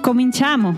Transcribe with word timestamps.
Cominciamo! 0.00 0.74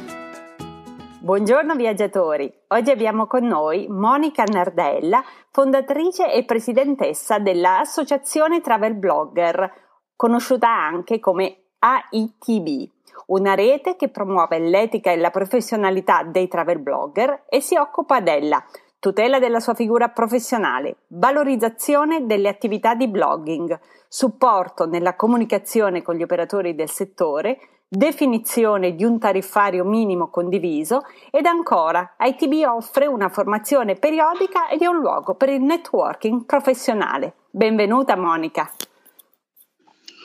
Buongiorno 1.20 1.76
viaggiatori, 1.76 2.52
oggi 2.68 2.90
abbiamo 2.90 3.28
con 3.28 3.46
noi 3.46 3.86
Monica 3.88 4.42
Nardella, 4.42 5.22
fondatrice 5.52 6.32
e 6.32 6.44
presidentessa 6.44 7.38
dell'Associazione 7.38 8.60
Travel 8.60 8.94
Blogger, 8.94 9.72
conosciuta 10.16 10.68
anche 10.68 11.20
come 11.20 11.68
AITB, 11.78 12.90
una 13.26 13.54
rete 13.54 13.94
che 13.94 14.08
promuove 14.08 14.58
l'etica 14.58 15.12
e 15.12 15.16
la 15.16 15.30
professionalità 15.30 16.24
dei 16.24 16.48
travel 16.48 16.80
blogger 16.80 17.44
e 17.48 17.60
si 17.60 17.76
occupa 17.76 18.20
della 18.20 18.62
tutela 18.98 19.38
della 19.38 19.60
sua 19.60 19.74
figura 19.74 20.08
professionale, 20.08 20.96
valorizzazione 21.08 22.26
delle 22.26 22.48
attività 22.48 22.94
di 22.94 23.08
blogging, 23.08 23.78
supporto 24.08 24.86
nella 24.86 25.14
comunicazione 25.14 26.02
con 26.02 26.16
gli 26.16 26.22
operatori 26.22 26.74
del 26.74 26.90
settore, 26.90 27.58
definizione 27.94 28.94
di 28.94 29.04
un 29.04 29.18
tariffario 29.18 29.84
minimo 29.84 30.30
condiviso 30.30 31.02
ed 31.30 31.44
ancora 31.44 32.14
ITB 32.18 32.64
offre 32.66 33.04
una 33.04 33.28
formazione 33.28 33.96
periodica 33.96 34.70
ed 34.70 34.80
è 34.80 34.86
un 34.86 34.96
luogo 34.96 35.34
per 35.34 35.50
il 35.50 35.60
networking 35.60 36.46
professionale. 36.46 37.34
Benvenuta 37.50 38.16
Monica. 38.16 38.72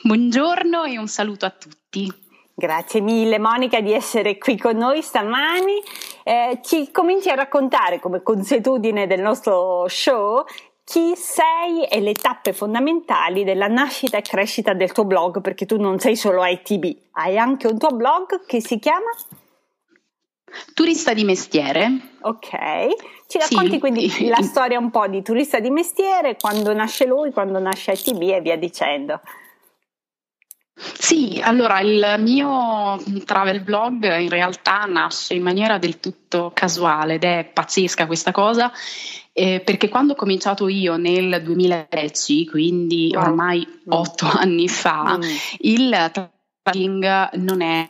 Buongiorno 0.02 0.86
e 0.86 0.98
un 0.98 1.10
saluto 1.10 1.46
a 1.46 1.50
tutti. 1.50 2.10
Grazie 2.56 3.02
mille 3.02 3.38
Monica 3.38 3.82
di 3.82 3.92
essere 3.92 4.38
qui 4.38 4.58
con 4.58 4.78
noi 4.78 5.02
stamani. 5.02 5.82
Eh, 6.24 6.60
ci 6.64 6.90
cominci 6.92 7.30
a 7.30 7.36
raccontare 7.36 8.00
come 8.00 8.24
consuetudine 8.24 9.08
del 9.08 9.22
nostro 9.22 9.88
show 9.90 10.46
chi 10.90 11.16
sei 11.18 11.84
e 11.84 12.00
le 12.00 12.14
tappe 12.14 12.54
fondamentali 12.54 13.44
della 13.44 13.68
nascita 13.68 14.16
e 14.16 14.22
crescita 14.22 14.72
del 14.74 14.94
tuo 14.94 15.04
blog, 15.04 15.42
perché 15.42 15.66
tu 15.66 15.78
non 15.78 16.00
sei 16.00 16.16
solo 16.16 16.46
ITB, 16.46 16.96
hai 17.12 17.38
anche 17.38 17.68
un 17.68 17.78
tuo 17.78 17.90
blog 17.90 18.46
che 18.46 18.62
si 18.62 18.80
chiama? 18.80 19.12
Turista 20.74 21.14
di 21.14 21.26
mestiere. 21.26 22.14
Ok, 22.22 22.50
ci 23.28 23.38
racconti 23.38 23.72
sì. 23.72 23.80
quindi 23.80 24.10
la 24.32 24.42
storia 24.42 24.80
un 24.80 24.90
po' 24.90 25.08
di 25.08 25.22
turista 25.22 25.60
di 25.60 25.72
mestiere, 25.72 26.38
quando 26.38 26.74
nasce 26.74 27.06
lui, 27.06 27.34
quando 27.34 27.60
nasce 27.60 27.92
ITB 27.92 28.22
e 28.22 28.40
via 28.40 28.56
dicendo. 28.56 29.20
Sì, 30.74 31.42
allora 31.44 31.82
il 31.82 32.16
mio 32.20 32.98
travel 33.26 33.62
blog 33.62 34.20
in 34.20 34.30
realtà 34.30 34.86
nasce 34.86 35.34
in 35.34 35.42
maniera 35.42 35.80
del 35.80 36.00
tutto 36.00 36.52
casuale 36.54 37.16
ed 37.16 37.24
è 37.24 37.50
pazzesca 37.52 38.06
questa 38.06 38.32
cosa 38.32 38.72
eh, 39.40 39.60
perché 39.60 39.88
quando 39.88 40.14
ho 40.14 40.16
cominciato 40.16 40.68
io 40.68 40.98
nel 40.98 41.44
2010, 41.44 42.48
quindi 42.48 43.12
wow. 43.14 43.22
ormai 43.22 43.60
mm. 43.60 43.92
otto 43.92 44.26
mm. 44.26 44.30
anni 44.42 44.68
fa, 44.68 45.18
mm. 45.18 45.22
il 45.60 46.12
traveling 46.64 47.34
non 47.36 47.62
è 47.62 47.88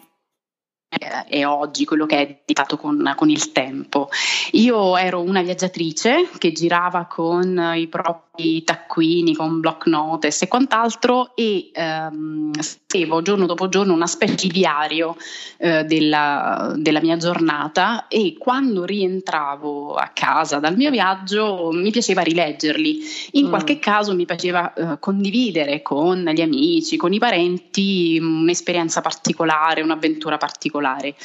è 1.28 1.45
oggi 1.45 1.84
quello 1.84 2.06
che 2.06 2.18
è 2.18 2.25
diventato 2.25 2.78
con, 2.78 3.14
con, 3.16 3.30
il 3.30 3.52
tempo. 3.52 4.09
Io 4.53 4.95
ero 4.95 5.22
una 5.22 5.42
viaggiatrice 5.42 6.30
che 6.38 6.53
girava 6.53 7.06
con 7.06 7.74
i 7.75 7.88
propri 7.88 8.64
taccuini, 8.64 9.35
con 9.35 9.59
block 9.59 9.88
notes 9.88 10.44
e 10.44 10.47
quant'altro 10.47 11.35
e 11.35 11.72
ehm, 11.74 12.52
scrivevo 12.97 13.22
giorno 13.22 13.46
dopo 13.46 13.69
giorno 13.69 13.94
una 13.94 14.08
specie 14.08 14.47
di 14.47 14.53
diario 14.53 15.16
eh, 15.58 15.84
della, 15.84 16.74
della, 16.75 17.00
mia 17.02 17.18
giornata 17.18 18.08
e 18.08 18.35
quando 18.40 18.85
rientravo 18.85 19.94
a 19.94 20.09
casa 20.13 20.59
dal 20.59 20.75
mio 20.75 20.90
viaggio 20.90 21.69
mi 21.72 21.91
piaceva 21.91 22.22
rileggerli. 22.22 23.00
In 23.34 23.46
mm. 23.46 23.50
qualche 23.50 23.80
caso 23.80 24.16
mi 24.16 24.25
piaceva 24.25 24.74
eh, 24.74 25.00
condividere 25.00 25.81
con 25.81 26.24
gli 26.24 26.41
amici, 26.41 26.97
con 26.97 27.13
i 27.13 27.19
parenti 27.19 28.18
un'esperienza 28.19 29.02
particolare, 29.02 29.81
un'avventura 29.81 30.38
particolare 30.38 30.56
particolare 30.58 31.16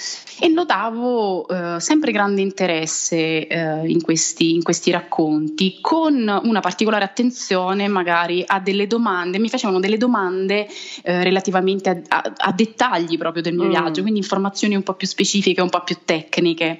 e 0.41 0.49
notavo 0.49 1.47
eh, 1.49 1.81
sempre 1.81 2.13
grande 2.13 2.41
interesse 2.41 3.47
eh, 3.47 3.89
in, 3.89 4.03
questi, 4.03 4.55
in, 4.55 4.63
questi, 4.63 4.91
racconti 4.91 5.79
con 5.81 6.41
una 6.43 6.61
particolare 6.61 7.05
attenzione 7.05 7.89
magari 7.89 8.43
a 8.47 8.61
delle 8.61 8.87
domande, 8.87 9.39
mi 9.39 9.49
facevano 9.49 9.81
delle 9.81 9.97
domande 9.97 10.67
eh, 11.03 11.23
relativamente 11.23 11.62
a, 11.85 12.03
a, 12.09 12.33
a, 12.37 12.53
dettagli 12.53 13.17
proprio 13.17 13.43
del 13.43 13.55
mio 13.55 13.67
mm. 13.67 13.71
viaggio, 13.71 14.03
quindi 14.03 14.21
informazioni 14.21 14.75
un 14.75 14.83
po' 14.83 14.95
più 14.95 15.07
specifiche, 15.07 15.61
un 15.61 15.71
po' 15.71 15.83
più 15.83 15.99
tecniche. 16.05 16.79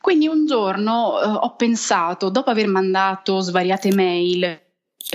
Quindi 0.00 0.26
un 0.26 0.46
giorno 0.46 1.20
eh, 1.20 1.26
ho 1.26 1.54
pensato, 1.54 2.28
dopo 2.28 2.50
aver 2.50 2.66
mandato 2.66 3.40
svariate 3.40 3.94
mail, 3.94 4.60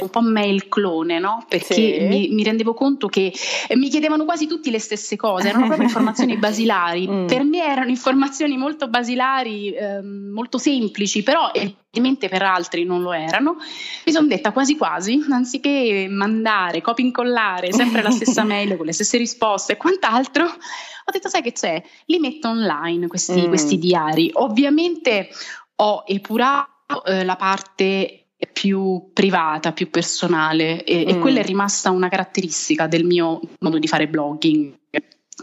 un 0.01 0.09
po' 0.09 0.21
mail 0.21 0.67
clone, 0.67 1.19
no? 1.19 1.45
Perché 1.47 1.73
sì. 1.73 1.97
mi, 2.07 2.27
mi, 2.29 2.43
rendevo 2.43 2.73
conto 2.73 3.07
che 3.07 3.33
mi 3.75 3.89
chiedevano 3.89 4.25
quasi 4.25 4.47
tutti 4.47 4.69
le 4.69 4.79
stesse 4.79 5.15
cose, 5.15 5.49
erano 5.49 5.65
proprio 5.65 5.87
informazioni 5.87 6.37
basilari. 6.37 7.07
Mm. 7.07 7.27
Per 7.27 7.43
me 7.43 7.63
erano 7.63 7.89
informazioni 7.89 8.57
molto 8.57 8.87
basilari, 8.87 9.71
eh, 9.71 10.01
molto 10.01 10.57
semplici, 10.57 11.23
però 11.23 11.49
evidentemente 11.53 12.29
per 12.29 12.43
altri 12.43 12.83
non 12.83 13.01
lo 13.01 13.13
erano. 13.13 13.57
Mi 14.05 14.11
sono 14.11 14.27
detta 14.27 14.51
quasi 14.51 14.77
quasi, 14.77 15.25
anziché 15.29 16.07
mandare, 16.09 16.81
copia 16.81 17.05
incollare 17.05 17.73
sempre 17.73 18.01
la 18.01 18.11
stessa 18.11 18.43
mail 18.45 18.77
con 18.77 18.85
le 18.85 18.93
stesse 18.93 19.17
risposte 19.17 19.73
e 19.73 19.77
quant'altro, 19.77 20.45
ho 20.45 21.11
detto 21.11 21.29
sai 21.29 21.41
che 21.41 21.53
c'è, 21.53 21.81
li 22.05 22.19
metto 22.19 22.49
online 22.49 23.07
questi, 23.07 23.41
mm. 23.41 23.47
questi 23.47 23.77
diari. 23.77 24.29
Ovviamente 24.33 25.29
ho 25.77 26.03
epurato 26.05 27.03
eh, 27.05 27.23
la 27.23 27.35
parte 27.35 28.26
più 28.51 29.09
privata, 29.13 29.73
più 29.73 29.89
personale 29.89 30.83
e, 30.83 31.05
mm. 31.05 31.09
e, 31.09 31.19
quella 31.19 31.39
è 31.39 31.43
rimasta 31.43 31.91
una 31.91 32.09
caratteristica 32.09 32.87
del 32.87 33.03
mio 33.03 33.39
modo 33.59 33.79
di 33.79 33.87
fare 33.87 34.07
blogging. 34.07 34.73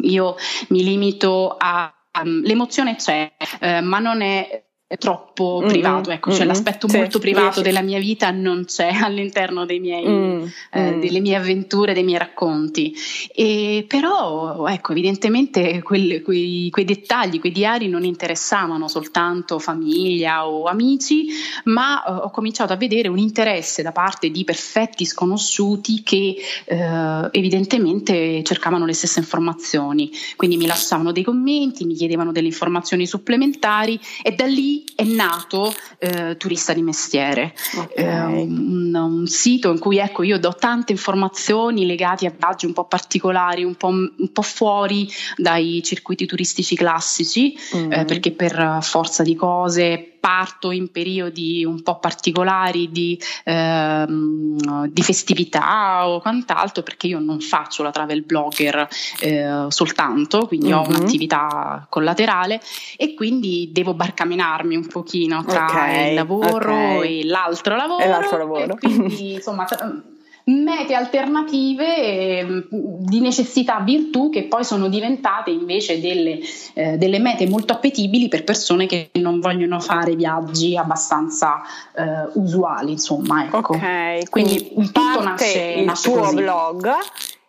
Io 0.02 0.36
mi 0.68 0.82
limito 0.82 1.56
a 1.56 1.92
um, 2.22 2.42
l'emozione 2.42 2.96
c'è, 2.96 3.32
eh, 3.60 3.80
ma 3.80 3.98
non 3.98 4.20
è 4.20 4.63
troppo 4.98 5.58
mm-hmm. 5.60 5.68
privato, 5.68 6.10
ecco, 6.10 6.30
cioè 6.30 6.40
mm-hmm. 6.40 6.48
l'aspetto 6.48 6.88
sì, 6.88 6.96
molto 6.96 7.18
privato 7.18 7.44
riesci. 7.44 7.62
della 7.62 7.80
mia 7.80 7.98
vita 7.98 8.30
non 8.30 8.64
c'è 8.66 8.90
all'interno 9.02 9.64
dei 9.64 9.80
miei, 9.80 10.06
mm-hmm. 10.06 10.46
eh, 10.72 10.98
delle 11.00 11.20
mie 11.20 11.36
avventure, 11.36 11.94
dei 11.94 12.04
miei 12.04 12.18
racconti. 12.18 12.94
E 13.34 13.84
però, 13.88 14.66
ecco, 14.68 14.92
evidentemente 14.92 15.82
quel, 15.82 16.22
quei, 16.22 16.68
quei, 16.70 16.84
dettagli, 16.84 17.40
quei 17.40 17.50
diari 17.50 17.88
non 17.88 18.04
interessavano 18.04 18.86
soltanto 18.86 19.58
famiglia 19.58 20.46
o 20.46 20.64
amici, 20.64 21.28
ma 21.64 22.04
eh, 22.04 22.10
ho 22.12 22.30
cominciato 22.30 22.72
a 22.72 22.76
vedere 22.76 23.08
un 23.08 23.18
interesse 23.18 23.82
da 23.82 23.92
parte 23.92 24.30
di 24.30 24.44
perfetti 24.44 25.06
sconosciuti 25.06 26.02
che 26.02 26.36
eh, 26.66 27.28
evidentemente 27.30 28.42
cercavano 28.44 28.84
le 28.84 28.92
stesse 28.92 29.18
informazioni. 29.18 30.10
Quindi 30.36 30.56
mi 30.56 30.66
lasciavano 30.66 31.10
dei 31.10 31.24
commenti, 31.24 31.84
mi 31.84 31.94
chiedevano 31.94 32.32
delle 32.32 32.48
informazioni 32.48 33.06
supplementari 33.06 33.98
e 34.22 34.32
da 34.32 34.44
lì 34.44 34.73
è 34.94 35.04
nato 35.04 35.72
eh, 35.98 36.36
Turista 36.36 36.72
di 36.72 36.82
Mestiere, 36.82 37.54
okay. 37.76 38.04
eh, 38.04 38.22
un, 38.22 38.94
un, 38.94 39.26
sito 39.26 39.70
in 39.70 39.78
cui 39.78 39.98
ecco, 39.98 40.22
io 40.22 40.38
do 40.38 40.54
tante 40.58 40.92
informazioni 40.92 41.86
legate 41.86 42.26
a 42.26 42.32
viaggi 42.36 42.66
un 42.66 42.72
po' 42.72 42.84
particolari, 42.84 43.64
un 43.64 43.74
po', 43.74 43.88
un 43.88 44.32
po 44.32 44.42
fuori 44.42 45.08
dai 45.36 45.82
circuiti 45.84 46.26
turistici 46.26 46.74
classici, 46.74 47.56
mm. 47.76 47.92
eh, 47.92 48.04
perché 48.04 48.32
per 48.32 48.78
forza 48.80 49.22
di 49.22 49.34
cose 49.34 50.13
parto 50.24 50.70
in 50.70 50.90
periodi 50.90 51.66
un 51.66 51.82
po' 51.82 51.98
particolari 51.98 52.90
di, 52.90 53.20
ehm, 53.44 54.88
di 54.88 55.02
festività 55.02 56.08
o 56.08 56.22
quant'altro, 56.22 56.82
perché 56.82 57.08
io 57.08 57.18
non 57.18 57.40
faccio 57.40 57.82
la 57.82 57.90
travel 57.90 58.22
blogger 58.22 58.88
eh, 59.20 59.66
soltanto, 59.68 60.46
quindi 60.46 60.68
mm-hmm. 60.68 60.78
ho 60.78 60.88
un'attività 60.88 61.86
collaterale 61.90 62.58
e 62.96 63.12
quindi 63.12 63.68
devo 63.70 63.92
barcamenarmi 63.92 64.74
un 64.76 64.86
pochino 64.86 65.44
tra 65.44 65.66
okay, 65.66 66.08
il 66.08 66.14
lavoro 66.14 66.72
okay. 66.72 67.20
e 67.20 67.26
l'altro 67.26 67.76
lavoro. 67.76 68.02
E 68.02 68.08
l'altro 68.08 68.38
lavoro. 68.38 68.72
E 68.72 68.78
quindi 68.78 69.34
insomma 69.34 69.66
mete 70.46 70.94
alternative 70.94 71.96
eh, 71.96 72.66
di 72.68 73.20
necessità 73.20 73.80
virtù 73.80 74.28
che 74.28 74.44
poi 74.44 74.62
sono 74.62 74.88
diventate 74.88 75.50
invece 75.50 76.00
delle, 76.00 76.38
eh, 76.74 76.98
delle, 76.98 77.18
mete 77.18 77.48
molto 77.48 77.72
appetibili 77.72 78.28
per 78.28 78.44
persone 78.44 78.86
che 78.86 79.08
non 79.14 79.40
vogliono 79.40 79.80
fare 79.80 80.14
viaggi 80.14 80.76
abbastanza 80.76 81.62
eh, 81.96 82.28
usuali 82.34 82.92
insomma 82.92 83.44
ecco. 83.44 83.56
ok 83.58 84.28
quindi, 84.28 84.68
quindi 84.68 84.92
tutto 84.92 85.22
nasce, 85.22 85.74
il 85.78 85.84
nasce 85.84 86.10
tuo 86.10 86.20
così. 86.20 86.34
blog 86.34 86.90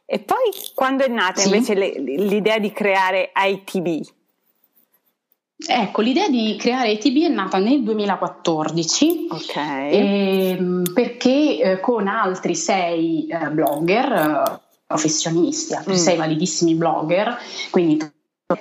e 0.06 0.20
poi 0.20 0.52
quando 0.74 1.04
è 1.04 1.10
nata 1.10 1.42
sì. 1.42 1.48
invece 1.48 1.74
le, 1.74 2.00
l'idea 2.00 2.60
di 2.60 2.72
creare 2.72 3.32
ITB 3.36 4.06
Ecco, 5.58 6.02
l'idea 6.02 6.28
di 6.28 6.58
creare 6.60 6.92
ATB 6.92 7.24
è 7.24 7.30
nata 7.30 7.60
nel 7.60 7.82
2014 7.82 9.28
okay. 9.30 9.92
ehm, 9.94 10.84
perché 10.94 11.60
eh, 11.62 11.80
con 11.80 12.08
altri 12.08 12.56
sei 12.56 13.26
eh, 13.28 13.50
blogger 13.52 14.12
eh, 14.12 14.60
professionisti, 14.86 15.74
altri 15.74 15.94
mm. 15.94 15.98
sei 15.98 16.18
validissimi 16.18 16.76
blogger, 16.76 17.38
quindi 17.72 17.98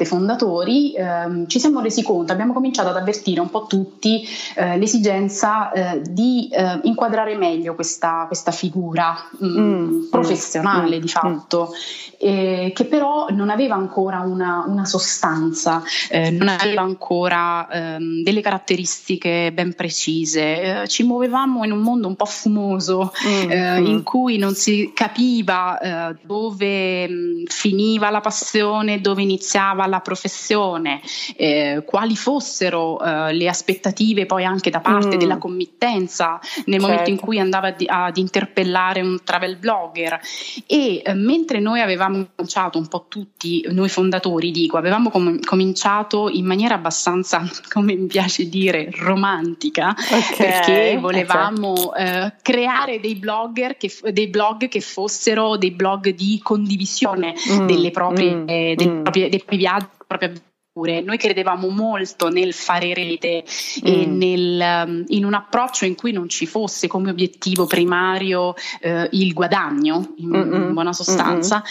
fondatori, 0.07 0.95
ehm, 0.95 1.47
ci 1.47 1.61
siamo 1.61 1.81
resi 1.81 2.03
conto, 2.03 2.33
abbiamo 2.33 2.55
cominciato 2.55 2.89
ad 2.89 2.97
avvertire 2.97 3.41
un 3.41 3.51
po' 3.51 3.67
tutti 3.67 4.27
eh, 4.55 4.79
l'esigenza 4.79 5.73
eh, 5.73 6.01
di 6.01 6.49
eh, 6.51 6.81
inquadrare 6.85 7.37
meglio 7.37 7.75
questa, 7.75 8.25
questa 8.27 8.51
figura 8.51 9.15
mh, 9.39 9.47
mm, 9.47 9.59
mm, 9.59 9.83
mm, 9.83 10.09
professionale 10.09 10.97
mm, 10.97 11.01
di 11.01 11.09
fatto, 11.09 11.69
mm. 11.75 12.69
che 12.73 12.87
però 12.89 13.27
non 13.29 13.51
aveva 13.51 13.75
ancora 13.75 14.21
una, 14.21 14.65
una 14.67 14.87
sostanza, 14.87 15.83
eh, 16.09 16.31
non 16.31 16.49
aveva 16.49 16.81
ancora 16.81 17.69
ehm, 17.69 18.23
delle 18.23 18.41
caratteristiche 18.41 19.53
ben 19.53 19.75
precise, 19.75 20.83
eh, 20.83 20.89
ci 20.89 21.03
muovevamo 21.03 21.63
in 21.63 21.73
un 21.73 21.81
mondo 21.81 22.09
un 22.09 22.17
po' 22.17 22.25
fumoso 22.25 23.13
mm, 23.29 23.51
eh, 23.51 23.81
in 23.81 24.03
cui 24.03 24.39
non 24.39 24.55
si 24.55 24.93
capiva 24.95 26.13
dove 26.23 27.43
finiva 27.47 28.09
la 28.09 28.21
passione, 28.21 29.03
dove 29.03 29.21
iniziava 29.21 29.74
destinava 29.75 29.83
alla 29.83 30.01
professione, 30.01 31.01
eh, 31.37 31.83
quali 31.85 32.17
fossero 32.17 33.01
eh, 33.01 33.33
le 33.33 33.49
aspettative 33.49 34.27
poi 34.27 34.45
anche 34.45 34.71
da 34.71 34.81
parte 34.81 35.17
mm. 35.17 35.19
della 35.19 35.39
committenza 35.39 36.39
nel 36.67 36.81
certo. 36.81 36.81
momento 36.81 37.11
in 37.11 37.17
certo. 37.17 37.25
cui 37.25 37.39
andava 37.39 37.71
di, 37.73 37.85
ad 37.89 38.17
interpellare 38.17 39.01
un 39.01 39.19
travel 39.25 39.57
blogger 39.57 40.21
e 40.67 41.03
eh, 41.05 41.15
mentre 41.15 41.61
noi 41.61 41.81
avevamo 41.81 42.27
cominciato 42.35 42.79
un 42.79 42.87
po' 42.87 43.07
tutti, 43.09 43.67
noi 43.71 43.89
fondatori 43.89 44.51
dico, 44.51 44.77
avevamo 44.77 45.11
com- 45.11 45.41
cominciato 45.41 46.29
in 46.29 46.47
maniera 46.47 46.75
abbastanza, 46.75 47.45
come 47.71 47.95
mi 47.95 48.07
piace 48.07 48.49
dire, 48.49 48.89
romantica, 48.93 49.95
okay. 49.97 50.37
perché 50.37 50.99
volevamo 51.01 51.95
eh, 51.95 52.33
creare 52.41 53.01
dei 53.01 53.17
blogger, 53.17 53.77
che, 53.77 53.91
dei 54.13 54.29
blog 54.29 54.69
che 54.69 54.81
fossero 54.81 55.57
dei 55.57 55.73
blog 55.73 56.11
di 56.11 56.39
condivisione 56.43 57.35
mm. 57.35 57.67
delle 57.67 57.91
proprie, 57.91 58.35
mm. 58.35 58.49
eh, 58.49 58.75
dei, 58.77 58.89
mm. 58.89 59.03
proprie, 59.03 59.29
dei 59.29 59.39
propri 59.39 59.57
viaggi, 59.65 59.89
proprio 60.07 60.33
noi 60.77 61.19
credevamo 61.19 61.69
molto 61.69 62.29
nel 62.29 62.53
fare 62.53 62.93
rete 62.95 63.45
mm. 63.45 63.87
e 63.87 64.07
nel, 64.07 64.85
um, 64.87 65.05
in 65.07 65.25
un 65.25 65.35
approccio 65.35 65.85
in 65.85 65.95
cui 65.95 66.11
non 66.11 66.29
ci 66.29 66.47
fosse 66.47 66.89
come 66.89 67.11
obiettivo 67.11 67.65
primario 67.67 68.55
eh, 68.81 69.09
il 69.13 69.33
guadagno, 69.33 70.15
in, 70.17 70.35
in 70.35 70.73
buona 70.73 70.93
sostanza. 70.93 71.63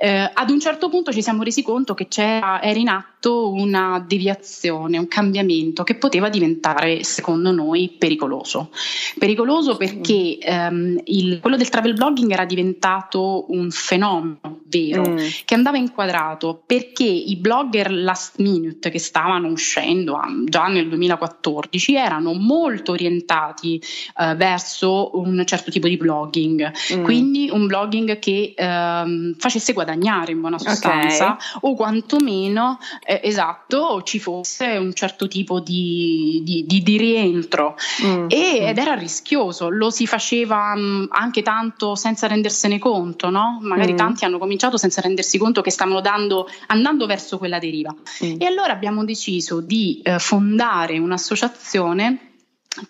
Eh, 0.00 0.28
ad 0.32 0.50
un 0.50 0.58
certo 0.58 0.88
punto 0.88 1.12
ci 1.12 1.22
siamo 1.22 1.44
resi 1.44 1.62
conto 1.62 1.94
che 1.94 2.08
c'era, 2.08 2.60
era 2.60 2.78
in 2.78 2.88
atto 2.88 3.17
una 3.26 4.04
deviazione, 4.06 4.98
un 4.98 5.08
cambiamento 5.08 5.82
che 5.82 5.96
poteva 5.96 6.28
diventare, 6.28 7.02
secondo 7.04 7.50
noi, 7.50 7.94
pericoloso. 7.98 8.70
Pericoloso 9.18 9.76
perché 9.76 10.38
ehm, 10.38 11.00
il, 11.04 11.40
quello 11.40 11.56
del 11.56 11.68
travel 11.68 11.94
blogging 11.94 12.30
era 12.30 12.44
diventato 12.44 13.46
un 13.48 13.70
fenomeno 13.70 14.60
vero 14.68 15.02
mm. 15.08 15.16
che 15.44 15.54
andava 15.54 15.78
inquadrato 15.78 16.62
perché 16.64 17.04
i 17.04 17.36
blogger 17.36 17.90
last 17.90 18.38
minute 18.38 18.90
che 18.90 18.98
stavano 18.98 19.48
uscendo 19.48 20.20
già 20.44 20.66
nel 20.66 20.88
2014 20.88 21.94
erano 21.94 22.34
molto 22.34 22.92
orientati 22.92 23.80
eh, 24.18 24.34
verso 24.34 25.18
un 25.18 25.42
certo 25.44 25.70
tipo 25.70 25.88
di 25.88 25.96
blogging, 25.96 26.72
mm. 26.94 27.02
quindi 27.02 27.48
un 27.50 27.66
blogging 27.66 28.18
che 28.18 28.54
eh, 28.56 29.34
facesse 29.36 29.72
guadagnare 29.72 30.32
in 30.32 30.40
buona 30.40 30.58
sostanza 30.58 31.32
okay. 31.32 31.70
o 31.70 31.74
quantomeno 31.74 32.78
eh, 33.08 33.20
esatto 33.22 34.02
ci 34.02 34.18
fosse 34.18 34.76
un 34.76 34.92
certo 34.92 35.28
tipo 35.28 35.60
di, 35.60 36.42
di, 36.44 36.66
di, 36.66 36.82
di 36.82 36.98
rientro 36.98 37.74
mm. 38.04 38.26
e, 38.28 38.66
ed 38.66 38.76
era 38.76 38.92
rischioso, 38.92 39.70
lo 39.70 39.88
si 39.88 40.06
faceva 40.06 40.74
mh, 40.74 40.80
mm, 40.80 41.04
anche 41.08 41.40
tanto 41.40 41.94
senza 41.94 42.26
rendersene 42.26 42.78
conto, 42.78 43.30
no? 43.30 43.60
magari 43.62 43.94
mm. 43.94 43.96
tanti 43.96 44.24
hanno 44.26 44.36
cominciato 44.36 44.76
senza 44.76 45.00
rendersi 45.00 45.38
conto 45.38 45.62
che 45.62 45.70
stavano 45.70 46.02
dando, 46.02 46.50
andando 46.66 47.06
verso 47.06 47.38
quella 47.38 47.58
deriva. 47.58 47.94
Mm. 48.24 48.34
E 48.40 48.44
allora 48.44 48.74
abbiamo 48.74 49.02
deciso 49.06 49.62
di 49.62 50.02
eh, 50.02 50.18
fondare 50.18 50.98
un'associazione 50.98 52.27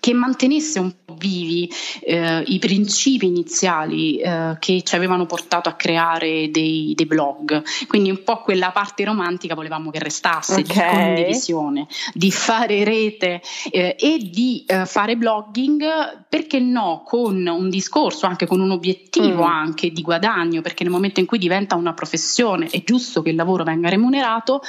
che 0.01 0.13
mantenesse 0.13 0.79
un 0.79 0.93
po' 1.05 1.15
vivi 1.15 1.71
eh, 2.03 2.43
i 2.47 2.59
principi 2.59 3.27
iniziali 3.27 4.19
eh, 4.19 4.57
che 4.59 4.83
ci 4.83 4.95
avevano 4.95 5.27
portato 5.27 5.69
a 5.69 5.75
creare 5.75 6.51
dei, 6.51 6.93
dei, 6.95 7.07
blog. 7.07 7.63
Quindi 7.87 8.11
un 8.11 8.23
po' 8.23 8.43
quella 8.43 8.71
parte 8.71 9.05
romantica 9.05 9.55
volevamo 9.55 9.91
che 9.91 9.99
restasse, 9.99 10.61
okay. 10.61 10.65
di 10.65 10.75
condivisione, 10.75 11.87
di 12.13 12.31
fare 12.31 12.85
rete 12.85 13.41
eh, 13.71 13.97
e 13.99 14.19
di 14.19 14.65
eh, 14.67 14.85
fare 14.85 15.17
blogging, 15.17 16.27
perché 16.29 16.61
no, 16.61 17.03
con 17.05 17.47
un 17.47 17.71
discorso, 17.71 18.27
anche 18.27 18.47
con 18.47 18.61
un 18.61 18.71
obiettivo 18.71 19.45
mm. 19.45 19.51
anche 19.51 19.91
di 19.91 20.03
guadagno, 20.03 20.61
perché 20.61 20.85
nel 20.85 20.93
momento 20.93 21.21
in 21.21 21.27
cui 21.27 21.39
diventa 21.39 21.75
una 21.75 21.95
professione 21.95 22.69
è 22.69 22.83
giusto 22.85 23.23
che 23.23 23.31
il 23.31 23.37
lavoro 23.37 23.65
venga 23.65 23.89
remunerato, 23.89 24.61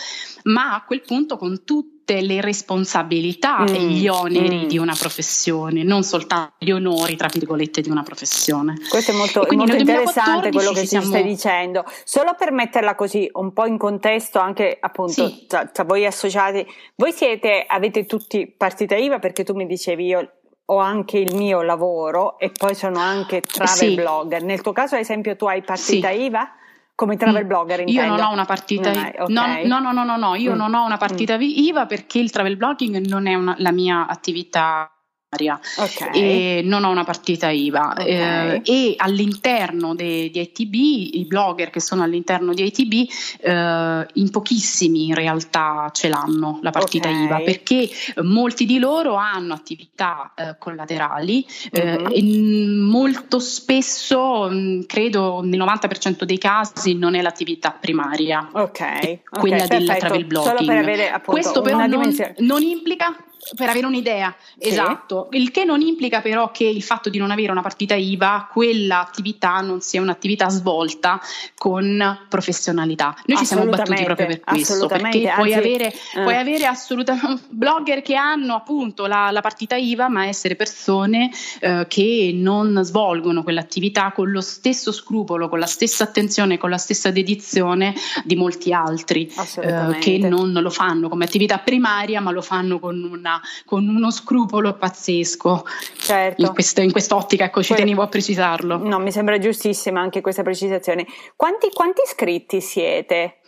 ma 0.43 0.73
a 0.73 0.83
quel 0.83 1.01
punto 1.01 1.37
con 1.37 1.63
tutti 1.63 1.97
tutte 2.09 2.21
le 2.21 2.41
responsabilità 2.41 3.59
mm, 3.61 3.67
e 3.67 3.79
gli 3.81 4.07
oneri 4.07 4.65
mm. 4.65 4.67
di 4.67 4.77
una 4.79 4.95
professione, 4.97 5.83
non 5.83 6.01
soltanto 6.01 6.53
gli 6.57 6.71
onori, 6.71 7.15
tra 7.15 7.29
virgolette, 7.31 7.81
di 7.81 7.89
una 7.89 8.01
professione. 8.01 8.75
Questo 8.89 9.11
è 9.11 9.15
molto, 9.15 9.45
molto 9.51 9.75
interessante 9.75 10.51
quello 10.51 10.71
che 10.71 10.81
ci 10.81 10.87
siamo... 10.87 11.05
stai 11.05 11.23
dicendo. 11.23 11.85
Solo 12.03 12.33
per 12.35 12.51
metterla 12.51 12.95
così 12.95 13.29
un 13.33 13.53
po' 13.53 13.67
in 13.67 13.77
contesto, 13.77 14.39
anche 14.39 14.75
appunto 14.79 15.27
sì. 15.27 15.45
tra, 15.47 15.67
tra 15.67 15.83
voi 15.83 16.05
associati, 16.05 16.65
voi 16.95 17.11
siete, 17.11 17.63
avete 17.67 18.07
tutti 18.07 18.51
partita 18.57 18.95
IVA 18.95 19.19
perché 19.19 19.43
tu 19.43 19.53
mi 19.53 19.67
dicevi 19.67 20.05
io 20.05 20.31
ho 20.71 20.77
anche 20.77 21.17
il 21.17 21.35
mio 21.35 21.61
lavoro 21.61 22.37
e 22.37 22.51
poi 22.51 22.75
sono 22.75 22.99
anche 22.99 23.41
travel 23.41 23.75
sì. 23.75 23.95
blogger. 23.95 24.43
Nel 24.43 24.61
tuo 24.61 24.71
caso, 24.71 24.95
ad 24.95 25.01
esempio, 25.01 25.35
tu 25.35 25.45
hai 25.45 25.61
partita 25.61 26.09
sì. 26.09 26.21
IVA? 26.23 26.51
Come 26.93 27.15
travel 27.15 27.45
mm. 27.45 27.47
blogger 27.47 27.79
intendo. 27.79 28.01
Io 28.01 28.07
non 28.07 28.19
ho 28.19 28.31
una 28.31 28.45
partita 28.45 28.91
IVA. 28.91 29.23
Okay. 29.23 29.67
No, 29.67 29.79
no, 29.79 29.91
no, 29.91 30.03
no, 30.03 30.17
no, 30.17 30.35
io 30.35 30.53
mm. 30.53 30.57
non 30.57 30.73
ho 30.73 30.85
una 30.85 30.97
partita 30.97 31.37
mm. 31.37 31.41
IVA 31.41 31.85
perché 31.85 32.19
il 32.19 32.29
travel 32.29 32.57
blogging 32.57 32.97
non 33.07 33.25
è 33.25 33.33
una, 33.35 33.55
la 33.57 33.71
mia 33.71 34.05
attività 34.07 34.91
Okay. 35.31 36.09
e 36.11 36.61
non 36.63 36.83
ho 36.83 36.89
una 36.89 37.03
partita 37.03 37.51
IVA 37.51 37.91
okay. 37.91 38.07
eh, 38.07 38.61
e 38.63 38.93
all'interno 38.97 39.93
di 39.93 40.31
ITB 40.33 40.73
i 40.73 41.25
blogger 41.27 41.69
che 41.69 41.79
sono 41.79 42.01
all'interno 42.01 42.51
di 42.51 42.65
ITB 42.65 43.09
eh, 43.41 44.07
in 44.11 44.31
pochissimi 44.31 45.05
in 45.05 45.13
realtà 45.13 45.91
ce 45.93 46.09
l'hanno 46.09 46.57
la 46.63 46.71
partita 46.71 47.09
okay. 47.09 47.25
IVA 47.25 47.39
perché 47.41 47.87
molti 48.23 48.65
di 48.65 48.79
loro 48.79 49.13
hanno 49.13 49.53
attività 49.53 50.33
eh, 50.35 50.55
collaterali 50.57 51.45
uh-huh. 51.73 52.07
e 52.11 52.65
molto 52.67 53.37
spesso 53.37 54.49
mh, 54.49 54.87
credo 54.87 55.41
nel 55.43 55.59
90% 55.59 56.23
dei 56.23 56.39
casi 56.39 56.95
non 56.95 57.13
è 57.13 57.21
l'attività 57.21 57.69
primaria 57.69 58.49
ok 58.51 59.19
quella 59.29 59.67
del 59.67 59.85
travel 59.85 60.25
blogging 60.25 60.69
avere, 60.69 61.11
appunto, 61.11 61.31
questo 61.31 61.61
però 61.61 61.85
non, 61.85 62.15
non 62.39 62.63
implica 62.63 63.15
per 63.55 63.69
avere 63.69 63.85
un'idea, 63.85 64.35
sì. 64.57 64.69
esatto. 64.69 65.27
Il 65.31 65.51
che 65.51 65.63
non 65.63 65.81
implica 65.81 66.21
però 66.21 66.51
che 66.51 66.65
il 66.65 66.83
fatto 66.83 67.09
di 67.09 67.17
non 67.17 67.31
avere 67.31 67.51
una 67.51 67.61
partita 67.61 67.95
IVA, 67.95 68.49
quell'attività 68.51 69.59
non 69.61 69.81
sia 69.81 70.01
un'attività 70.01 70.49
svolta 70.49 71.19
con 71.55 72.25
professionalità. 72.27 73.15
Noi 73.25 73.37
ci 73.37 73.45
siamo 73.45 73.65
battuti 73.65 74.03
proprio 74.03 74.27
per 74.27 74.39
questo, 74.41 74.87
perché 74.87 75.27
Anzi, 75.27 75.35
puoi 75.35 75.53
avere, 75.53 75.93
eh. 75.93 76.21
puoi 76.21 76.35
avere 76.35 76.65
assolutamente 76.65 77.43
blogger 77.49 78.01
che 78.01 78.15
hanno 78.15 78.55
appunto 78.55 79.05
la, 79.05 79.31
la 79.31 79.41
partita 79.41 79.75
IVA, 79.75 80.09
ma 80.09 80.25
essere 80.25 80.55
persone 80.55 81.31
eh, 81.59 81.85
che 81.87 82.31
non 82.33 82.81
svolgono 82.83 83.43
quell'attività 83.43 84.11
con 84.11 84.31
lo 84.31 84.41
stesso 84.41 84.91
scrupolo, 84.91 85.49
con 85.49 85.59
la 85.59 85.65
stessa 85.65 86.03
attenzione, 86.03 86.57
con 86.57 86.69
la 86.69 86.77
stessa 86.77 87.11
dedizione 87.11 87.95
di 88.23 88.35
molti 88.35 88.73
altri 88.73 89.31
eh, 89.61 89.97
che 89.99 90.17
non 90.17 90.51
lo 90.51 90.69
fanno 90.69 91.09
come 91.09 91.25
attività 91.25 91.57
primaria, 91.59 92.21
ma 92.21 92.31
lo 92.31 92.41
fanno 92.41 92.79
con 92.79 93.01
una 93.03 93.38
con 93.65 93.87
uno 93.87 94.11
scrupolo 94.11 94.77
pazzesco. 94.77 95.65
Certo. 95.97 96.41
In, 96.41 96.53
questo, 96.53 96.81
in 96.81 96.91
quest'ottica, 96.91 97.45
ecco, 97.45 97.61
ci 97.63 97.73
tenevo 97.73 98.01
a 98.01 98.07
precisarlo. 98.07 98.77
No, 98.77 98.99
mi 98.99 99.11
sembra 99.11 99.37
giustissima 99.37 100.01
anche 100.01 100.21
questa 100.21 100.43
precisazione. 100.43 101.05
Quanti, 101.35 101.69
quanti 101.71 102.01
iscritti 102.05 102.61
siete? 102.61 103.39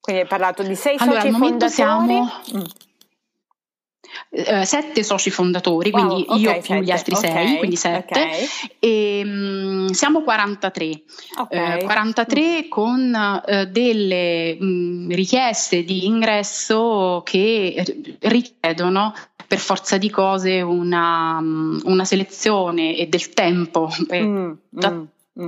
Quindi 0.00 0.22
hai 0.22 0.28
parlato 0.28 0.62
di 0.62 0.74
sei 0.74 0.96
allora, 0.98 1.20
soci 1.20 1.32
fondatori. 1.32 1.70
Siamo... 1.70 2.24
Mm 2.56 2.88
eh, 4.30 4.64
sette 4.64 5.02
soci 5.02 5.30
fondatori, 5.30 5.90
wow, 5.90 6.06
quindi 6.06 6.24
okay, 6.28 6.40
io 6.40 6.52
più 6.52 6.62
sette, 6.62 6.82
gli 6.82 6.90
altri 6.90 7.14
okay, 7.14 7.30
sei, 7.30 7.58
quindi 7.58 7.76
sette, 7.76 8.20
okay. 8.20 8.48
e 8.78 9.22
um, 9.24 9.86
siamo 9.90 10.22
43, 10.22 11.02
eh, 11.48 11.82
43 11.84 12.68
con 12.68 13.42
eh, 13.46 13.66
delle 13.66 14.56
mh, 14.58 15.12
richieste 15.12 15.84
di 15.84 16.06
ingresso 16.06 17.22
che 17.24 17.82
richiedono 18.20 19.14
per 19.46 19.58
forza 19.58 19.98
di 19.98 20.10
cose 20.10 20.60
una, 20.60 21.38
una 21.40 22.04
selezione 22.04 22.96
e 22.96 23.08
del 23.08 23.30
tempo 23.30 23.90
per, 24.06 24.22
mm, 24.22 24.36
mm 24.36 24.52
mm. 24.86 25.04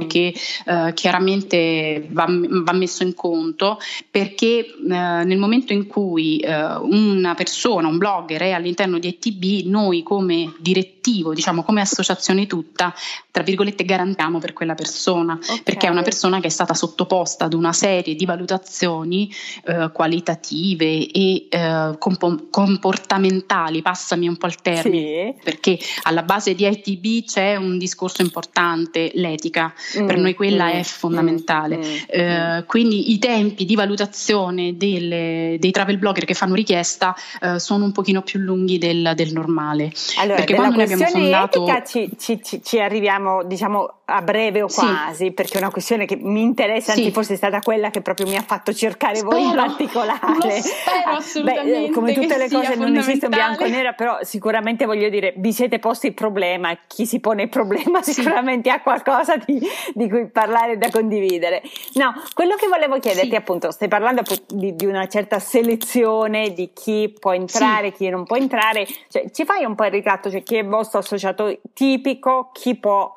Che 0.06 0.34
eh, 0.66 0.92
chiaramente 0.94 2.06
va, 2.10 2.26
va, 2.28 2.72
messo 2.72 3.02
in 3.02 3.14
conto 3.14 3.78
perché 4.10 4.58
eh, 4.58 4.74
nel 4.84 5.38
momento 5.38 5.72
in 5.72 5.86
cui 5.86 6.38
eh, 6.38 6.76
una 6.76 7.34
persona, 7.34 7.88
un 7.88 7.98
blogger 7.98 8.40
è 8.40 8.50
all'interno 8.52 8.98
di 8.98 9.08
ETB, 9.08 9.66
noi 9.68 10.02
come 10.02 10.54
direttivo, 10.58 11.34
diciamo 11.34 11.62
come 11.62 11.80
associazione 11.80 12.46
tutta, 12.46 12.94
tra 13.30 13.42
virgolette 13.42 13.84
garantiamo 13.84 14.38
per 14.38 14.52
quella 14.52 14.74
persona, 14.74 15.38
okay. 15.40 15.62
perché 15.62 15.86
è 15.86 15.90
una 15.90 16.02
persona 16.02 16.40
che 16.40 16.46
è 16.46 16.50
stata 16.50 16.74
sottoposta 16.74 17.46
ad 17.46 17.54
una 17.54 17.72
serie 17.72 18.14
di 18.14 18.24
valutazioni 18.24 19.32
eh, 19.64 19.90
qualitative 19.92 21.06
e 21.10 21.46
eh, 21.48 21.94
comp- 21.98 22.50
comportamentali, 22.50 23.82
passami 23.82 24.28
un 24.28 24.36
po' 24.36 24.46
il 24.46 24.56
termine, 24.56 25.34
sì. 25.36 25.44
perché 25.44 25.78
alla 26.02 26.22
base 26.22 26.54
di 26.54 26.64
ETB 26.64 27.24
c'è 27.24 27.56
un 27.56 27.78
discorso 27.78 28.22
importante, 28.22 29.10
l'etica, 29.14 29.72
mm, 29.98 30.06
per 30.06 30.18
noi 30.18 30.34
quella 30.34 30.66
mm, 30.66 30.70
è 30.70 30.82
fondamentale. 30.82 31.76
Mm, 31.76 31.80
mm 31.80 31.90
eh, 32.08 32.60
mm. 32.60 32.66
quindi 32.66 33.12
i 33.12 33.18
tempi 33.18 33.64
di 33.64 33.74
valutazione 33.74 34.76
delle, 34.76 35.56
dei 35.58 35.70
travel 35.70 35.98
blogger 35.98 36.24
che 36.24 36.34
fanno 36.34 36.54
richiesta 36.54 37.14
eh, 37.40 37.58
sono 37.58 37.84
un 37.84 37.92
pochino 37.92 38.22
più 38.22 38.40
lunghi 38.40 38.78
del, 38.78 39.12
del 39.14 39.32
normale. 39.32 39.92
Allora, 40.18 40.36
perché 40.36 40.54
quando 40.54 40.76
noi 40.76 40.84
abbiamo 40.84 41.04
fondato... 41.06 41.66
Ci, 41.86 42.10
ci, 42.18 42.40
ci 42.62 42.78
arriviamo 42.80 43.42
diciamo 43.44 44.01
a 44.12 44.22
breve 44.22 44.62
o 44.62 44.68
quasi, 44.68 45.26
sì. 45.26 45.32
perché 45.32 45.54
è 45.54 45.58
una 45.58 45.70
questione 45.70 46.04
che 46.04 46.16
mi 46.16 46.42
interessa, 46.42 46.92
anzi 46.92 47.10
forse 47.10 47.34
è 47.34 47.36
stata 47.36 47.60
quella 47.60 47.90
che 47.90 48.02
proprio 48.02 48.26
mi 48.26 48.36
ha 48.36 48.42
fatto 48.42 48.72
cercare 48.72 49.16
spero, 49.16 49.30
voi 49.30 49.44
in 49.44 49.54
particolare. 49.54 50.60
spero 50.60 51.10
assolutamente. 51.16 51.88
Beh, 51.88 51.90
come 51.90 52.12
tutte 52.12 52.36
le 52.36 52.48
cose 52.48 52.74
non 52.76 52.94
esiste 52.96 53.28
bianco 53.28 53.64
e 53.64 53.70
nero, 53.70 53.94
però 53.96 54.18
sicuramente 54.22 54.84
voglio 54.84 55.08
dire, 55.08 55.32
vi 55.36 55.52
siete 55.52 55.78
posti 55.78 56.08
il 56.08 56.14
problema, 56.14 56.76
chi 56.86 57.06
si 57.06 57.20
pone 57.20 57.44
il 57.44 57.48
problema 57.48 58.02
sì. 58.02 58.12
sicuramente 58.12 58.70
ha 58.70 58.80
qualcosa 58.80 59.36
di, 59.36 59.60
di, 59.94 60.08
cui 60.08 60.28
parlare 60.28 60.76
da 60.76 60.90
condividere. 60.90 61.62
No, 61.94 62.12
quello 62.34 62.54
che 62.56 62.68
volevo 62.68 62.98
chiederti 62.98 63.30
sì. 63.30 63.36
appunto, 63.36 63.70
stai 63.70 63.88
parlando 63.88 64.22
di, 64.48 64.74
di, 64.74 64.86
una 64.86 65.06
certa 65.08 65.38
selezione 65.38 66.52
di 66.52 66.70
chi 66.74 67.14
può 67.18 67.32
entrare, 67.32 67.92
chi 67.92 68.08
non 68.08 68.24
può 68.24 68.36
entrare, 68.36 68.86
cioè, 69.08 69.30
ci 69.30 69.44
fai 69.44 69.64
un 69.64 69.74
po' 69.74 69.84
il 69.84 69.90
ritratto, 69.90 70.30
cioè 70.30 70.42
chi 70.42 70.56
è 70.56 70.60
il 70.60 70.68
vostro 70.68 70.98
associato 70.98 71.58
tipico, 71.72 72.50
chi 72.52 72.76
può 72.76 73.12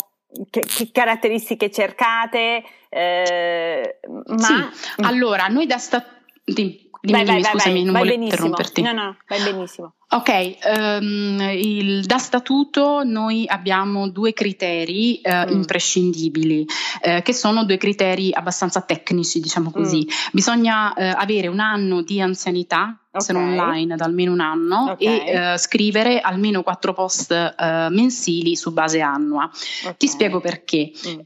che, 0.49 0.61
che 0.61 0.89
caratteristiche 0.91 1.71
cercate? 1.71 2.63
Eh, 2.89 3.99
ma... 4.27 4.37
Sì. 4.37 5.03
Allora, 5.03 5.47
noi 5.47 5.65
da 5.65 5.77
sta... 5.77 6.05
Dimmi, 7.05 7.24
dimmi, 7.24 7.25
vai, 7.25 7.41
vai, 7.41 7.51
scusami, 7.51 7.74
vai, 7.74 7.83
non 7.83 7.93
vai 7.93 8.03
volevo 8.03 8.24
interromperti. 8.24 8.81
No, 8.81 8.91
no, 8.91 9.17
vai 9.27 9.43
benissimo. 9.43 9.93
Ok, 10.07 10.57
um, 11.01 11.50
il, 11.51 12.05
da 12.05 12.19
statuto 12.19 13.03
noi 13.03 13.45
abbiamo 13.47 14.07
due 14.07 14.33
criteri 14.33 15.19
uh, 15.24 15.29
mm. 15.29 15.55
imprescindibili, 15.55 16.65
uh, 17.01 17.21
che 17.21 17.33
sono 17.33 17.65
due 17.65 17.77
criteri 17.77 18.31
abbastanza 18.31 18.81
tecnici, 18.81 19.39
diciamo 19.39 19.71
così. 19.71 20.05
Mm. 20.05 20.29
Bisogna 20.31 20.93
uh, 20.95 21.13
avere 21.17 21.47
un 21.47 21.59
anno 21.59 22.01
di 22.01 22.21
anzianità, 22.21 22.97
okay. 23.12 23.35
online 23.35 23.95
da 23.95 24.05
almeno 24.05 24.31
un 24.31 24.41
anno 24.41 24.91
okay. 24.91 25.53
e 25.53 25.57
scrivere 25.57 26.19
almeno 26.19 26.62
quattro 26.62 26.93
post 26.93 27.33
mensili 27.89 28.55
su 28.55 28.71
base 28.71 29.01
annua. 29.01 29.50
Okay. 29.81 29.95
Ti 29.97 30.07
spiego 30.07 30.39
perché. 30.39 30.91
Mm. 31.07 31.19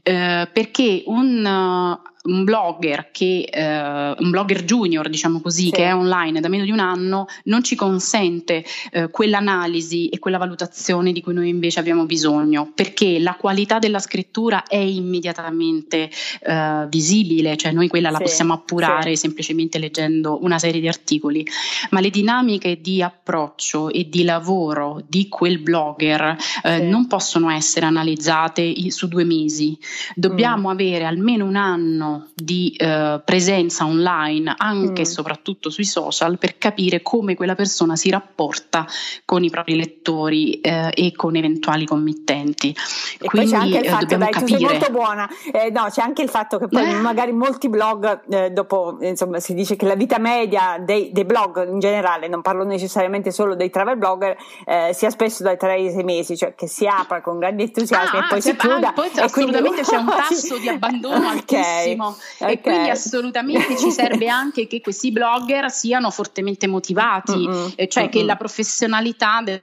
perché 0.52 1.02
un 1.06 1.98
un 2.22 2.44
blogger 2.44 3.10
che 3.10 3.48
eh, 3.50 4.14
un 4.18 4.30
blogger 4.30 4.64
junior 4.64 5.08
diciamo 5.08 5.40
così 5.40 5.66
sì. 5.66 5.70
che 5.70 5.84
è 5.84 5.94
online 5.94 6.40
da 6.40 6.48
meno 6.48 6.64
di 6.64 6.70
un 6.70 6.78
anno 6.78 7.26
non 7.44 7.64
ci 7.64 7.74
consente 7.74 8.62
eh, 8.90 9.08
quell'analisi 9.08 10.08
e 10.08 10.18
quella 10.18 10.36
valutazione 10.36 11.12
di 11.12 11.22
cui 11.22 11.32
noi 11.32 11.48
invece 11.48 11.80
abbiamo 11.80 12.04
bisogno, 12.04 12.72
perché 12.74 13.18
la 13.18 13.34
qualità 13.34 13.78
della 13.78 14.00
scrittura 14.00 14.64
è 14.64 14.76
immediatamente 14.76 16.10
eh, 16.42 16.86
visibile, 16.88 17.56
cioè 17.56 17.72
noi 17.72 17.88
quella 17.88 18.10
la 18.10 18.18
possiamo 18.18 18.52
appurare 18.52 19.14
sì. 19.14 19.22
semplicemente 19.22 19.78
leggendo 19.78 20.42
una 20.42 20.58
serie 20.58 20.80
di 20.80 20.88
articoli, 20.88 21.46
ma 21.90 22.00
le 22.00 22.10
dinamiche 22.10 22.80
di 22.80 23.02
approccio 23.02 23.88
e 23.90 24.08
di 24.08 24.24
lavoro 24.24 25.02
di 25.06 25.28
quel 25.28 25.58
blogger 25.58 26.36
eh, 26.64 26.80
non 26.80 27.06
possono 27.06 27.50
essere 27.50 27.86
analizzate 27.86 28.90
su 28.90 29.08
due 29.08 29.24
mesi, 29.24 29.78
dobbiamo 30.14 30.68
mm. 30.68 30.72
avere 30.72 31.04
almeno 31.04 31.46
un 31.46 31.56
anno 31.56 32.09
di 32.34 32.74
eh, 32.76 33.20
presenza 33.24 33.84
online 33.86 34.54
anche 34.56 35.00
mm. 35.00 35.02
e 35.02 35.04
soprattutto 35.04 35.70
sui 35.70 35.84
social 35.84 36.38
per 36.38 36.58
capire 36.58 37.02
come 37.02 37.34
quella 37.34 37.54
persona 37.54 37.96
si 37.96 38.10
rapporta 38.10 38.86
con 39.24 39.44
i 39.44 39.50
propri 39.50 39.76
lettori 39.76 40.60
eh, 40.60 40.90
e 40.94 41.12
con 41.14 41.36
eventuali 41.36 41.86
committenti. 41.86 42.74
E 43.18 43.26
Quindi 43.26 43.50
poi 43.50 43.58
c'è 43.58 43.64
anche 43.66 43.78
il 43.78 43.84
eh, 43.84 43.88
fatto, 43.88 44.16
dai, 44.16 44.30
capire... 44.30 44.58
sei 44.58 44.68
molto 44.68 44.90
buona, 44.90 45.28
eh, 45.52 45.70
no, 45.70 45.86
c'è 45.90 46.02
anche 46.02 46.22
il 46.22 46.28
fatto 46.28 46.58
che 46.58 46.68
poi 46.68 46.90
eh. 46.90 46.94
magari 46.94 47.32
molti 47.32 47.68
blog, 47.68 48.22
eh, 48.28 48.50
dopo, 48.50 48.98
insomma, 49.00 49.40
si 49.40 49.54
dice 49.54 49.76
che 49.76 49.86
la 49.86 49.94
vita 49.94 50.18
media 50.18 50.78
dei, 50.78 51.10
dei, 51.12 51.24
blog 51.24 51.68
in 51.68 51.78
generale, 51.78 52.28
non 52.28 52.42
parlo 52.42 52.64
necessariamente 52.64 53.30
solo 53.30 53.54
dei 53.54 53.70
travel 53.70 53.96
blogger, 53.96 54.36
sia 54.92 55.10
spesso 55.10 55.42
dai 55.42 55.56
3 55.56 55.72
ai 55.72 55.90
6 55.90 56.04
mesi, 56.04 56.36
cioè 56.36 56.54
che 56.54 56.66
si 56.66 56.86
apra 56.86 57.20
con 57.20 57.38
grandi 57.38 57.62
entusiasmi 57.64 58.18
ah, 58.18 58.24
e 58.24 58.26
poi 58.28 58.40
si 58.40 58.56
chiuda. 58.56 58.92
Poi 58.92 59.10
assolutamente 59.16 59.82
quindi... 59.82 59.90
c'è 59.90 59.96
un 59.96 60.06
tasso 60.28 60.58
di 60.58 60.68
abbandono 60.68 61.28
altissimo 62.06 62.16
okay. 62.38 62.54
e 62.54 62.60
quindi 62.60 62.88
assolutamente 62.90 63.76
ci 63.76 63.90
serve 63.90 64.28
anche 64.28 64.66
che 64.66 64.80
questi 64.80 65.12
blogger 65.12 65.70
siano 65.70 66.10
fortemente 66.10 66.66
motivati, 66.66 67.46
mm-hmm. 67.46 67.68
cioè 67.88 68.02
mm-hmm. 68.04 68.12
che 68.12 68.24
la 68.24 68.36
professionalità 68.36 69.42
del 69.42 69.62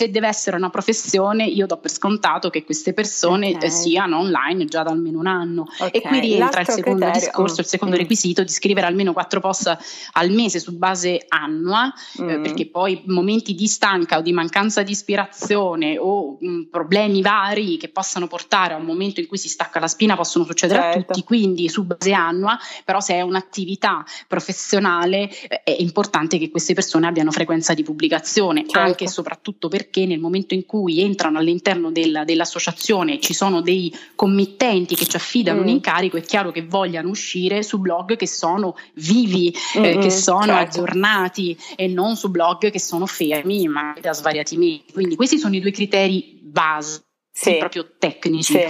se 0.00 0.10
deve 0.10 0.28
essere 0.28 0.56
una 0.56 0.70
professione, 0.70 1.44
io 1.44 1.66
do 1.66 1.76
per 1.76 1.90
scontato 1.90 2.48
che 2.48 2.64
queste 2.64 2.94
persone 2.94 3.50
okay. 3.54 3.70
siano 3.70 4.16
online 4.18 4.64
già 4.64 4.82
da 4.82 4.90
almeno 4.90 5.18
un 5.18 5.26
anno. 5.26 5.66
Okay. 5.78 5.90
E 5.90 6.00
qui 6.00 6.20
rientra 6.20 6.46
L'altro 6.46 6.60
il 6.60 6.78
secondo 6.78 7.04
criterio. 7.04 7.20
discorso, 7.20 7.60
il 7.60 7.66
secondo 7.66 7.96
mm. 7.96 7.98
requisito 7.98 8.42
di 8.42 8.48
scrivere 8.48 8.86
almeno 8.86 9.12
quattro 9.12 9.40
post 9.40 9.76
al 10.12 10.30
mese 10.30 10.58
su 10.58 10.74
base 10.74 11.26
annua, 11.28 11.92
eh, 12.16 12.22
mm. 12.22 12.28
eh, 12.30 12.40
perché 12.40 12.66
poi 12.70 13.02
momenti 13.08 13.54
di 13.54 13.66
stanca 13.66 14.16
o 14.16 14.22
di 14.22 14.32
mancanza 14.32 14.82
di 14.82 14.92
ispirazione 14.92 15.98
o 15.98 16.38
mh, 16.40 16.48
mm, 16.48 16.62
problemi 16.70 17.20
vari 17.20 17.76
che 17.76 17.90
possano 17.90 18.26
portare 18.26 18.72
a 18.72 18.78
un 18.78 18.84
momento 18.86 19.20
in 19.20 19.26
cui 19.26 19.36
si 19.36 19.50
stacca 19.50 19.80
la 19.80 19.88
spina 19.88 20.16
possono 20.16 20.46
succedere 20.46 20.80
certo. 20.80 20.98
a 20.98 21.02
tutti, 21.02 21.24
quindi 21.24 21.68
su 21.68 21.84
base 21.84 22.14
annua, 22.14 22.58
però 22.86 23.00
se 23.00 23.16
è 23.16 23.20
un'attività 23.20 24.02
professionale 24.26 25.28
eh, 25.46 25.62
è 25.62 25.76
importante 25.78 26.38
che 26.38 26.48
queste 26.50 26.72
persone 26.72 27.06
abbiano 27.06 27.30
frequenza 27.30 27.74
di 27.74 27.82
pubblicazione, 27.82 28.62
certo. 28.62 28.78
anche 28.78 29.04
e 29.04 29.08
soprattutto 29.08 29.68
perché 29.68 29.89
perché 29.90 30.06
nel 30.06 30.20
momento 30.20 30.54
in 30.54 30.64
cui 30.64 31.00
entrano 31.00 31.38
all'interno 31.38 31.90
del, 31.90 32.22
dell'associazione 32.24 33.18
ci 33.18 33.34
sono 33.34 33.60
dei 33.60 33.92
committenti 34.14 34.94
che 34.94 35.04
ci 35.04 35.16
affidano 35.16 35.58
mm. 35.58 35.62
un 35.62 35.68
incarico, 35.68 36.16
è 36.16 36.22
chiaro 36.22 36.52
che 36.52 36.64
vogliano 36.64 37.08
uscire 37.08 37.64
su 37.64 37.78
blog 37.80 38.16
che 38.16 38.28
sono 38.28 38.76
vivi, 38.94 39.52
mm-hmm, 39.76 39.84
eh, 39.84 39.98
che 39.98 40.10
sono 40.10 40.44
certo. 40.44 40.60
aggiornati 40.60 41.58
e 41.74 41.88
non 41.88 42.16
su 42.16 42.30
blog 42.30 42.70
che 42.70 42.78
sono 42.78 43.06
fermi 43.06 43.66
ma 43.66 43.94
da 44.00 44.12
svariati 44.12 44.56
mesi. 44.56 44.84
Quindi 44.92 45.16
questi 45.16 45.38
sono 45.38 45.56
i 45.56 45.60
due 45.60 45.72
criteri 45.72 46.38
base, 46.40 47.02
sì. 47.32 47.56
proprio 47.56 47.90
tecnici. 47.98 48.52
Sì. 48.52 48.66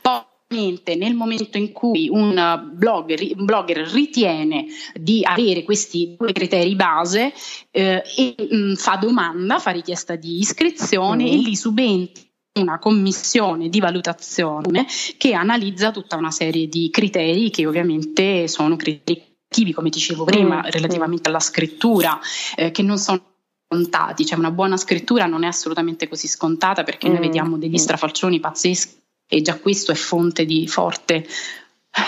Poi 0.00 0.30
nel 0.52 1.14
momento 1.14 1.58
in 1.58 1.72
cui 1.72 2.08
un 2.08 2.70
blogger, 2.74 3.20
un 3.36 3.44
blogger 3.44 3.78
ritiene 3.88 4.66
di 4.94 5.22
avere 5.24 5.62
questi 5.62 6.16
due 6.18 6.32
criteri 6.32 6.74
base 6.74 7.32
eh, 7.70 8.02
e 8.16 8.34
mh, 8.36 8.56
mm, 8.56 8.74
fa 8.74 8.96
domanda, 8.96 9.58
fa 9.58 9.70
richiesta 9.70 10.16
di 10.16 10.38
iscrizione 10.38 11.24
mm. 11.24 11.26
e 11.26 11.36
lì 11.36 11.56
subentra 11.56 12.22
una 12.54 12.78
commissione 12.78 13.70
di 13.70 13.80
valutazione 13.80 14.86
che 15.16 15.32
analizza 15.32 15.90
tutta 15.90 16.16
una 16.16 16.30
serie 16.30 16.68
di 16.68 16.90
criteri 16.90 17.50
che 17.50 17.66
ovviamente 17.66 18.46
sono 18.46 18.76
criteri 18.76 19.30
come 19.74 19.90
dicevo 19.90 20.24
prima, 20.24 20.58
mm. 20.58 20.70
relativamente 20.70 21.28
alla 21.28 21.40
scrittura, 21.40 22.18
eh, 22.56 22.70
che 22.70 22.82
non 22.82 22.98
sono 22.98 23.20
scontati, 23.66 24.24
cioè 24.24 24.38
una 24.38 24.50
buona 24.50 24.76
scrittura 24.76 25.26
non 25.26 25.44
è 25.44 25.46
assolutamente 25.46 26.08
così 26.08 26.26
scontata 26.26 26.82
perché 26.82 27.08
mm. 27.08 27.12
noi 27.12 27.20
vediamo 27.20 27.58
degli 27.58 27.72
mm. 27.72 27.76
strafalcioni 27.76 28.40
pazzeschi 28.40 29.01
e 29.26 29.42
già 29.42 29.58
questo 29.58 29.92
è 29.92 29.94
fonte 29.94 30.44
di 30.44 30.66
forte 30.68 31.26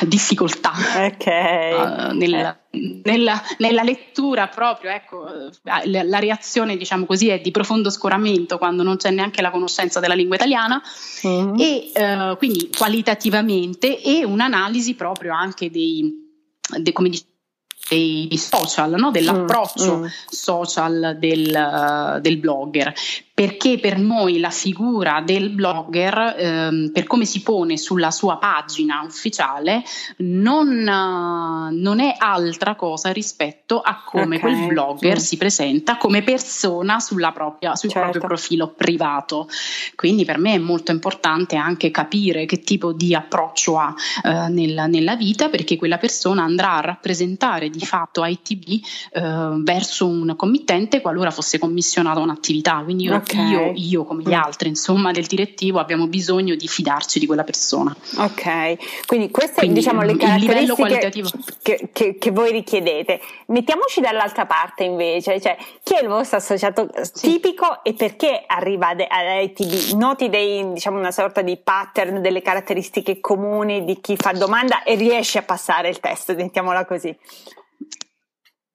difficoltà 0.06 0.72
okay. 1.12 1.72
uh, 1.72 2.16
nella, 2.16 2.58
eh. 2.70 3.00
nella, 3.04 3.42
nella, 3.58 3.82
lettura 3.82 4.48
proprio 4.48 4.90
ecco, 4.90 5.26
la, 5.62 5.82
la, 5.84 6.18
reazione 6.18 6.78
diciamo 6.78 7.04
così 7.04 7.28
è 7.28 7.38
di 7.40 7.50
profondo 7.50 7.90
scoramento 7.90 8.56
quando 8.56 8.82
non 8.82 8.96
c'è 8.96 9.10
neanche 9.10 9.42
la 9.42 9.50
conoscenza 9.50 10.00
della 10.00 10.14
lingua 10.14 10.36
italiana 10.36 10.82
mm. 11.26 11.54
e 11.58 11.92
uh, 11.94 12.36
quindi 12.38 12.70
qualitativamente 12.74 14.00
e 14.00 14.24
un'analisi 14.24 14.94
proprio 14.94 15.34
anche 15.34 15.70
dei, 15.70 16.10
dei 16.78 16.92
come 16.92 17.10
dicevo 17.10 17.32
dei 17.88 18.38
social, 18.38 18.92
no? 18.92 19.10
dell'approccio 19.10 19.98
mm, 19.98 20.02
mm. 20.02 20.06
social 20.28 21.16
del, 21.18 21.52
uh, 21.54 22.20
del, 22.20 22.38
blogger. 22.38 22.92
Perché 23.34 23.80
per 23.80 23.98
noi 23.98 24.38
la 24.38 24.50
figura 24.50 25.20
del 25.20 25.50
blogger, 25.50 26.36
ehm, 26.38 26.90
per 26.92 27.02
come 27.04 27.24
si 27.24 27.42
pone 27.42 27.76
sulla 27.76 28.12
sua 28.12 28.36
pagina 28.36 29.02
ufficiale, 29.04 29.82
non, 30.18 30.68
uh, 30.68 31.76
non 31.76 31.98
è 31.98 32.14
altra 32.16 32.76
cosa 32.76 33.10
rispetto 33.10 33.80
a 33.80 34.04
come 34.04 34.36
okay. 34.36 34.52
quel 34.52 34.66
blogger 34.68 35.16
mm. 35.16 35.20
si 35.20 35.36
presenta 35.36 35.96
come 35.96 36.22
persona 36.22 36.98
propria, 37.32 37.74
sul 37.74 37.90
certo. 37.90 38.10
proprio 38.10 38.28
profilo 38.28 38.68
privato. 38.68 39.48
Quindi 39.96 40.24
per 40.24 40.38
me 40.38 40.54
è 40.54 40.58
molto 40.58 40.92
importante 40.92 41.56
anche 41.56 41.90
capire 41.90 42.46
che 42.46 42.60
tipo 42.60 42.92
di 42.92 43.16
approccio 43.16 43.78
ha 43.78 43.92
eh, 44.22 44.48
nella, 44.48 44.86
nella, 44.86 45.16
vita, 45.16 45.48
perché 45.48 45.76
quella 45.76 45.98
persona 45.98 46.44
andrà 46.44 46.74
a 46.74 46.80
rappresentare 46.82 47.68
di 47.68 47.84
fatto 47.84 48.24
ITB 48.24 48.84
eh, 49.12 49.50
verso 49.58 50.06
un 50.06 50.34
committente 50.36 51.00
qualora 51.00 51.32
fosse 51.32 51.58
commissionata 51.58 52.20
un'attività. 52.20 52.80
Quindi 52.84 53.04
io, 53.04 53.14
okay. 53.14 53.23
Io, 53.32 53.72
io, 53.74 54.04
come 54.04 54.22
gli 54.22 54.30
mm. 54.30 54.42
altri, 54.42 54.68
insomma, 54.68 55.10
del 55.10 55.26
direttivo 55.26 55.78
abbiamo 55.78 56.06
bisogno 56.06 56.54
di 56.54 56.68
fidarci 56.68 57.18
di 57.18 57.26
quella 57.26 57.44
persona. 57.44 57.94
Ok, 58.18 59.06
quindi 59.06 59.30
queste 59.30 59.60
quindi, 59.60 59.80
diciamo 59.80 60.02
le 60.02 60.16
caratteristiche 60.16 61.10
che, 61.62 61.88
che, 61.92 62.18
che, 62.18 62.30
voi 62.30 62.52
richiedete. 62.52 63.20
Mettiamoci 63.46 64.00
dall'altra 64.00 64.46
parte 64.46 64.84
invece, 64.84 65.40
cioè 65.40 65.56
chi 65.82 65.94
è 65.94 66.02
il 66.02 66.08
vostro 66.08 66.38
associato 66.38 66.88
sì. 67.12 67.32
tipico 67.32 67.82
e 67.82 67.94
perché 67.94 68.44
arriva 68.46 68.88
all'ITB? 68.88 69.96
Noti 69.96 70.28
dei, 70.28 70.72
diciamo, 70.72 70.98
una 70.98 71.10
sorta 71.10 71.42
di 71.42 71.56
pattern, 71.56 72.20
delle 72.20 72.42
caratteristiche 72.42 73.20
comuni 73.20 73.84
di 73.84 74.00
chi 74.00 74.16
fa 74.16 74.32
domanda 74.32 74.82
e 74.82 74.94
riesce 74.94 75.38
a 75.38 75.42
passare 75.42 75.88
il 75.88 76.00
test, 76.00 76.34
mettiamola 76.34 76.84
così. 76.84 77.16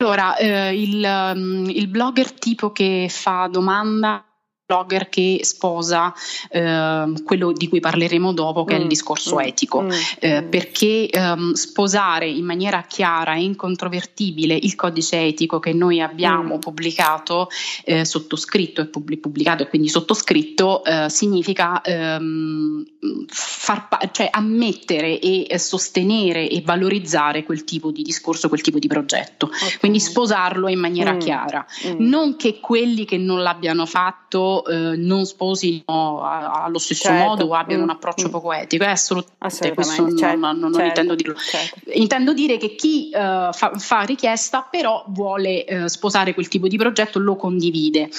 Allora, 0.02 0.38
eh, 0.38 0.82
il, 0.82 1.04
um, 1.04 1.70
il 1.70 1.90
blogger 1.90 2.32
tipo 2.32 2.72
che 2.72 3.08
fa 3.10 3.50
domanda 3.52 4.29
blogger 4.70 5.10
che 5.10 5.40
sposa 5.42 6.14
eh, 6.52 7.14
quello 7.24 7.52
di 7.52 7.68
cui 7.68 7.80
parleremo 7.80 8.32
dopo, 8.34 8.66
che 8.66 8.74
mm, 8.74 8.78
è 8.78 8.80
il 8.82 8.86
mm, 8.86 8.90
discorso 8.90 9.36
mm, 9.38 9.40
etico, 9.40 9.82
mm, 9.82 9.90
eh, 10.20 10.42
mm. 10.42 10.50
perché 10.50 11.10
ehm, 11.10 11.54
sposare 11.54 12.30
in 12.30 12.46
maniera 12.46 12.84
chiara 12.84 13.34
e 13.34 13.42
incontrovertibile 13.42 14.54
il 14.54 14.76
codice 14.76 15.26
etico 15.26 15.60
che 15.60 15.74
noi 15.74 16.02
abbiamo 16.02 16.58
mm. 16.58 16.60
pubblicato, 16.60 17.50
eh, 17.84 18.06
sottoscritto 18.06 18.82
e 18.82 18.86
pubblicato 18.86 19.64
e 19.64 19.68
quindi 19.68 19.90
sottoscritto, 19.90 20.84
eh, 20.84 21.10
significa 21.10 21.82
ehm, 21.82 22.86
far 23.28 23.88
pa- 23.88 24.10
cioè 24.12 24.28
ammettere 24.32 25.20
e 25.20 25.58
sostenere 25.58 26.48
e 26.48 26.62
valorizzare 26.64 27.44
quel 27.44 27.64
tipo 27.64 27.90
di 27.90 28.04
discorso, 28.04 28.50
quel 28.50 28.62
tipo 28.62 28.78
di 28.78 28.88
progetto, 28.88 29.48
okay. 29.48 29.78
quindi 29.80 30.00
sposarlo 30.00 30.68
in 30.68 30.80
maniera 30.80 31.18
chiara, 31.18 31.66
non 31.98 32.36
che 32.36 32.60
quelli 32.60 33.06
che 33.06 33.18
non 33.18 33.42
l'abbiano 33.42 33.88
fatto 33.88 34.59
eh, 34.66 34.96
non 34.96 35.26
sposino 35.26 36.22
a, 36.24 36.64
allo 36.64 36.78
stesso 36.78 37.08
certo. 37.10 37.26
modo 37.28 37.46
o 37.46 37.54
abbiano 37.54 37.82
mm. 37.82 37.86
un 37.86 37.90
approccio 37.92 38.30
poco 38.30 38.52
etico. 38.54 38.84
È 38.84 38.88
assolutamente, 38.88 39.74
questo 39.74 40.16
certo. 40.18 40.38
non, 40.38 40.60
non, 40.60 40.74
certo. 40.74 40.88
intendo 40.88 41.16
dirlo. 41.16 41.36
Certo. 41.36 41.80
Intendo 41.94 42.34
dire 42.34 42.58
che 42.58 42.76
chi 42.76 43.12
uh, 43.14 43.52
fa, 43.52 43.72
fa, 43.78 44.02
richiesta 44.02 44.68
però 44.70 45.04
vuole 45.08 45.66
uh, 45.70 45.88
sposare 45.88 46.34
quel 46.34 46.48
tipo 46.48 46.68
di 46.68 46.78
progetto 46.78 47.20
lo 47.20 47.36
condivide 47.36 48.10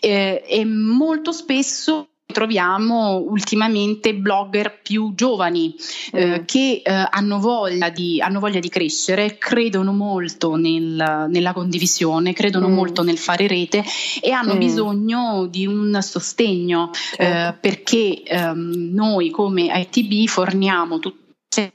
eh, 0.00 0.42
e 0.46 0.64
molto 0.64 1.32
spesso 1.32 2.09
troviamo 2.30 3.16
ultimamente 3.16 4.14
blogger 4.14 4.80
più 4.82 5.12
giovani 5.14 5.74
eh, 6.12 6.40
mm. 6.40 6.44
che 6.44 6.82
eh, 6.84 7.06
hanno, 7.10 7.38
voglia 7.38 7.90
di, 7.90 8.20
hanno, 8.20 8.40
voglia 8.40 8.60
di, 8.60 8.68
crescere, 8.68 9.38
credono 9.38 9.92
molto 9.92 10.56
nel, 10.56 11.26
nella 11.28 11.52
condivisione, 11.52 12.32
credono 12.32 12.68
mm. 12.68 12.72
molto 12.72 13.02
nel 13.02 13.18
fare 13.18 13.46
rete 13.46 13.84
e 14.20 14.30
hanno 14.32 14.54
mm. 14.54 14.58
bisogno 14.58 15.46
di 15.48 15.66
un 15.66 15.98
sostegno 16.00 16.90
certo. 16.92 17.22
eh, 17.22 17.58
perché 17.60 18.22
ehm, 18.22 18.90
noi 18.92 19.30
come 19.30 19.70
ITB 19.72 20.26
forniamo 20.28 20.98
tutte 20.98 21.72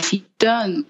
fit 0.00 0.40
Mm, 0.44 0.80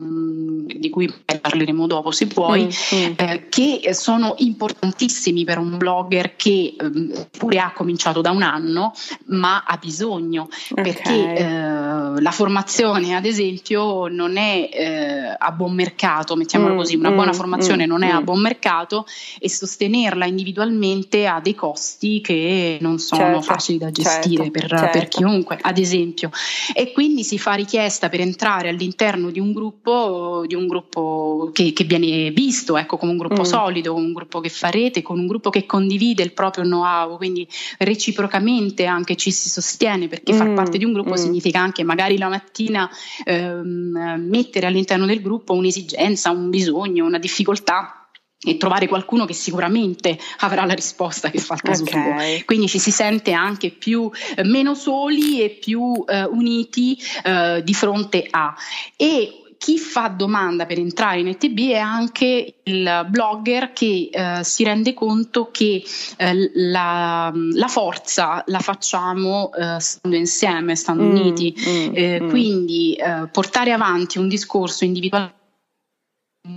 di 0.00 0.88
cui 0.88 1.12
parleremo 1.40 1.86
dopo 1.86 2.10
se 2.10 2.26
vuoi, 2.26 2.64
mm, 2.64 2.98
mm. 2.98 3.12
Eh, 3.16 3.48
che 3.48 3.94
sono 3.94 4.34
importantissimi 4.38 5.44
per 5.44 5.58
un 5.58 5.76
blogger 5.76 6.36
che 6.36 6.74
eh, 6.78 7.26
pure 7.36 7.58
ha 7.58 7.72
cominciato 7.72 8.20
da 8.20 8.30
un 8.30 8.42
anno 8.42 8.92
ma 9.26 9.64
ha 9.66 9.76
bisogno 9.76 10.48
okay. 10.70 10.84
perché 10.84 11.34
eh, 11.34 12.20
la 12.20 12.30
formazione 12.30 13.14
ad 13.14 13.26
esempio 13.26 14.08
non 14.08 14.36
è 14.36 14.68
eh, 14.72 15.36
a 15.36 15.50
buon 15.52 15.74
mercato, 15.74 16.36
mettiamolo 16.36 16.74
mm, 16.74 16.76
così, 16.78 16.96
una 16.96 17.10
buona 17.10 17.32
formazione 17.32 17.86
non 17.86 18.02
è 18.02 18.08
a 18.08 18.22
buon 18.22 18.40
mercato 18.40 19.06
e 19.38 19.48
sostenerla 19.48 20.24
individualmente 20.26 21.26
ha 21.26 21.40
dei 21.40 21.54
costi 21.54 22.20
che 22.20 22.78
non 22.80 22.98
sono 22.98 23.22
certo, 23.22 23.42
facili 23.42 23.78
da 23.78 23.90
gestire 23.90 24.44
certo, 24.44 24.50
per, 24.50 24.68
certo. 24.68 24.98
per 24.98 25.08
chiunque 25.08 25.58
ad 25.60 25.78
esempio 25.78 26.30
e 26.74 26.92
quindi 26.92 27.24
si 27.24 27.38
fa 27.38 27.52
richiesta 27.54 28.08
per 28.08 28.20
entrare 28.20 28.68
all'interno 28.68 29.30
di 29.30 29.40
un 29.40 29.52
gruppo 29.52 29.89
gruppo, 29.90 30.46
di 30.46 30.54
un 30.54 30.66
gruppo 30.66 31.50
che, 31.52 31.72
che 31.72 31.84
viene 31.84 32.30
visto 32.30 32.76
ecco, 32.76 32.96
come 32.96 33.12
un 33.12 33.18
gruppo 33.18 33.42
mm. 33.42 33.44
solido, 33.44 33.94
un 33.94 34.12
gruppo 34.12 34.40
che 34.40 34.48
fa 34.48 34.70
rete, 34.70 35.02
con 35.02 35.18
un 35.18 35.26
gruppo 35.26 35.50
che 35.50 35.66
condivide 35.66 36.22
il 36.22 36.32
proprio 36.32 36.64
know-how, 36.64 37.16
quindi 37.16 37.46
reciprocamente 37.78 38.86
anche 38.86 39.16
ci 39.16 39.30
si 39.30 39.48
sostiene 39.48 40.08
perché 40.08 40.32
mm. 40.32 40.36
far 40.36 40.52
parte 40.54 40.78
di 40.78 40.84
un 40.84 40.92
gruppo 40.92 41.12
mm. 41.12 41.16
significa 41.16 41.60
anche 41.60 41.82
magari 41.82 42.16
la 42.16 42.28
mattina 42.28 42.88
ehm, 43.24 44.26
mettere 44.28 44.66
all'interno 44.66 45.06
del 45.06 45.20
gruppo 45.20 45.54
un'esigenza, 45.54 46.30
un 46.30 46.50
bisogno, 46.50 47.04
una 47.04 47.18
difficoltà 47.18 47.94
e 48.42 48.56
trovare 48.56 48.88
qualcuno 48.88 49.26
che 49.26 49.34
sicuramente 49.34 50.18
avrà 50.38 50.64
la 50.64 50.72
risposta 50.72 51.28
che 51.28 51.38
fa 51.38 51.54
il 51.54 51.60
caso 51.60 51.82
okay. 51.82 52.36
suo. 52.36 52.44
Quindi 52.46 52.68
ci 52.68 52.78
si 52.78 52.90
sente 52.90 53.32
anche 53.32 53.70
più 53.70 54.10
eh, 54.34 54.44
meno 54.44 54.74
soli 54.74 55.42
e 55.42 55.50
più 55.50 56.02
eh, 56.08 56.24
uniti 56.24 56.98
eh, 57.22 57.60
di 57.62 57.74
fronte 57.74 58.26
a. 58.30 58.54
E 58.96 59.39
chi 59.60 59.76
fa 59.76 60.08
domanda 60.08 60.64
per 60.64 60.78
entrare 60.78 61.20
in 61.20 61.28
ETB 61.28 61.58
è 61.72 61.76
anche 61.76 62.60
il 62.62 63.06
blogger 63.10 63.74
che 63.74 64.08
eh, 64.10 64.42
si 64.42 64.64
rende 64.64 64.94
conto 64.94 65.50
che 65.50 65.84
eh, 66.16 66.50
la, 66.54 67.30
la, 67.34 67.68
forza 67.68 68.42
la 68.46 68.60
facciamo 68.60 69.52
eh, 69.52 69.78
stando 69.78 70.16
insieme, 70.16 70.76
stando 70.76 71.02
mm, 71.02 71.10
uniti. 71.10 71.54
Mm, 71.58 71.90
eh, 71.92 72.20
mm. 72.22 72.28
Quindi 72.30 72.94
eh, 72.94 73.28
portare 73.30 73.72
avanti 73.72 74.16
un 74.16 74.28
discorso 74.28 74.84
individuale 74.84 75.34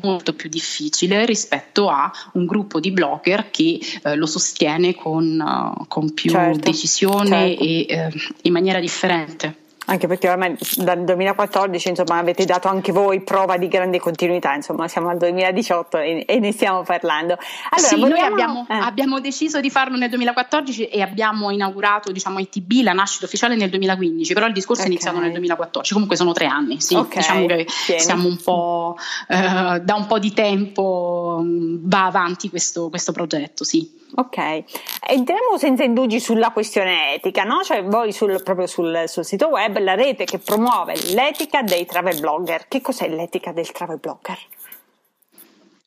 molto 0.02 0.34
più 0.34 0.48
difficile 0.48 1.26
rispetto 1.26 1.90
a 1.90 2.10
un 2.36 2.46
gruppo 2.46 2.80
di 2.80 2.92
blogger 2.92 3.50
che 3.52 3.82
eh, 4.02 4.16
lo 4.16 4.28
sostiene 4.28 4.96
con, 4.96 5.44
uh, 5.46 5.88
con 5.90 6.14
più 6.14 6.30
certo, 6.30 6.60
decisione 6.60 7.50
certo. 7.50 7.64
e 7.64 7.86
eh, 7.90 8.12
in 8.44 8.54
maniera 8.54 8.80
differente. 8.80 9.63
Anche 9.86 10.08
perché 10.08 10.30
ormai 10.30 10.56
dal 10.78 11.04
2014 11.04 11.90
insomma, 11.90 12.18
avete 12.18 12.46
dato 12.46 12.70
anche 12.70 12.94
voi 12.94 13.22
prova 13.22 13.58
di 13.58 13.68
grande 13.68 14.00
continuità, 14.00 14.54
insomma 14.54 14.88
siamo 14.88 15.10
al 15.10 15.18
2018 15.18 15.98
e, 15.98 16.24
e 16.26 16.40
ne 16.40 16.52
stiamo 16.54 16.84
parlando. 16.84 17.38
Allora, 17.70 17.88
sì, 17.88 18.00
vogliamo... 18.00 18.16
noi 18.16 18.32
abbiamo, 18.32 18.66
eh. 18.70 18.76
abbiamo, 18.76 19.20
deciso 19.20 19.60
di 19.60 19.70
farlo 19.70 19.98
nel 19.98 20.10
2014 20.10 20.88
e 20.88 21.02
abbiamo 21.02 21.50
inaugurato 21.50 22.12
diciamo, 22.12 22.40
ITB, 22.40 22.84
la 22.84 22.94
nascita 22.94 23.26
ufficiale 23.26 23.56
nel 23.56 23.70
2015, 23.70 24.34
però 24.34 24.48
il 24.48 24.54
discorso 24.54 24.84
okay. 24.84 24.94
è 24.94 24.96
iniziato 24.96 25.20
nel 25.20 25.32
2014, 25.32 25.94
comunque 25.94 26.16
sono 26.16 26.32
tre 26.32 26.46
anni, 26.46 26.80
sì, 26.80 26.96
okay. 26.96 27.18
diciamo 27.18 27.46
che 27.48 27.68
Pieni. 27.86 28.02
siamo 28.02 28.28
un 28.28 28.38
po', 28.38 28.98
eh, 29.28 29.82
da 29.82 29.96
un 29.96 30.06
po' 30.08 30.20
di 30.20 30.32
tempo 30.32 31.42
mm, 31.44 31.76
va 31.82 32.06
avanti 32.06 32.50
questo, 32.50 32.90
questo 32.90 33.12
progetto, 33.12 33.64
sì. 33.66 34.02
Ok, 34.16 34.38
entriamo 35.08 35.58
senza 35.58 35.84
indugi 35.84 36.20
sulla 36.20 36.52
questione 36.52 37.16
etica, 37.16 37.44
no? 37.44 37.64
Cioè 37.64 37.84
voi 37.84 38.12
sul, 38.12 38.44
proprio 38.44 38.68
sul, 38.68 39.06
sul, 39.08 39.26
sito 39.26 39.48
web 39.48 39.80
la 39.80 39.96
rete 39.96 40.24
che 40.24 40.38
promuove 40.38 40.94
l'etica 41.14 41.64
dei 41.64 41.86
travel 41.88 42.20
blogger. 42.20 42.68
Che 42.68 42.80
cos'è 42.80 43.08
l'etica 43.10 43.52
del 43.52 43.72
travel 43.72 43.98
blogger? 43.98 44.38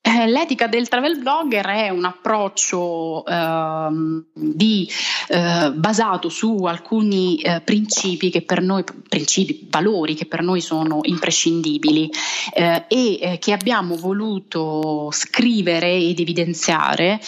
Eh, 0.06 0.28
l'etica 0.28 0.68
del 0.68 0.86
travel 0.86 1.18
blogger 1.18 1.66
è 1.66 1.88
un 1.88 2.04
approccio 2.04 3.26
eh, 3.26 3.88
di, 4.32 4.88
eh, 5.26 5.72
basato 5.74 6.28
su 6.28 6.62
alcuni 6.62 7.38
eh, 7.38 7.60
principi 7.60 8.30
che 8.30 8.42
per 8.42 8.62
noi, 8.62 8.84
principi, 9.08 9.66
valori 9.68 10.14
che 10.14 10.26
per 10.26 10.42
noi 10.42 10.60
sono 10.60 11.00
imprescindibili 11.02 12.08
eh, 12.54 12.84
e 12.86 13.18
eh, 13.20 13.38
che 13.40 13.52
abbiamo 13.52 13.96
voluto 13.96 15.08
scrivere 15.10 15.92
ed 15.96 16.20
evidenziare 16.20 17.18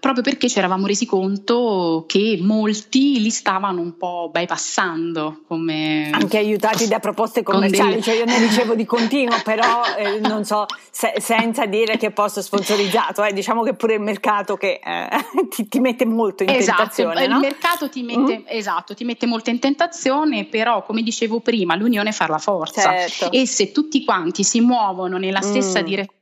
proprio 0.00 0.22
perché 0.22 0.48
ci 0.48 0.58
eravamo 0.58 0.86
resi 0.86 1.06
conto 1.06 2.04
che 2.08 2.38
molti 2.40 3.20
li 3.20 3.30
stavano 3.30 3.80
un 3.80 3.96
po' 3.96 4.28
bypassando. 4.32 5.42
Come 5.46 6.10
Anche 6.10 6.38
aiutati 6.38 6.88
da 6.88 6.98
proposte 6.98 7.44
commerciali, 7.44 7.90
delle... 7.90 8.02
cioè 8.02 8.14
io 8.16 8.24
ne 8.24 8.38
ricevo 8.38 8.74
di 8.74 8.84
continuo, 8.84 9.40
però 9.44 9.82
non 10.20 10.44
so, 10.44 10.66
se, 10.90 11.14
senza 11.18 11.66
dire 11.66 11.91
dire 11.92 11.98
che 11.98 12.06
è 12.06 12.10
post 12.10 12.40
sponsorizzato, 12.40 13.22
eh? 13.24 13.32
diciamo 13.32 13.62
che 13.62 13.74
pure 13.74 13.94
il 13.94 14.00
mercato 14.00 14.56
che 14.56 14.80
eh, 14.82 15.08
ti, 15.50 15.68
ti, 15.68 15.80
mette 15.80 16.04
molto 16.04 16.42
in 16.42 16.50
esatto, 16.50 16.76
tentazione. 16.78 17.26
No? 17.26 17.34
Il 17.34 17.40
mercato 17.40 17.88
ti 17.88 18.02
mette, 18.02 18.38
mm. 18.38 18.44
esatto, 18.46 18.94
ti 18.94 19.04
mette 19.04 19.26
molto 19.26 19.50
in 19.50 19.58
tentazione, 19.58 20.46
però 20.46 20.82
come 20.84 21.02
dicevo 21.02 21.40
prima, 21.40 21.76
l'unione 21.76 22.12
fa 22.12 22.26
la 22.26 22.38
forza 22.38 22.82
certo. 22.82 23.30
e 23.30 23.46
se 23.46 23.72
tutti 23.72 24.04
quanti 24.04 24.44
si 24.44 24.60
muovono 24.60 25.18
nella 25.18 25.42
stessa 25.42 25.80
mm. 25.80 25.84
direzione 25.84 26.20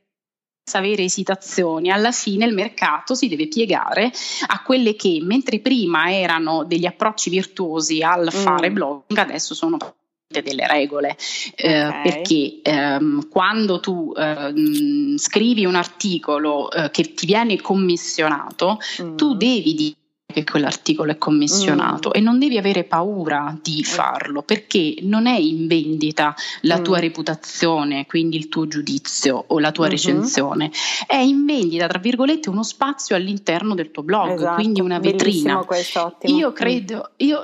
avere 0.73 1.03
esitazioni, 1.03 1.91
alla 1.91 2.13
fine 2.13 2.45
il 2.45 2.53
mercato 2.53 3.13
si 3.13 3.27
deve 3.27 3.49
piegare 3.49 4.09
a 4.47 4.61
quelle 4.61 4.95
che 4.95 5.19
mentre 5.21 5.59
prima 5.59 6.13
erano 6.13 6.63
degli 6.63 6.85
approcci 6.85 7.29
virtuosi 7.29 8.01
al 8.01 8.31
fare 8.31 8.69
mm. 8.69 8.73
blogging, 8.73 9.17
adesso 9.17 9.53
sono 9.53 9.77
delle 10.39 10.65
regole 10.67 11.17
eh, 11.55 11.85
okay. 11.85 12.01
perché 12.03 12.59
ehm, 12.63 13.27
quando 13.27 13.81
tu 13.81 14.13
ehm, 14.15 15.17
scrivi 15.17 15.65
un 15.65 15.75
articolo 15.75 16.71
eh, 16.71 16.89
che 16.91 17.13
ti 17.13 17.25
viene 17.25 17.59
commissionato 17.59 18.79
mm. 19.01 19.15
tu 19.17 19.35
devi 19.35 19.73
dire 19.73 19.95
che 20.31 20.43
quell'articolo 20.43 21.11
è 21.11 21.17
commissionato 21.17 22.09
mm. 22.09 22.11
e 22.15 22.19
non 22.19 22.39
devi 22.39 22.57
avere 22.57 22.83
paura 22.85 23.55
di 23.61 23.83
farlo 23.83 24.41
perché 24.41 24.95
non 25.01 25.27
è 25.27 25.37
in 25.37 25.67
vendita 25.67 26.33
la 26.61 26.79
mm. 26.79 26.83
tua 26.83 26.99
reputazione, 26.99 28.05
quindi 28.07 28.37
il 28.37 28.49
tuo 28.49 28.67
giudizio 28.67 29.43
o 29.47 29.59
la 29.59 29.71
tua 29.71 29.85
mm-hmm. 29.85 29.93
recensione, 29.93 30.71
è 31.05 31.17
in 31.17 31.45
vendita, 31.45 31.87
tra 31.87 31.99
virgolette, 31.99 32.49
uno 32.49 32.63
spazio 32.63 33.15
all'interno 33.15 33.75
del 33.75 33.91
tuo 33.91 34.03
blog, 34.03 34.33
esatto. 34.33 34.55
quindi 34.55 34.81
una 34.81 34.99
vetrina. 34.99 35.57
Questo, 35.57 36.17
io 36.23 36.51
credo, 36.51 37.11
io, 37.17 37.41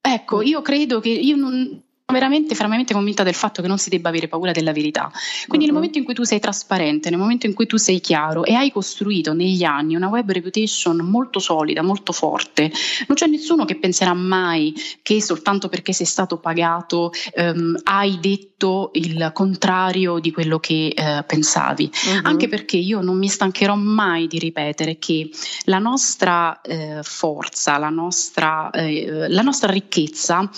ecco, 0.00 0.38
mm. 0.38 0.42
io 0.42 0.62
credo 0.62 1.00
che 1.00 1.10
io 1.10 1.36
non 1.36 1.82
veramente 2.12 2.54
fermamente 2.54 2.92
convinta 2.92 3.22
del 3.22 3.34
fatto 3.34 3.62
che 3.62 3.68
non 3.68 3.78
si 3.78 3.88
debba 3.88 4.10
avere 4.10 4.28
paura 4.28 4.52
della 4.52 4.72
verità. 4.72 5.10
Quindi 5.46 5.66
uh-huh. 5.66 5.72
nel 5.72 5.72
momento 5.72 5.98
in 5.98 6.04
cui 6.04 6.14
tu 6.14 6.24
sei 6.24 6.40
trasparente, 6.40 7.10
nel 7.10 7.18
momento 7.18 7.46
in 7.46 7.54
cui 7.54 7.66
tu 7.66 7.76
sei 7.76 8.00
chiaro 8.00 8.44
e 8.44 8.54
hai 8.54 8.70
costruito 8.70 9.32
negli 9.32 9.64
anni 9.64 9.96
una 9.96 10.08
web 10.08 10.30
reputation 10.30 10.98
molto 10.98 11.38
solida, 11.38 11.82
molto 11.82 12.12
forte, 12.12 12.70
non 13.06 13.16
c'è 13.16 13.26
nessuno 13.26 13.64
che 13.64 13.76
penserà 13.76 14.14
mai 14.14 14.74
che 15.02 15.20
soltanto 15.22 15.68
perché 15.68 15.92
sei 15.92 16.06
stato 16.06 16.38
pagato 16.38 17.12
um, 17.36 17.74
hai 17.84 18.18
detto 18.20 18.90
il 18.94 19.30
contrario 19.32 20.18
di 20.18 20.30
quello 20.30 20.60
che 20.60 20.94
uh, 20.94 21.24
pensavi. 21.26 21.90
Uh-huh. 21.92 22.20
Anche 22.24 22.48
perché 22.48 22.76
io 22.76 23.00
non 23.00 23.16
mi 23.16 23.28
stancherò 23.28 23.74
mai 23.74 24.26
di 24.26 24.38
ripetere 24.38 24.98
che 24.98 25.30
la 25.64 25.78
nostra 25.78 26.60
uh, 26.62 27.02
forza, 27.02 27.78
la 27.78 27.88
nostra, 27.88 28.70
uh, 28.72 29.26
la 29.28 29.42
nostra 29.42 29.72
ricchezza 29.72 30.48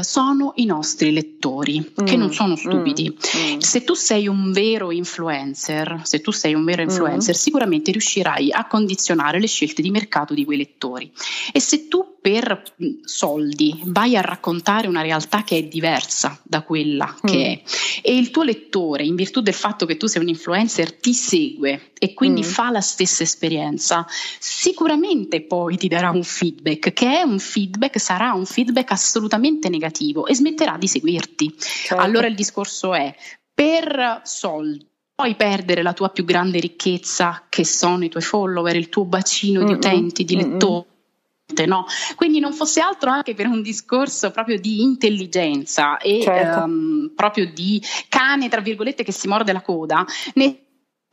sono 0.00 0.52
i 0.56 0.64
nostri 0.64 0.75
nostri 0.76 1.12
lettori, 1.12 1.80
mm, 1.80 2.04
che 2.04 2.16
non 2.16 2.32
sono 2.32 2.56
stupidi. 2.56 3.08
Mm, 3.08 3.54
mm, 3.54 3.58
se 3.58 3.84
tu 3.84 3.94
sei 3.94 4.28
un 4.28 4.52
vero 4.52 4.92
influencer, 4.92 6.00
se 6.04 6.20
tu 6.20 6.30
sei 6.30 6.54
un 6.54 6.64
vero 6.64 6.82
mm. 6.82 6.88
influencer, 6.88 7.34
sicuramente 7.34 7.90
riuscirai 7.90 8.52
a 8.52 8.66
condizionare 8.66 9.40
le 9.40 9.46
scelte 9.46 9.82
di 9.82 9.90
mercato 9.90 10.34
di 10.34 10.44
quei 10.44 10.58
lettori. 10.58 11.10
E 11.52 11.60
se 11.60 11.88
tu 11.88 12.15
per 12.26 12.60
soldi 13.04 13.82
vai 13.84 14.16
a 14.16 14.20
raccontare 14.20 14.88
una 14.88 15.00
realtà 15.00 15.44
che 15.44 15.58
è 15.58 15.62
diversa 15.62 16.36
da 16.42 16.62
quella 16.62 17.06
mm. 17.06 17.30
che 17.30 17.44
è 17.44 17.62
e 18.02 18.16
il 18.16 18.32
tuo 18.32 18.42
lettore, 18.42 19.04
in 19.04 19.14
virtù 19.14 19.40
del 19.42 19.54
fatto 19.54 19.86
che 19.86 19.96
tu 19.96 20.08
sei 20.08 20.22
un 20.22 20.28
influencer, 20.28 20.92
ti 20.92 21.14
segue 21.14 21.92
e 21.96 22.14
quindi 22.14 22.40
mm. 22.40 22.44
fa 22.44 22.72
la 22.72 22.80
stessa 22.80 23.22
esperienza, 23.22 24.04
sicuramente 24.40 25.42
poi 25.42 25.76
ti 25.76 25.86
darà 25.86 26.10
un 26.10 26.24
feedback 26.24 26.92
che 26.92 27.20
è 27.20 27.22
un 27.22 27.38
feedback, 27.38 28.00
sarà 28.00 28.32
un 28.32 28.44
feedback 28.44 28.90
assolutamente 28.90 29.68
negativo 29.68 30.26
e 30.26 30.34
smetterà 30.34 30.76
di 30.78 30.88
seguirti. 30.88 31.54
Certo. 31.56 32.02
Allora 32.02 32.26
il 32.26 32.34
discorso 32.34 32.92
è 32.92 33.14
per 33.54 34.22
soldi 34.24 34.84
puoi 35.14 35.36
perdere 35.36 35.82
la 35.82 35.92
tua 35.92 36.08
più 36.08 36.24
grande 36.24 36.58
ricchezza 36.58 37.44
che 37.48 37.64
sono 37.64 38.04
i 38.04 38.08
tuoi 38.08 38.24
follower, 38.24 38.74
il 38.74 38.88
tuo 38.88 39.04
bacino 39.04 39.60
mm-hmm. 39.60 39.68
di 39.68 39.74
utenti, 39.74 40.24
di 40.24 40.34
lettori 40.34 40.94
No? 41.66 41.86
Quindi 42.16 42.40
non 42.40 42.52
fosse 42.52 42.80
altro 42.80 43.08
anche 43.10 43.34
per 43.34 43.46
un 43.46 43.62
discorso 43.62 44.32
proprio 44.32 44.58
di 44.58 44.82
intelligenza 44.82 45.96
e 45.98 46.20
certo. 46.20 46.64
um, 46.64 47.12
proprio 47.14 47.46
di 47.46 47.80
cane, 48.08 48.48
tra 48.48 48.60
virgolette, 48.60 49.04
che 49.04 49.12
si 49.12 49.28
morde 49.28 49.52
la 49.52 49.62
coda, 49.62 50.04
ne 50.34 50.66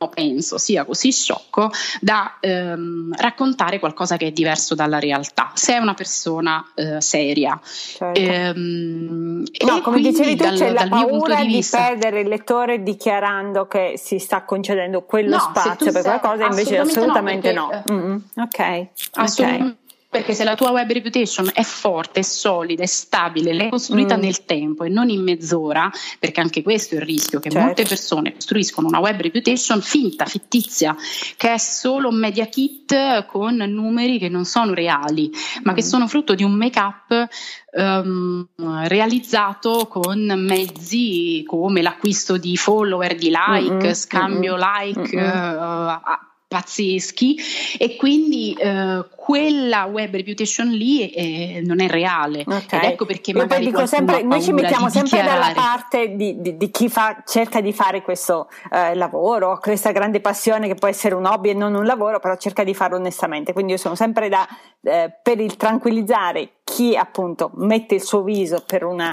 penso 0.08 0.58
sia 0.58 0.84
così 0.84 1.12
sciocco 1.12 1.70
da 2.00 2.36
ehm, 2.40 3.14
raccontare 3.16 3.78
qualcosa 3.78 4.16
che 4.16 4.26
è 4.26 4.30
diverso 4.32 4.74
dalla 4.74 4.98
realtà, 4.98 5.52
se 5.54 5.74
è 5.74 5.78
una 5.78 5.94
persona 5.94 6.64
eh, 6.74 7.00
seria. 7.00 7.58
Certo. 7.62 8.20
Ehm, 8.20 9.44
no, 9.64 9.80
come 9.80 10.00
dicevi 10.00 10.36
tu, 10.36 10.44
dal, 10.44 10.58
c'è 10.58 10.70
la 10.70 10.88
paura 10.88 11.42
di, 11.42 11.48
di, 11.48 11.66
perdere 11.70 12.20
il 12.20 12.28
lettore 12.28 12.82
dichiarando 12.82 13.66
che 13.66 13.94
si 13.96 14.18
sta 14.18 14.44
concedendo 14.44 15.02
quello 15.04 15.36
no, 15.36 15.52
spazio 15.54 15.92
per 15.92 16.02
qualcosa, 16.02 16.46
invece 16.46 16.78
assolutamente 16.78 17.52
no. 17.52 17.68
Perché, 17.68 17.92
no. 17.92 17.98
Mm-hmm. 17.98 18.16
Ok. 18.36 18.88
Assolutamente. 19.12 19.64
Okay 19.64 19.82
perché 20.14 20.32
se 20.32 20.44
la 20.44 20.54
tua 20.54 20.70
web 20.70 20.88
reputation 20.92 21.50
è 21.52 21.64
forte, 21.64 22.20
è 22.20 22.22
solida, 22.22 22.84
è 22.84 22.86
stabile, 22.86 23.52
l'hai 23.52 23.68
costruita 23.68 24.16
mm. 24.16 24.20
nel 24.20 24.44
tempo 24.44 24.84
e 24.84 24.88
non 24.88 25.08
in 25.08 25.24
mezz'ora, 25.24 25.90
perché 26.20 26.40
anche 26.40 26.62
questo 26.62 26.94
è 26.94 26.98
il 26.98 27.04
rischio 27.04 27.40
che 27.40 27.50
certo. 27.50 27.66
molte 27.66 27.82
persone 27.82 28.32
costruiscono 28.32 28.86
una 28.86 29.00
web 29.00 29.20
reputation 29.20 29.82
finta, 29.82 30.24
fittizia, 30.26 30.94
che 31.36 31.54
è 31.54 31.58
solo 31.58 32.10
un 32.10 32.14
media 32.20 32.46
kit 32.46 33.26
con 33.26 33.56
numeri 33.56 34.20
che 34.20 34.28
non 34.28 34.44
sono 34.44 34.72
reali, 34.72 35.32
ma 35.64 35.72
mm. 35.72 35.74
che 35.74 35.82
sono 35.82 36.06
frutto 36.06 36.36
di 36.36 36.44
un 36.44 36.52
make-up 36.52 37.28
um, 37.72 38.46
realizzato 38.84 39.88
con 39.88 40.32
mezzi 40.36 41.42
come 41.44 41.82
l'acquisto 41.82 42.36
di 42.36 42.56
follower, 42.56 43.16
di 43.16 43.30
like, 43.30 43.74
mm-hmm. 43.74 43.92
scambio 43.94 44.54
like. 44.56 45.16
Mm-hmm. 45.16 45.58
Uh, 45.58 46.32
pazzeschi. 46.54 47.36
E 47.78 47.96
quindi 47.96 48.52
eh, 48.52 49.04
quella 49.16 49.86
web 49.86 50.14
reputation 50.14 50.68
lì 50.68 51.10
eh, 51.10 51.60
non 51.64 51.80
è 51.80 51.88
reale. 51.88 52.44
Okay. 52.46 52.84
ed 52.84 52.90
ecco 52.92 53.06
perché 53.06 53.32
Io 53.32 53.38
magari 53.38 53.66
dico 53.66 53.84
sempre, 53.86 54.22
noi 54.22 54.40
ci 54.40 54.52
mettiamo 54.52 54.88
sempre 54.88 55.22
dalla 55.22 55.50
parte 55.52 56.14
di, 56.14 56.40
di, 56.40 56.56
di 56.56 56.70
chi 56.70 56.88
fa, 56.88 57.22
cerca 57.26 57.60
di 57.60 57.72
fare 57.72 58.02
questo 58.02 58.48
eh, 58.70 58.94
lavoro 58.94 59.58
questa 59.60 59.90
grande 59.90 60.20
passione 60.20 60.68
che 60.68 60.74
può 60.74 60.86
essere 60.86 61.14
un 61.14 61.24
hobby 61.24 61.50
e 61.50 61.54
non 61.54 61.74
un 61.74 61.84
lavoro 61.84 62.20
però 62.20 62.36
cerca 62.36 62.62
di 62.62 62.74
farlo 62.74 62.96
onestamente. 62.96 63.52
Quindi 63.52 63.72
io 63.72 63.78
sono 63.78 63.96
sempre 63.96 64.28
da 64.28 64.46
eh, 64.82 65.12
per 65.22 65.40
il 65.40 65.56
tranquillizzare 65.56 66.50
chi 66.62 66.96
appunto 66.96 67.50
mette 67.54 67.96
il 67.96 68.02
suo 68.02 68.22
viso 68.22 68.62
per 68.64 68.84
una 68.84 69.10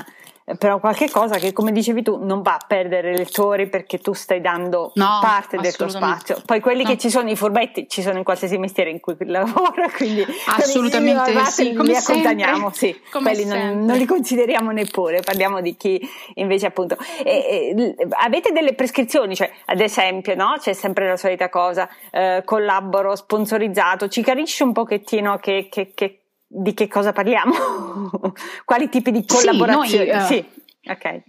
però 0.57 0.79
qualche 0.79 1.09
cosa 1.09 1.37
che 1.37 1.53
come 1.53 1.71
dicevi 1.71 2.01
tu 2.01 2.17
non 2.23 2.41
va 2.41 2.55
a 2.55 2.63
perdere 2.65 3.15
lettori 3.15 3.67
perché 3.67 3.99
tu 3.99 4.13
stai 4.13 4.41
dando 4.41 4.91
no, 4.95 5.19
parte 5.21 5.57
del 5.57 5.75
tuo 5.75 5.87
spazio. 5.89 6.41
Poi 6.45 6.59
quelli 6.59 6.83
no. 6.83 6.89
che 6.89 6.97
ci 6.97 7.09
sono 7.09 7.29
i 7.29 7.35
furbetti 7.35 7.87
ci 7.89 8.01
sono 8.01 8.17
in 8.17 8.23
qualsiasi 8.23 8.57
mestiere 8.57 8.89
in 8.89 8.99
cui 8.99 9.15
lavora 9.25 9.89
quindi 9.95 10.25
assolutamente 10.47 11.43
sì, 11.45 11.73
li 11.81 11.95
accontaniamo 11.95 12.71
sì, 12.71 12.99
quelli 13.11 13.45
non, 13.45 13.85
non, 13.85 13.97
li 13.97 14.05
consideriamo 14.05 14.71
neppure 14.71 15.21
parliamo 15.21 15.61
di 15.61 15.75
chi 15.75 15.99
invece 16.35 16.67
appunto. 16.67 16.97
E, 17.23 17.75
e, 17.77 17.95
avete 18.11 18.51
delle 18.51 18.73
prescrizioni? 18.73 19.35
Cioè 19.35 19.51
ad 19.65 19.79
esempio 19.79 20.35
no? 20.35 20.55
c'è 20.59 20.73
sempre 20.73 21.07
la 21.07 21.17
solita 21.17 21.49
cosa 21.49 21.89
eh, 22.11 22.41
collaboro 22.45 23.15
sponsorizzato 23.15 24.07
ci 24.07 24.21
capisci 24.21 24.63
un 24.63 24.73
pochettino 24.73 25.37
che, 25.37 25.67
che, 25.69 25.91
che 25.93 26.20
di 26.53 26.73
che 26.73 26.87
cosa 26.87 27.13
parliamo? 27.13 27.53
Quali 28.65 28.89
tipi 28.89 29.11
di 29.11 29.25
collaborazioni? 29.25 30.05
Sì, 30.05 30.11
noi, 30.11 30.21
uh, 30.21 30.25
sì. 30.25 30.45
ok. 30.89 31.21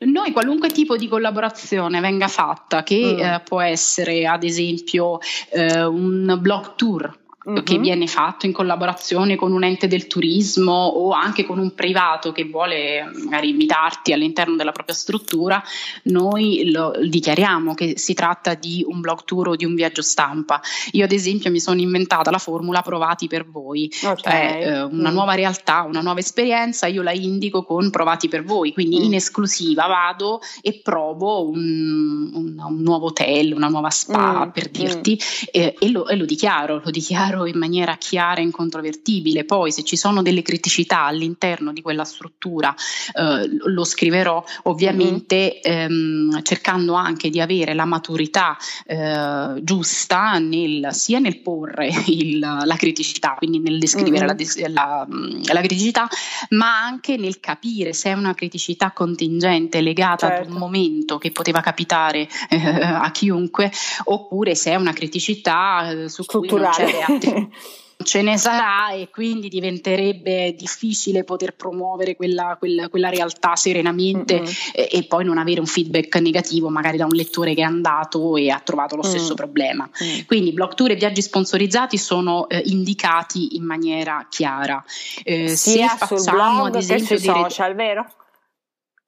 Noi 0.00 0.32
qualunque 0.32 0.68
tipo 0.68 0.96
di 0.96 1.08
collaborazione 1.08 2.00
venga 2.00 2.28
fatta, 2.28 2.82
che 2.82 3.14
mm. 3.14 3.20
eh, 3.20 3.42
può 3.44 3.60
essere 3.60 4.26
ad 4.26 4.44
esempio 4.44 5.18
eh, 5.50 5.84
un 5.84 6.38
blog 6.40 6.74
tour, 6.76 7.18
mm-hmm. 7.46 7.62
che 7.62 7.78
viene 7.78 8.06
fatto 8.06 8.46
in 8.46 8.52
collaborazione 8.52 9.36
con 9.36 9.52
un 9.52 9.62
ente 9.64 9.86
del 9.86 10.06
turismo 10.06 10.72
o 10.72 11.10
anche 11.12 11.44
con 11.44 11.58
un 11.58 11.74
privato 11.74 12.32
che 12.32 12.44
vuole 12.44 13.08
magari 13.24 13.50
invitarti 13.50 14.12
all'interno 14.12 14.56
della 14.56 14.72
propria 14.72 14.94
struttura, 14.94 15.62
noi 16.04 16.70
lo 16.70 16.92
dichiariamo 17.00 17.74
che 17.74 17.94
si 17.96 18.14
tratta 18.14 18.54
di 18.54 18.84
un 18.86 19.00
blog 19.00 19.24
tour 19.24 19.48
o 19.48 19.56
di 19.56 19.64
un 19.64 19.74
viaggio 19.74 20.02
stampa. 20.02 20.60
Io 20.92 21.04
ad 21.04 21.12
esempio 21.12 21.50
mi 21.50 21.60
sono 21.60 21.80
inventata 21.80 22.30
la 22.30 22.38
formula 22.38 22.82
provati 22.82 23.28
per 23.28 23.48
voi, 23.48 23.90
okay. 24.02 24.16
cioè 24.16 24.58
eh, 24.60 24.82
una 24.82 25.10
mm. 25.10 25.14
nuova 25.14 25.34
realtà, 25.34 25.82
una 25.82 26.00
nuova 26.00 26.18
esperienza, 26.18 26.86
io 26.86 27.02
la 27.02 27.12
indico 27.12 27.64
con 27.64 27.90
provati 27.90 28.28
per 28.28 28.42
voi, 28.44 28.72
quindi 28.72 28.98
mm. 28.98 29.02
in 29.04 29.14
esclusiva 29.14 29.86
vado 29.86 30.40
e 30.60 30.80
provo 30.82 31.48
un, 31.48 32.30
un, 32.32 32.56
un 32.58 32.82
nuovo 32.82 33.06
hotel, 33.06 33.52
una 33.52 33.68
nuova 33.68 33.90
spa 33.90 34.46
mm. 34.46 34.50
per 34.50 34.68
dirti 34.70 35.12
mm. 35.12 35.46
eh, 35.52 35.74
e, 35.78 35.90
lo, 35.90 36.08
e 36.08 36.16
lo 36.16 36.24
dichiaro, 36.24 36.80
lo 36.82 36.90
dichiaro 36.90 37.27
chiaro, 37.28 37.46
in 37.46 37.58
maniera 37.58 37.96
chiara 37.96 38.40
e 38.40 38.44
incontrovertibile. 38.44 39.44
Poi 39.44 39.70
se 39.72 39.82
ci 39.84 39.96
sono 39.96 40.22
delle 40.22 40.42
criticità 40.42 41.04
all'interno 41.04 41.72
di 41.72 41.82
quella 41.82 42.04
struttura 42.04 42.74
eh, 43.14 43.48
lo 43.64 43.84
scriverò 43.84 44.42
ovviamente 44.64 45.60
mm-hmm. 45.66 46.30
ehm, 46.32 46.42
cercando 46.42 46.94
anche 46.94 47.30
di 47.30 47.40
avere 47.40 47.74
la 47.74 47.84
maturità 47.84 48.56
eh, 48.86 49.60
giusta 49.62 50.38
nel, 50.38 50.88
sia 50.92 51.18
nel 51.18 51.40
porre 51.40 51.90
il, 52.06 52.38
la 52.38 52.76
criticità, 52.76 53.34
quindi 53.36 53.58
nel 53.58 53.78
descrivere 53.78 54.26
mm-hmm. 54.26 54.72
la, 54.72 55.06
la, 55.06 55.52
la, 55.52 55.60
criticità, 55.60 56.08
ma 56.50 56.82
anche 56.82 57.16
nel 57.16 57.40
capire 57.40 57.92
se 57.92 58.10
è 58.10 58.12
una 58.14 58.34
criticità 58.34 58.92
contingente 58.92 59.80
legata 59.80 60.28
certo. 60.28 60.34
ad 60.34 60.46
un 60.46 60.52
certo. 60.52 60.58
momento 60.58 61.18
che 61.18 61.32
poteva 61.32 61.60
capitare 61.60 62.28
eh, 62.48 62.58
a 62.58 63.10
chiunque 63.10 63.70
oppure 64.04 64.54
se 64.54 64.72
è 64.72 64.74
una 64.76 64.92
criticità 64.92 65.90
eh, 65.90 66.08
su 66.08 66.24
cui 66.24 66.48
non 66.48 66.70
c'è 66.70 67.17
reazione 67.18 67.50
ce 68.02 68.22
ne 68.22 68.38
sarà 68.38 68.92
e 68.92 69.08
quindi 69.10 69.48
diventerebbe 69.48 70.54
difficile 70.56 71.24
poter 71.24 71.54
promuovere 71.54 72.14
quella, 72.14 72.56
quella, 72.58 72.88
quella 72.88 73.08
realtà 73.08 73.56
serenamente 73.56 74.42
e, 74.72 74.88
e, 74.90 75.04
poi 75.04 75.24
non 75.24 75.36
avere 75.36 75.60
un 75.60 75.66
feedback 75.66 76.16
negativo 76.16 76.68
magari 76.68 76.96
da 76.96 77.06
un 77.06 77.14
lettore 77.14 77.54
che 77.54 77.62
è 77.62 77.64
andato 77.64 78.36
e 78.36 78.50
ha 78.50 78.60
trovato 78.60 78.94
lo 78.94 79.02
stesso 79.02 79.32
mm. 79.32 79.36
problema. 79.36 79.90
Mm. 80.04 80.20
Quindi 80.26 80.52
blog 80.52 80.74
tour 80.74 80.92
e 80.92 80.96
viaggi 80.96 81.22
sponsorizzati 81.22 81.98
sono 81.98 82.48
eh, 82.48 82.62
indicati 82.66 83.56
in 83.56 83.64
maniera 83.64 84.26
chiara. 84.28 84.82
Eh, 85.24 85.48
Sia 85.48 85.88
se 85.88 86.06
facciamo 86.06 86.66
ad 86.66 86.76
esempio 86.76 87.18
sui 87.18 87.26
social, 87.26 87.74
vero? 87.74 88.06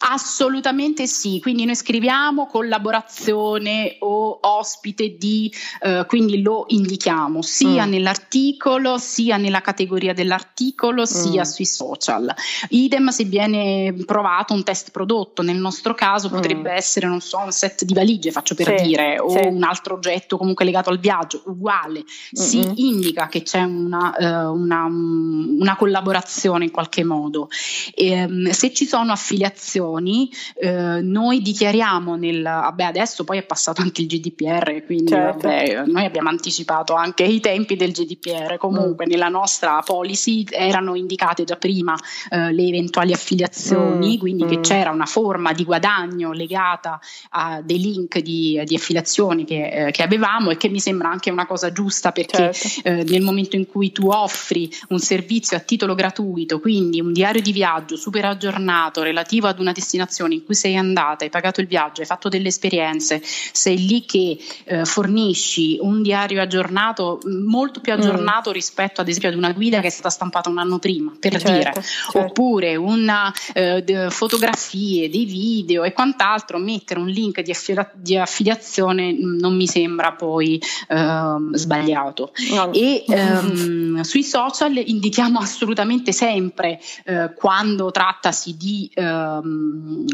Assolutamente 0.02 1.06
sì, 1.06 1.40
quindi 1.42 1.66
noi 1.66 1.76
scriviamo 1.76 2.46
collaborazione 2.46 3.96
o 3.98 4.38
ospite 4.40 5.18
di, 5.18 5.52
eh, 5.82 6.06
quindi 6.08 6.40
lo 6.40 6.64
indichiamo 6.68 7.42
sia 7.42 7.84
mm. 7.84 7.90
nell'articolo, 7.90 8.96
sia 8.96 9.36
nella 9.36 9.60
categoria 9.60 10.14
dell'articolo, 10.14 11.02
mm. 11.02 11.04
sia 11.04 11.44
sui 11.44 11.66
social. 11.66 12.34
Idem 12.70 13.08
se 13.08 13.24
viene 13.24 13.92
provato 14.06 14.54
un 14.54 14.62
test 14.64 14.90
prodotto, 14.90 15.42
nel 15.42 15.58
nostro 15.58 15.92
caso 15.92 16.28
mm. 16.28 16.32
potrebbe 16.32 16.72
essere, 16.72 17.06
non 17.06 17.20
so, 17.20 17.36
un 17.36 17.52
set 17.52 17.84
di 17.84 17.92
valigie, 17.92 18.30
faccio 18.30 18.54
per 18.54 18.78
sì, 18.78 18.86
dire, 18.86 19.18
o 19.18 19.28
sì. 19.28 19.46
un 19.48 19.62
altro 19.62 19.96
oggetto 19.96 20.38
comunque 20.38 20.64
legato 20.64 20.88
al 20.88 20.98
viaggio, 20.98 21.42
uguale, 21.44 22.04
si 22.32 22.66
indica 22.76 23.28
che 23.28 23.42
c'è 23.42 23.64
una, 23.64 24.14
uh, 24.18 24.54
una, 24.54 24.84
una, 24.86 25.76
collaborazione 25.76 26.64
in 26.64 26.70
qualche 26.70 27.04
modo. 27.04 27.50
E, 27.94 28.24
um, 28.24 28.48
se 28.48 28.72
ci 28.72 28.86
sono 28.86 29.12
affiliazioni, 29.12 29.88
informazioni, 29.90 30.30
eh, 30.54 31.00
noi 31.00 31.40
dichiariamo 31.40 32.14
nel, 32.16 32.42
vabbè 32.42 32.84
adesso 32.84 33.24
poi 33.24 33.38
è 33.38 33.42
passato 33.42 33.82
anche 33.82 34.02
il 34.02 34.08
GDPR, 34.08 34.84
quindi 34.84 35.10
certo. 35.10 35.48
vabbè, 35.48 35.84
noi 35.86 36.04
abbiamo 36.04 36.28
anticipato 36.28 36.94
anche 36.94 37.24
i 37.24 37.40
tempi 37.40 37.76
del 37.76 37.92
GDPR, 37.92 38.56
comunque 38.58 39.06
mm. 39.06 39.10
nella 39.10 39.28
nostra 39.28 39.80
policy 39.84 40.44
erano 40.50 40.94
indicate 40.94 41.44
già 41.44 41.56
prima 41.56 41.96
eh, 42.30 42.52
le 42.52 42.66
eventuali 42.66 43.12
affiliazioni, 43.12 44.16
mm. 44.16 44.18
quindi 44.18 44.44
mm. 44.44 44.48
che 44.48 44.60
c'era 44.60 44.90
una 44.90 45.06
forma 45.06 45.52
di 45.52 45.64
guadagno 45.64 46.32
legata 46.32 47.00
a 47.30 47.60
dei 47.62 47.80
link 47.80 48.18
di, 48.18 48.60
di 48.64 48.74
affiliazioni 48.74 49.44
che, 49.44 49.86
eh, 49.86 49.90
che, 49.90 50.02
avevamo 50.02 50.50
e 50.50 50.56
che 50.56 50.68
mi 50.68 50.80
sembra 50.80 51.10
anche 51.10 51.30
una 51.30 51.46
cosa 51.46 51.72
giusta 51.72 52.12
perché 52.12 52.52
certo. 52.52 52.88
Eh, 52.88 53.04
nel 53.04 53.22
momento 53.22 53.56
in 53.56 53.66
cui 53.66 53.92
tu 53.92 54.08
offri 54.08 54.70
un 54.88 54.98
servizio 54.98 55.56
a 55.56 55.60
titolo 55.60 55.94
gratuito, 55.94 56.60
quindi 56.60 57.00
un 57.00 57.12
diario 57.12 57.40
di 57.40 57.52
viaggio 57.52 57.96
super 57.96 58.24
aggiornato 58.24 59.02
relativo 59.02 59.46
ad 59.46 59.58
una 59.58 59.72
destinazione 59.80 60.34
in 60.34 60.44
cui 60.44 60.54
sei 60.54 60.76
andata, 60.76 61.24
hai 61.24 61.30
pagato 61.30 61.60
il 61.60 61.66
viaggio, 61.66 62.02
hai 62.02 62.06
fatto 62.06 62.28
delle 62.28 62.48
esperienze, 62.48 63.20
sei 63.24 63.86
lì 63.86 64.04
che 64.04 64.38
eh, 64.64 64.84
fornisci 64.84 65.78
un 65.80 66.02
diario 66.02 66.40
aggiornato, 66.40 67.18
molto 67.24 67.80
più 67.80 67.92
aggiornato 67.92 68.50
mm. 68.50 68.52
rispetto 68.52 69.00
ad 69.00 69.08
esempio 69.08 69.30
ad 69.30 69.36
una 69.36 69.52
guida 69.52 69.80
che 69.80 69.88
è 69.88 69.90
stata 69.90 70.10
stampata 70.10 70.48
un 70.48 70.58
anno 70.58 70.78
prima, 70.78 71.12
per 71.18 71.32
certo, 71.32 71.50
dire, 71.50 71.72
certo. 71.72 72.18
oppure 72.18 72.76
una, 72.76 73.32
eh, 73.54 73.82
de, 73.82 74.10
fotografie, 74.10 75.08
dei 75.08 75.24
video 75.24 75.82
e 75.84 75.92
quant'altro, 75.92 76.58
mettere 76.58 77.00
un 77.00 77.08
link 77.08 77.40
di, 77.40 77.50
affili- 77.50 77.88
di 77.94 78.16
affiliazione 78.16 79.16
non 79.18 79.56
mi 79.56 79.66
sembra 79.66 80.12
poi 80.12 80.60
eh, 80.88 81.36
sbagliato. 81.52 82.32
No. 82.50 82.72
E 82.72 83.04
ehm, 83.08 84.00
sui 84.02 84.22
social 84.22 84.76
indichiamo 84.76 85.38
assolutamente 85.38 86.12
sempre 86.12 86.80
eh, 87.04 87.32
quando 87.34 87.90
trattasi 87.90 88.56
di 88.56 88.90
ehm, 88.92 89.69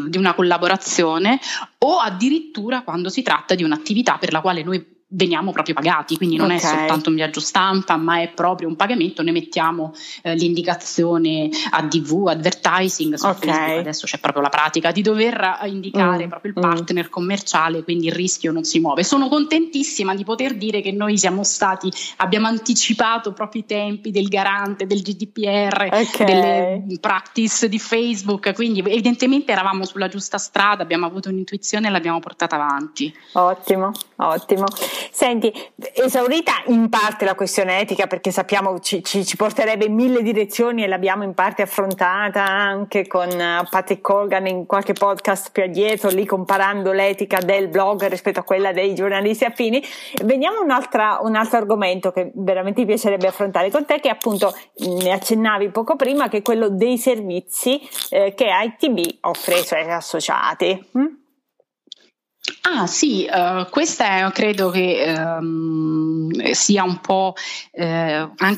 di 0.08 0.18
una 0.18 0.34
collaborazione 0.34 1.40
o 1.78 1.98
addirittura 1.98 2.82
quando 2.82 3.08
si 3.08 3.22
tratta 3.22 3.54
di 3.54 3.64
un'attività 3.64 4.18
per 4.18 4.32
la 4.32 4.40
quale 4.40 4.62
noi 4.62 4.95
veniamo 5.08 5.52
proprio 5.52 5.74
pagati, 5.74 6.16
quindi 6.16 6.36
non 6.36 6.46
okay. 6.46 6.58
è 6.58 6.60
soltanto 6.60 7.10
un 7.10 7.14
viaggio 7.14 7.40
stampa, 7.40 7.96
ma 7.96 8.20
è 8.20 8.30
proprio 8.30 8.68
un 8.68 8.76
pagamento. 8.76 9.22
Noi 9.22 9.32
mettiamo 9.32 9.94
eh, 10.22 10.34
l'indicazione 10.34 11.48
ADV, 11.70 12.26
advertising, 12.28 13.14
su 13.14 13.26
okay. 13.26 13.48
Facebook 13.48 13.78
adesso 13.78 14.06
c'è 14.06 14.18
proprio 14.18 14.42
la 14.42 14.48
pratica 14.48 14.90
di 14.90 15.02
dover 15.02 15.60
indicare 15.66 16.26
mm. 16.26 16.28
proprio 16.28 16.52
il 16.52 16.58
mm. 16.58 16.62
partner 16.62 17.06
mm. 17.06 17.10
commerciale, 17.10 17.84
quindi 17.84 18.06
il 18.06 18.12
rischio 18.12 18.50
non 18.50 18.64
si 18.64 18.80
muove. 18.80 19.04
Sono 19.04 19.28
contentissima 19.28 20.14
di 20.14 20.24
poter 20.24 20.56
dire 20.56 20.80
che 20.80 20.92
noi 20.92 21.16
siamo 21.18 21.44
stati, 21.44 21.90
abbiamo 22.16 22.48
anticipato 22.48 23.32
proprio 23.32 23.62
i 23.62 23.64
tempi 23.64 24.10
del 24.10 24.26
garante, 24.28 24.86
del 24.86 25.02
GDPR, 25.02 25.88
okay. 25.92 26.26
delle 26.26 26.98
practice 27.00 27.68
di 27.68 27.78
Facebook, 27.78 28.52
quindi 28.54 28.80
evidentemente 28.80 29.52
eravamo 29.52 29.84
sulla 29.84 30.08
giusta 30.08 30.38
strada, 30.38 30.82
abbiamo 30.82 31.06
avuto 31.06 31.28
un'intuizione 31.28 31.86
e 31.86 31.90
l'abbiamo 31.90 32.18
portata 32.18 32.56
avanti. 32.56 33.14
Ottimo, 33.32 33.92
ottimo. 34.16 34.64
Senti, 35.10 35.52
esaurita 35.94 36.52
in 36.66 36.88
parte 36.88 37.24
la 37.24 37.34
questione 37.34 37.80
etica 37.80 38.06
perché 38.06 38.30
sappiamo 38.30 38.78
ci, 38.80 39.02
ci, 39.02 39.24
ci 39.24 39.36
porterebbe 39.36 39.86
in 39.86 39.94
mille 39.94 40.22
direzioni 40.22 40.84
e 40.84 40.86
l'abbiamo 40.86 41.24
in 41.24 41.34
parte 41.34 41.62
affrontata 41.62 42.44
anche 42.44 43.06
con 43.06 43.28
uh, 43.28 43.68
Patrick 43.68 44.00
Colgan 44.00 44.46
in 44.46 44.66
qualche 44.66 44.92
podcast 44.92 45.50
più 45.52 45.62
addietro, 45.62 46.10
lì 46.10 46.24
comparando 46.24 46.92
l'etica 46.92 47.38
del 47.40 47.68
blog 47.68 48.06
rispetto 48.06 48.40
a 48.40 48.42
quella 48.42 48.72
dei 48.72 48.94
giornalisti 48.94 49.44
affini. 49.44 49.82
Veniamo 50.24 50.58
a 50.58 50.60
un, 50.62 51.28
un 51.28 51.36
altro 51.36 51.58
argomento 51.58 52.10
che 52.10 52.30
veramente 52.34 52.80
mi 52.80 52.86
piacerebbe 52.86 53.26
affrontare 53.26 53.70
con 53.70 53.84
te, 53.84 54.00
che 54.00 54.08
appunto 54.08 54.54
ne 54.78 55.12
accennavi 55.12 55.70
poco 55.70 55.96
prima, 55.96 56.28
che 56.28 56.38
è 56.38 56.42
quello 56.42 56.68
dei 56.68 56.98
servizi 56.98 57.80
eh, 58.10 58.34
che 58.34 58.46
ITB 58.48 59.18
offre 59.20 59.56
ai 59.56 59.64
suoi 59.64 59.90
associati. 59.90 60.90
Mm? 60.96 61.25
Ah 62.68 62.86
sì, 62.86 63.28
uh, 63.30 63.68
questa 63.70 64.26
è, 64.26 64.32
credo 64.32 64.70
che 64.70 65.14
um, 65.16 66.50
sia 66.50 66.82
un 66.82 67.00
po' 67.00 67.34
uh, 67.72 67.82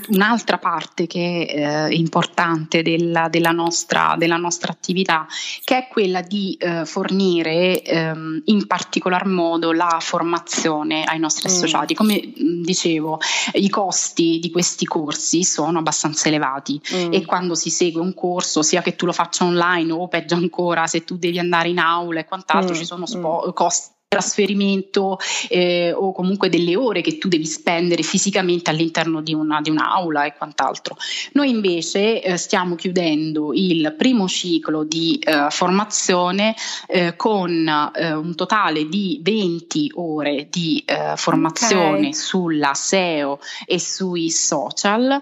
un'altra 0.09 0.57
parte 0.59 1.07
che 1.07 1.47
è 1.47 1.85
uh, 1.85 1.93
importante 1.93 2.83
della, 2.83 3.29
della, 3.29 3.51
nostra, 3.51 4.15
della, 4.19 4.37
nostra, 4.37 4.73
attività, 4.73 5.27
che 5.63 5.77
è 5.77 5.89
quella 5.89 6.23
di 6.23 6.57
fornire 6.85 7.83
um, 7.87 8.41
in 8.47 8.67
particolar 8.67 9.27
modo 9.27 9.73
la 9.73 9.99
formazione 10.01 11.05
ai 11.05 11.19
nostri 11.19 11.49
mm. 11.49 11.53
associati. 11.53 11.95
Come 11.95 12.33
dicevo, 12.35 13.21
i 13.55 13.69
costi 13.69 14.39
di 14.41 14.51
questi 14.51 14.87
corsi 14.87 15.45
sono 15.45 15.79
abbastanza 15.79 16.29
elevati 16.29 16.81
mm. 16.95 17.13
e 17.13 17.25
quando 17.25 17.55
si 17.55 17.71
segue 17.71 18.01
un 18.01 18.15
corso, 18.15 18.63
sia 18.63 18.83
che 18.83 18.97
tu 18.97 19.07
lo 19.07 19.13
faccia 19.13 19.45
online 19.45 19.93
o 19.93 20.09
peggio 20.09 20.35
ancora 20.35 20.87
se 20.87 21.05
tu 21.05 21.17
devi 21.17 21.39
andare 21.39 21.69
in 21.69 21.79
aula 21.79 22.21
e 22.21 22.25
quant'altro, 22.25 22.75
mm. 22.75 22.79
ci 22.79 22.85
sono 22.85 23.07
spo- 23.07 23.45
mm. 23.49 23.53
costi 23.53 23.78
trasferimento 24.09 25.19
eh, 25.49 25.93
o 25.93 26.13
comunque 26.13 26.49
delle 26.49 26.75
ore 26.77 27.03
che 27.03 27.19
tu 27.19 27.29
devi 27.29 27.45
spendere 27.45 28.03
fisicamente 28.03 28.71
all'interno 28.71 29.21
di, 29.21 29.35
una, 29.35 29.61
di 29.61 29.69
un'aula 29.69 30.25
e 30.25 30.35
quant'altro. 30.35 30.97
Noi 31.33 31.51
invece 31.51 32.23
eh, 32.23 32.37
stiamo 32.39 32.75
chiudendo 32.75 33.53
il 33.53 33.95
primo 33.99 34.27
ciclo 34.27 34.83
di 34.83 35.19
eh, 35.19 35.49
formazione 35.51 36.57
eh, 36.87 37.17
con 37.17 37.69
eh, 37.95 38.13
un 38.13 38.35
totale 38.35 38.89
di 38.89 39.21
20 39.23 39.93
ore 39.97 40.49
di 40.51 40.83
eh, 40.87 41.13
formazione 41.17 41.99
okay. 41.99 42.15
sulla 42.15 42.73
SEO 42.73 43.41
e 43.67 43.79
sui 43.79 44.31
social, 44.31 45.21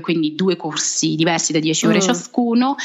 quindi 0.00 0.36
due 0.36 0.54
corsi 0.56 1.16
diversi 1.16 1.52
da 1.52 1.58
10 1.58 1.86
ore 1.86 1.96
mm. 1.96 2.00
ciascuno 2.00 2.76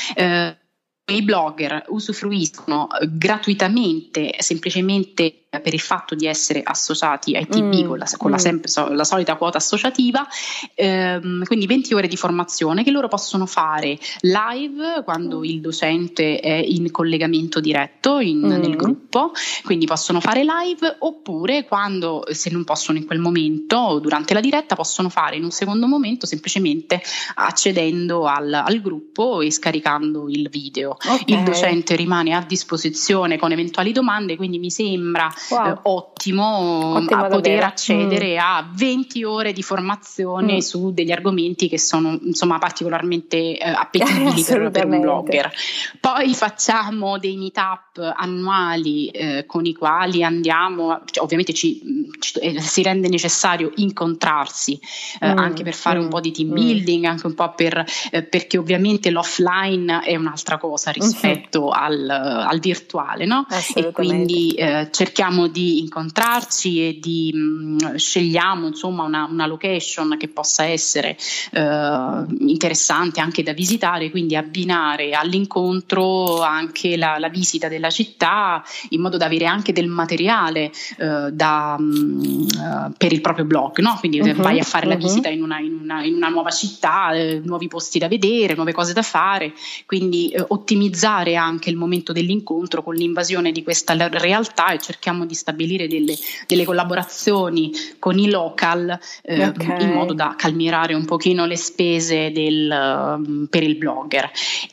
i 1.07 1.21
blogger 1.21 1.85
usufruiscono 1.89 2.87
gratuitamente, 3.09 4.35
semplicemente 4.39 5.44
per 5.59 5.73
il 5.73 5.79
fatto 5.79 6.15
di 6.15 6.25
essere 6.27 6.61
associati 6.63 7.35
ai 7.35 7.47
TB 7.47 7.83
mm, 7.83 7.87
con, 7.87 7.97
la, 7.97 8.07
con 8.17 8.29
mm. 8.29 8.33
la, 8.33 8.37
sempre, 8.37 8.71
la, 8.93 9.03
solita 9.03 9.35
quota 9.35 9.57
associativa, 9.57 10.27
ehm, 10.73 11.43
quindi 11.43 11.65
20 11.65 11.93
ore 11.93 12.07
di 12.07 12.17
formazione 12.17 12.83
che 12.83 12.91
loro 12.91 13.07
possono 13.07 13.45
fare 13.45 13.97
live 14.21 15.01
quando 15.03 15.43
il 15.43 15.61
docente 15.61 16.39
è 16.39 16.53
in 16.53 16.91
collegamento 16.91 17.59
diretto 17.59 18.19
in, 18.19 18.39
mm. 18.39 18.49
nel 18.49 18.75
gruppo, 18.75 19.31
quindi 19.63 19.85
possono 19.85 20.19
fare 20.19 20.43
live 20.43 20.97
oppure 20.99 21.65
quando 21.65 22.23
se 22.31 22.49
non 22.49 22.63
possono 22.63 22.97
in 22.97 23.05
quel 23.05 23.19
momento 23.19 23.99
durante 23.99 24.33
la 24.33 24.39
diretta 24.39 24.75
possono 24.75 25.09
fare 25.09 25.35
in 25.35 25.43
un 25.43 25.51
secondo 25.51 25.87
momento 25.87 26.25
semplicemente 26.25 27.01
accedendo 27.35 28.25
al, 28.25 28.53
al 28.53 28.81
gruppo 28.81 29.41
e 29.41 29.51
scaricando 29.51 30.29
il 30.29 30.49
video. 30.49 30.91
Okay. 30.91 31.23
Il 31.27 31.43
docente 31.43 31.95
rimane 31.95 32.33
a 32.33 32.41
disposizione 32.41 33.37
con 33.37 33.51
eventuali 33.51 33.91
domande, 33.91 34.35
quindi 34.35 34.59
mi 34.59 34.71
sembra 34.71 35.31
wow. 35.49 35.67
eh, 35.67 35.79
ottimo, 35.83 36.95
ottimo 36.95 37.23
a 37.23 37.27
poter 37.27 37.63
accedere 37.63 38.35
mm. 38.35 38.39
a 38.39 38.69
20 38.73 39.23
ore 39.23 39.53
di 39.53 39.63
formazione 39.63 40.55
mm. 40.55 40.59
su 40.59 40.91
degli 40.91 41.11
argomenti 41.11 41.67
che 41.67 41.79
sono 41.79 42.17
insomma 42.21 42.57
particolarmente 42.57 43.57
eh, 43.57 43.69
appetibili 43.69 44.43
per, 44.43 44.71
per, 44.71 44.85
un 44.85 44.99
blogger. 44.99 45.51
Poi 45.99 46.33
facciamo 46.33 47.17
dei 47.17 47.37
meetup 47.37 48.13
annuali 48.15 49.07
eh, 49.07 49.45
con 49.45 49.65
i 49.65 49.73
quali 49.73 50.23
andiamo, 50.23 51.01
cioè, 51.05 51.23
ovviamente 51.23 51.53
ci, 51.53 52.09
ci, 52.19 52.39
eh, 52.39 52.59
si 52.59 52.83
rende 52.83 53.07
necessario 53.07 53.71
incontrarsi 53.75 54.79
eh, 55.19 55.33
mm. 55.33 55.37
anche 55.37 55.63
per 55.63 55.73
fare 55.73 55.99
un 55.99 56.05
mm. 56.05 56.09
po' 56.09 56.19
di 56.19 56.31
team 56.31 56.49
mm. 56.49 56.53
building, 56.53 57.05
anche 57.05 57.27
un 57.27 57.33
po' 57.33 57.53
per, 57.53 57.83
eh, 58.11 58.23
perché 58.23 58.57
ovviamente 58.57 59.09
l'offline 59.09 60.01
è 60.01 60.15
un'altra 60.15 60.57
cosa 60.57 60.91
rispetto 60.91 61.61
mm-hmm. 61.61 61.83
al, 61.83 62.09
al, 62.47 62.59
virtuale, 62.59 63.25
no? 63.25 63.45
E 63.75 63.91
quindi 63.91 64.55
cerchiamo 64.91 65.34
cerchiamo 65.35 65.47
di 65.47 65.79
incontrarci 65.79 66.87
e 66.87 66.99
di 66.99 67.31
mh, 67.33 67.39
mm, 67.39 67.95
scegliamo 67.95 68.67
insomma 68.67 69.03
una, 69.03 69.27
una, 69.29 69.45
location 69.45 70.15
che 70.17 70.29
possa 70.29 70.65
essere 70.65 71.17
eh, 71.51 72.25
interessante 72.39 73.19
anche 73.19 73.43
da 73.43 73.53
visitare, 73.53 74.09
quindi 74.09 74.35
abbinare 74.35 75.11
all'incontro 75.11 76.41
anche 76.41 76.95
la, 76.95 77.17
la, 77.19 77.29
visita 77.29 77.67
della 77.67 77.89
città 77.89 78.63
in 78.89 79.01
modo 79.01 79.17
da 79.17 79.25
avere 79.25 79.45
anche 79.45 79.73
del 79.73 79.87
materiale 79.87 80.71
eh, 80.97 81.29
da, 81.31 81.75
mh, 81.77 81.83
mm, 81.83 82.91
per 82.97 83.11
il 83.11 83.21
proprio 83.21 83.45
blog, 83.45 83.79
no? 83.79 83.97
quindi 83.99 84.19
uh-huh, 84.19 84.35
vai 84.35 84.59
a 84.59 84.63
fare 84.63 84.85
uh-huh. 84.87 84.93
la 84.93 84.97
visita 84.97 85.29
in 85.29 85.43
una, 85.43 85.59
in 85.59 85.79
una, 85.81 86.03
in 86.03 86.15
una 86.15 86.29
nuova 86.29 86.51
città, 86.51 87.13
eh, 87.13 87.41
nuovi 87.43 87.67
posti 87.67 87.99
da 87.99 88.07
vedere, 88.07 88.55
nuove 88.55 88.71
cose 88.71 88.93
da 88.93 89.01
fare, 89.01 89.53
quindi 89.85 90.29
eh, 90.29 90.43
ottimizzare 90.47 91.35
anche 91.35 91.69
il 91.69 91.75
momento 91.75 92.13
dell'incontro 92.13 92.83
con 92.83 92.95
l'invasione 92.95 93.51
di 93.51 93.63
questa 93.63 93.93
realtà 94.07 94.71
e 94.71 94.79
cerchiamo 94.79 95.24
di 95.25 95.35
stabilire 95.35 95.87
delle, 95.87 96.15
delle 96.47 96.65
collaborazioni 96.65 97.71
con 97.99 98.17
i 98.17 98.29
local 98.29 98.97
eh, 99.23 99.47
okay. 99.47 99.83
in 99.83 99.91
modo 99.91 100.13
da 100.13 100.35
calmierare 100.37 100.93
un 100.93 101.05
pochino 101.05 101.45
le 101.45 101.57
spese 101.57 102.31
del, 102.31 102.69
um, 102.69 103.47
per 103.49 103.63
il 103.63 103.75
blogger. 103.75 104.29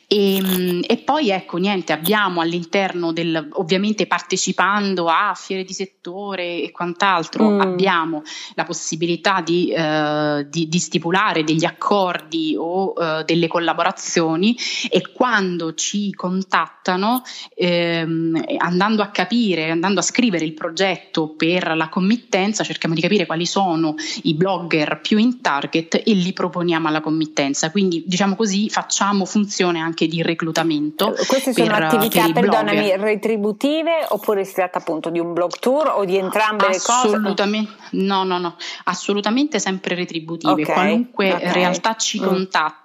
E, 0.07 0.41
mm, 0.41 0.81
e, 0.85 0.97
poi 0.97 1.29
ecco 1.29 1.57
niente, 1.57 1.93
abbiamo 1.93 2.41
all'interno 2.41 3.11
del, 3.11 3.47
ovviamente 3.53 4.05
partecipando 4.07 5.07
a 5.07 5.33
fiere 5.35 5.63
di 5.63 5.73
settore 5.73 6.61
e 6.61 6.71
quant'altro, 6.71 7.49
mm. 7.49 7.59
abbiamo 7.61 8.21
la 8.55 8.63
possibilità 8.63 9.41
di, 9.41 9.69
eh, 9.69 10.45
di, 10.49 10.67
di, 10.67 10.79
stipulare 10.79 11.43
degli 11.43 11.65
accordi 11.65 12.55
o 12.57 12.93
eh, 12.95 13.23
delle 13.25 13.47
collaborazioni 13.47 14.57
e 14.89 15.11
quando 15.11 15.73
ci 15.73 16.11
contattano 16.11 17.21
ehm, 17.55 18.43
andando 18.57 19.01
a 19.01 19.07
capire, 19.07 19.69
andando 19.69 19.99
a 19.99 20.03
scrivere 20.03 20.32
il 20.41 20.53
progetto 20.53 21.29
per 21.29 21.75
la 21.75 21.89
committenza, 21.89 22.63
cerchiamo 22.63 22.95
di 22.95 23.01
capire 23.01 23.25
quali 23.25 23.45
sono 23.45 23.95
i 24.23 24.33
blogger 24.33 24.99
più 25.01 25.17
in 25.17 25.41
target 25.41 25.95
e 25.95 26.13
li 26.13 26.33
proponiamo 26.33 26.87
alla 26.87 27.01
committenza. 27.01 27.71
Quindi 27.71 28.03
diciamo 28.05 28.35
così 28.35 28.69
facciamo 28.69 29.25
funzione 29.25 29.79
anche 29.79 30.07
di 30.07 30.21
reclutamento. 30.21 31.15
Eh, 31.15 31.25
queste 31.25 31.53
sono 31.53 31.67
per, 31.67 31.83
attività, 31.83 32.23
per 32.23 32.33
perdonami, 32.33 32.97
retributive 32.97 34.05
oppure 34.09 34.43
si 34.45 34.53
tratta 34.53 34.79
appunto 34.79 35.09
di 35.09 35.19
un 35.19 35.33
blog 35.33 35.51
tour 35.59 35.93
o 35.95 36.05
di 36.05 36.17
entrambe 36.17 36.67
le 36.67 36.79
cose? 36.79 37.15
Assolutamente, 37.15 37.71
no, 37.91 38.23
no, 38.23 38.37
no, 38.37 38.55
assolutamente 38.85 39.59
sempre 39.59 39.95
retributive. 39.95 40.61
Okay, 40.61 40.73
Qualunque 40.73 41.33
okay. 41.33 41.53
realtà 41.53 41.95
ci 41.95 42.19
mm. 42.19 42.23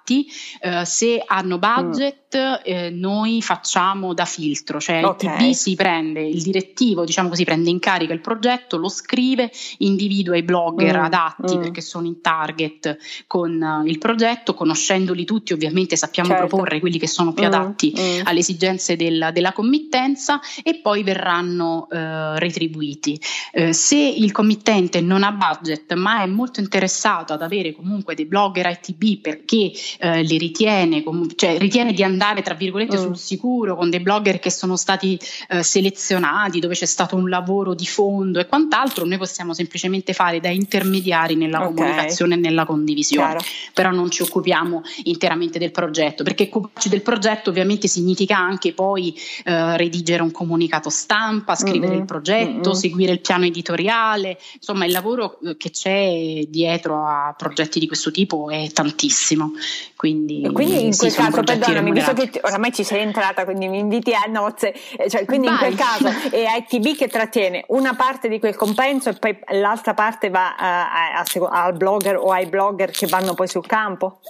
Contatti, 0.08 0.26
eh, 0.60 0.84
se 0.84 1.22
hanno 1.24 1.58
budget, 1.58 2.36
mm. 2.36 2.54
eh, 2.64 2.90
noi 2.90 3.42
facciamo 3.42 4.14
da 4.14 4.24
filtro, 4.24 4.80
cioè 4.80 5.04
okay. 5.04 5.28
il 5.28 5.36
TB 5.36 5.50
si 5.52 5.74
prende, 5.76 6.26
il 6.26 6.42
direttivo 6.42 7.04
diciamo 7.04 7.28
così, 7.28 7.44
prende 7.44 7.70
in 7.70 7.78
carica 7.78 8.12
il 8.12 8.20
progetto, 8.20 8.78
lo 8.78 8.88
scrive, 8.88 9.50
individua 9.78 10.36
i 10.36 10.42
blogger 10.42 10.98
mm. 10.98 11.04
adatti 11.04 11.56
mm. 11.56 11.60
perché 11.60 11.80
sono 11.80 12.06
in 12.06 12.20
target 12.20 12.96
con 13.26 13.60
uh, 13.60 13.86
il 13.86 13.98
progetto, 13.98 14.54
conoscendoli 14.54 15.24
tutti 15.24 15.52
ovviamente 15.52 15.96
sappiamo 15.96 16.30
certo. 16.30 16.46
proporre 16.46 16.80
quelli 16.80 16.98
che 16.98 17.06
sono 17.06 17.32
più 17.32 17.44
mm. 17.44 17.52
adatti 17.52 17.94
mm. 17.96 18.20
alle 18.24 18.38
esigenze 18.40 18.96
del, 18.96 19.30
della 19.32 19.52
committenza 19.52 20.40
e 20.62 20.80
poi 20.80 21.02
verranno 21.02 21.86
uh, 21.90 22.38
retribuiti. 22.38 23.20
Uh, 23.52 23.72
se 23.72 23.96
il 23.96 24.32
committente 24.32 25.00
non 25.00 25.22
ha 25.22 25.32
budget 25.32 25.94
ma 25.94 26.22
è 26.22 26.26
molto 26.26 26.60
interessato 26.60 27.32
ad 27.32 27.42
avere 27.42 27.72
comunque 27.72 28.14
dei 28.14 28.26
blogger 28.26 28.78
ITB 28.80 29.20
perché 29.20 29.72
li 30.00 30.38
ritiene, 30.38 31.02
com- 31.02 31.28
cioè 31.34 31.58
ritiene 31.58 31.92
di 31.92 32.02
andare 32.02 32.42
tra 32.42 32.54
virgolette 32.54 32.96
mm. 32.96 33.00
sul 33.00 33.16
sicuro 33.16 33.76
con 33.76 33.90
dei 33.90 34.00
blogger 34.00 34.38
che 34.38 34.50
sono 34.50 34.76
stati 34.76 35.18
selezionati, 35.60 36.60
dove 36.60 36.74
c'è 36.74 36.86
stato 36.86 37.16
un 37.16 37.28
lavoro 37.28 37.74
di 37.74 37.86
fondo 37.86 38.38
e 38.40 38.46
quant'altro, 38.46 39.04
noi 39.04 39.18
possiamo 39.18 39.54
semplicemente 39.54 40.12
fare 40.12 40.40
da 40.40 40.48
intermediari 40.48 41.34
nella 41.34 41.60
okay. 41.60 41.74
comunicazione 41.74 42.34
e 42.34 42.38
nella 42.38 42.64
condivisione, 42.64 43.36
Chiaro. 43.36 43.44
però 43.72 43.90
non 43.90 44.10
ci 44.10 44.22
occupiamo 44.22 44.82
interamente 45.04 45.58
del 45.58 45.70
progetto, 45.70 46.22
perché 46.22 46.48
occuparci 46.50 46.88
del 46.88 47.02
progetto 47.02 47.50
ovviamente 47.50 47.88
significa 47.88 48.36
anche 48.36 48.72
poi 48.72 49.14
eh, 49.44 49.76
redigere 49.76 50.22
un 50.22 50.30
comunicato 50.30 50.90
stampa, 50.90 51.54
scrivere 51.54 51.92
mm-hmm. 51.92 52.00
il 52.00 52.04
progetto, 52.04 52.70
mm-hmm. 52.70 52.78
seguire 52.78 53.12
il 53.12 53.20
piano 53.20 53.44
editoriale, 53.44 54.38
insomma 54.54 54.84
il 54.84 54.92
lavoro 54.92 55.38
eh, 55.40 55.56
che 55.56 55.70
c'è 55.70 56.42
dietro 56.48 57.04
a 57.04 57.34
progetti 57.36 57.78
di 57.78 57.86
questo 57.86 58.10
tipo 58.10 58.50
è 58.50 58.70
tantissimo. 58.72 59.52
Quindi, 59.96 60.48
quindi 60.52 60.86
in 60.86 60.96
quel 60.96 61.12
caso, 61.12 61.42
perdonami, 61.42 61.92
visto 61.92 62.12
che 62.12 62.30
oramai 62.42 62.72
ci 62.72 62.84
sei 62.84 63.02
entrata, 63.02 63.44
quindi 63.44 63.68
mi 63.68 63.78
inviti 63.78 64.14
a 64.14 64.24
nozze, 64.28 64.74
eh, 64.96 65.08
cioè, 65.10 65.24
quindi 65.24 65.48
Vai. 65.48 65.56
in 65.56 65.60
quel 65.60 65.76
caso 65.76 66.08
è 66.34 66.64
ITB 66.68 66.96
che 66.96 67.08
trattiene 67.08 67.64
una 67.68 67.94
parte 67.94 68.28
di 68.28 68.38
quel 68.38 68.56
compenso 68.56 69.10
e 69.10 69.14
poi 69.14 69.36
l'altra 69.52 69.94
parte 69.94 70.30
va 70.30 70.54
uh, 70.56 70.62
a, 70.62 71.20
a, 71.20 71.64
al 71.64 71.76
blogger 71.76 72.16
o 72.16 72.30
ai 72.30 72.46
blogger 72.46 72.90
che 72.90 73.06
vanno 73.06 73.34
poi 73.34 73.48
sul 73.48 73.66
campo? 73.66 74.20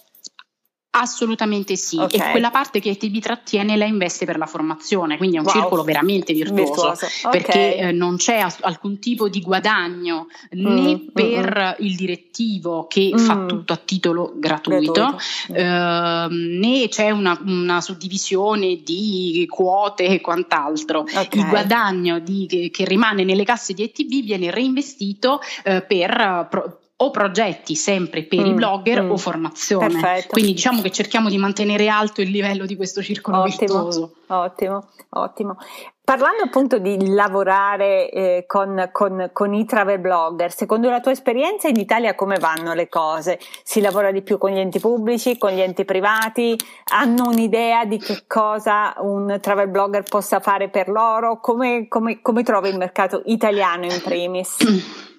Assolutamente 1.00 1.76
sì, 1.76 1.98
okay. 1.98 2.28
e 2.28 2.30
quella 2.32 2.50
parte 2.50 2.80
che 2.80 2.90
ITB 2.90 3.18
trattiene 3.18 3.76
la 3.76 3.84
investe 3.84 4.24
per 4.24 4.37
la 4.37 4.46
formazione, 4.46 5.16
quindi 5.16 5.37
è 5.37 5.38
un 5.38 5.46
wow. 5.46 5.54
circolo 5.54 5.84
veramente 5.84 6.32
virtuoso, 6.32 6.90
virtuoso. 6.90 7.06
perché 7.30 7.50
okay. 7.50 7.88
eh, 7.88 7.92
non 7.92 8.16
c'è 8.16 8.38
as- 8.38 8.58
alcun 8.61 8.98
tipo 8.98 9.28
di 9.28 9.40
guadagno 9.40 10.26
né 10.50 10.96
mm, 10.96 11.06
per 11.12 11.76
mm, 11.80 11.84
il 11.84 11.96
direttivo 11.96 12.87
che 12.88 13.12
mm. 13.14 13.18
fa 13.18 13.44
tutto 13.46 13.72
a 13.72 13.76
titolo 13.76 14.32
gratuito, 14.37 14.92
gratuito. 14.92 15.22
Eh, 15.52 16.26
né 16.30 16.88
c'è 16.88 17.11
una, 17.11 17.38
una, 17.44 17.80
suddivisione 17.80 18.80
di 18.82 19.46
quote 19.48 20.04
e 20.04 20.20
quant'altro. 20.20 21.00
Okay. 21.00 21.28
Il 21.30 21.46
guadagno 21.48 22.18
di, 22.18 22.46
che, 22.48 22.70
che, 22.70 22.84
rimane 22.84 23.24
nelle 23.24 23.44
casse 23.44 23.72
di 23.72 23.84
ITB 23.84 24.24
viene 24.24 24.50
reinvestito 24.50 25.40
eh, 25.62 25.82
per... 25.82 26.46
Pro- 26.50 26.80
o 27.00 27.11
progetti 27.11 27.76
sempre 27.76 28.24
per 28.24 28.40
mm, 28.40 28.46
i 28.46 28.54
blogger 28.54 29.02
mm, 29.02 29.11
o 29.11 29.16
formazione. 29.16 29.87
Perfetto. 29.87 30.28
Quindi 30.30 30.52
diciamo 30.52 30.82
che 30.82 30.90
cerchiamo 30.90 31.28
di 31.28 31.38
mantenere 31.38 31.88
alto 31.88 32.20
il 32.20 32.30
livello 32.30 32.66
di 32.66 32.74
questo 32.74 33.02
circolo 33.02 33.38
ottimo, 33.38 33.56
virtuoso. 33.56 34.14
Ottimo, 34.26 34.88
ottimo. 35.11 35.56
Parlando 36.02 36.42
appunto 36.42 36.78
di 36.78 37.12
lavorare 37.12 38.11
eh, 38.11 38.44
con, 38.46 38.88
con, 38.92 39.30
con, 39.32 39.52
i 39.52 39.64
travel 39.66 40.00
blogger, 40.00 40.50
secondo 40.50 40.88
la 40.88 41.00
tua 41.00 41.12
esperienza 41.12 41.68
in 41.68 41.76
Italia 41.76 42.14
come 42.14 42.38
vanno 42.38 42.72
le 42.72 42.88
cose? 42.88 43.38
Si 43.62 43.80
lavora 43.80 44.11
di 44.11 44.22
più 44.22 44.38
con 44.38 44.50
gli 44.50 44.58
enti 44.58 44.80
pubblici, 44.80 45.38
con 45.38 45.50
gli 45.50 45.61
enti 45.61 45.84
privati? 45.84 46.58
Hanno 46.92 47.28
un'idea 47.28 47.84
di 47.84 47.98
che 47.98 48.24
cosa 48.26 48.94
un 49.00 49.38
travel 49.40 49.68
blogger 49.68 50.02
possa 50.02 50.40
fare 50.40 50.68
per 50.68 50.88
loro? 50.88 51.40
Come, 51.40 51.87
come, 51.88 52.22
come 52.22 52.42
trovi 52.42 52.70
il 52.70 52.78
mercato 52.78 53.22
italiano 53.26 53.84
in 53.84 54.00
primis? 54.02 54.56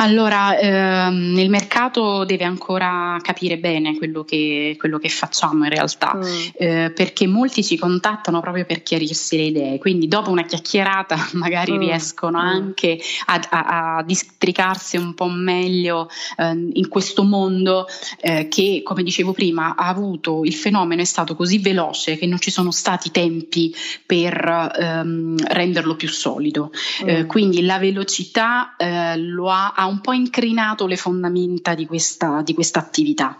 Allora, 0.00 0.56
ehm, 0.56 1.36
il 1.38 1.50
mercato 1.50 2.24
deve 2.24 2.44
ancora 2.44 3.18
capire 3.20 3.58
bene 3.58 3.96
quello 3.96 4.22
che, 4.22 4.76
quello 4.78 4.98
che 4.98 5.08
facciamo 5.08 5.64
in 5.64 5.70
realtà, 5.70 6.14
mm. 6.16 6.22
eh, 6.56 6.92
perché 6.94 7.26
molti 7.26 7.64
ci 7.64 7.76
contattano 7.76 8.40
proprio 8.40 8.64
per 8.64 8.82
chiarirsi 8.82 9.36
le 9.36 9.42
idee, 9.44 9.78
quindi 9.78 10.06
dopo 10.06 10.30
una 10.30 10.44
chiacchierata 10.44 11.16
magari 11.34 11.72
mm. 11.72 11.80
riescono 11.80 12.38
mm. 12.38 12.46
anche 12.46 12.98
a, 13.26 13.40
a, 13.50 13.96
a, 13.96 14.02
districarsi 14.04 14.96
un 14.96 15.14
po' 15.14 15.28
meglio 15.28 16.08
eh, 16.36 16.70
in 16.72 16.88
questo 16.88 17.24
mondo 17.24 17.86
eh, 18.20 18.46
che, 18.46 18.82
come 18.84 19.02
dicevo 19.02 19.32
prima, 19.32 19.74
ha 19.74 19.88
avuto 19.88 20.44
il 20.44 20.54
fenomeno 20.54 21.02
è 21.02 21.06
stato 21.06 21.34
così 21.34 21.58
veloce 21.58 22.16
che 22.16 22.26
non 22.26 22.38
ci 22.38 22.52
sono 22.52 22.70
stati 22.70 23.10
tempi 23.10 23.74
per 24.06 24.76
ehm, 24.78 25.36
renderlo 25.48 25.96
più 25.96 26.08
solido. 26.08 26.70
Eh, 27.04 27.24
mm. 27.24 27.26
quindi 27.26 27.64
la 27.64 27.78
velocità 27.78 28.76
eh, 28.76 29.16
lo 29.16 29.50
ha, 29.50 29.72
ha 29.72 29.86
un 29.88 30.00
po' 30.00 30.12
incrinato 30.12 30.86
le 30.86 30.96
fondamenta 30.96 31.74
di 31.74 31.86
questa, 31.86 32.42
di 32.42 32.54
questa 32.54 32.78
attività 32.78 33.36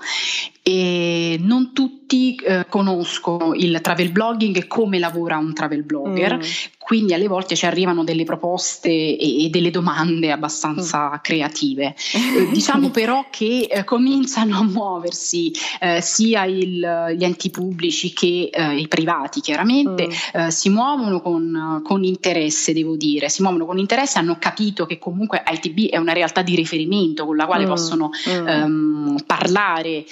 e 0.68 1.38
non 1.40 1.72
tutti 1.72 2.34
eh, 2.34 2.66
conoscono 2.68 3.54
il 3.54 3.80
travel 3.80 4.10
blogging 4.10 4.54
e 4.54 4.66
come 4.66 4.98
lavora 4.98 5.38
un 5.38 5.54
travel 5.54 5.82
blogger, 5.82 6.36
mm. 6.36 6.40
quindi 6.78 7.14
alle 7.14 7.26
volte 7.26 7.56
ci 7.56 7.64
arrivano 7.64 8.04
delle 8.04 8.24
proposte 8.24 8.90
e, 8.90 9.46
e 9.46 9.48
delle 9.48 9.70
domande 9.70 10.30
abbastanza 10.30 11.08
mm. 11.08 11.18
creative. 11.22 11.94
Eh, 12.28 12.50
diciamo 12.50 12.90
però 12.90 13.26
che 13.30 13.68
eh, 13.70 13.84
cominciano 13.84 14.58
a 14.58 14.62
muoversi 14.62 15.52
eh, 15.80 16.00
sia 16.02 16.44
il, 16.44 17.14
gli 17.16 17.24
enti 17.24 17.48
pubblici 17.50 18.12
che 18.12 18.50
eh, 18.52 18.76
i 18.76 18.88
privati, 18.88 19.40
chiaramente, 19.40 20.06
mm. 20.06 20.10
Eh, 20.40 20.50
si 20.50 20.68
muovono 20.68 21.22
con, 21.22 21.80
con, 21.82 22.04
interesse, 22.04 22.74
devo 22.74 22.96
dire, 22.96 23.28
si 23.28 23.40
muovono 23.42 23.64
con 23.64 23.78
interesse, 23.78 24.18
hanno 24.18 24.36
capito 24.38 24.84
che 24.84 24.98
comunque 24.98 25.42
ITB 25.46 25.90
è 25.90 25.96
una 25.96 26.12
realtà 26.12 26.42
di 26.42 26.54
riferimento 26.54 27.24
con 27.24 27.36
la 27.36 27.46
quale 27.46 27.64
mm. 27.64 27.68
possono 27.68 28.10
mm. 28.28 28.46
ehm, 28.48 29.22
parlare 29.24 30.04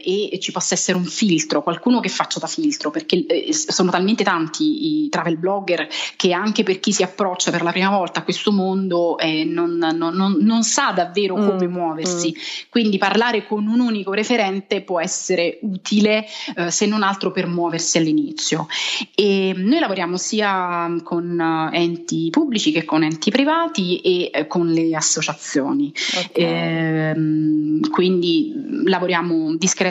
eh, 0.00 0.28
e 0.32 0.38
ci 0.38 0.52
possa 0.52 0.74
essere 0.74 0.96
un 0.96 1.04
filtro, 1.04 1.62
qualcuno 1.62 2.00
che 2.00 2.08
faccia 2.08 2.38
da 2.38 2.46
filtro, 2.46 2.90
perché 2.90 3.24
eh, 3.26 3.52
sono 3.52 3.90
talmente 3.90 4.24
tanti 4.24 5.04
i 5.04 5.08
travel 5.08 5.36
blogger 5.36 5.88
che 6.16 6.32
anche 6.32 6.62
per 6.62 6.80
chi 6.80 6.92
si 6.92 7.02
approccia 7.02 7.50
per 7.50 7.62
la 7.62 7.70
prima 7.70 7.90
volta 7.90 8.20
a 8.20 8.22
questo 8.22 8.52
mondo 8.52 9.18
eh, 9.18 9.44
non, 9.44 9.76
non, 9.76 10.14
non, 10.14 10.36
non, 10.40 10.62
sa 10.62 10.92
davvero 10.92 11.36
mm, 11.36 11.48
come 11.48 11.68
muoversi. 11.68 12.34
Mm. 12.36 12.40
Quindi 12.68 12.98
parlare 12.98 13.46
con 13.46 13.66
un 13.66 13.80
unico 13.80 14.12
referente 14.12 14.82
può 14.82 15.00
essere 15.00 15.58
utile 15.62 16.26
eh, 16.56 16.70
se 16.70 16.86
non 16.86 17.02
altro 17.02 17.30
per 17.30 17.46
muoversi 17.46 17.98
all'inizio. 17.98 18.66
E 19.14 19.54
noi 19.56 19.78
lavoriamo 19.78 20.16
sia 20.16 20.94
con 21.02 21.70
eh, 21.72 21.76
enti 21.78 22.28
pubblici 22.30 22.72
che 22.72 22.84
con 22.84 23.02
enti 23.02 23.30
privati 23.30 23.98
e 24.00 24.30
eh, 24.32 24.46
con 24.46 24.68
le 24.68 24.94
associazioni. 24.94 25.92
Okay. 26.28 26.44
Ehm, 26.44 27.90
quindi 27.90 28.52
lavoriamo 28.84 29.54
discretamente, 29.56 29.84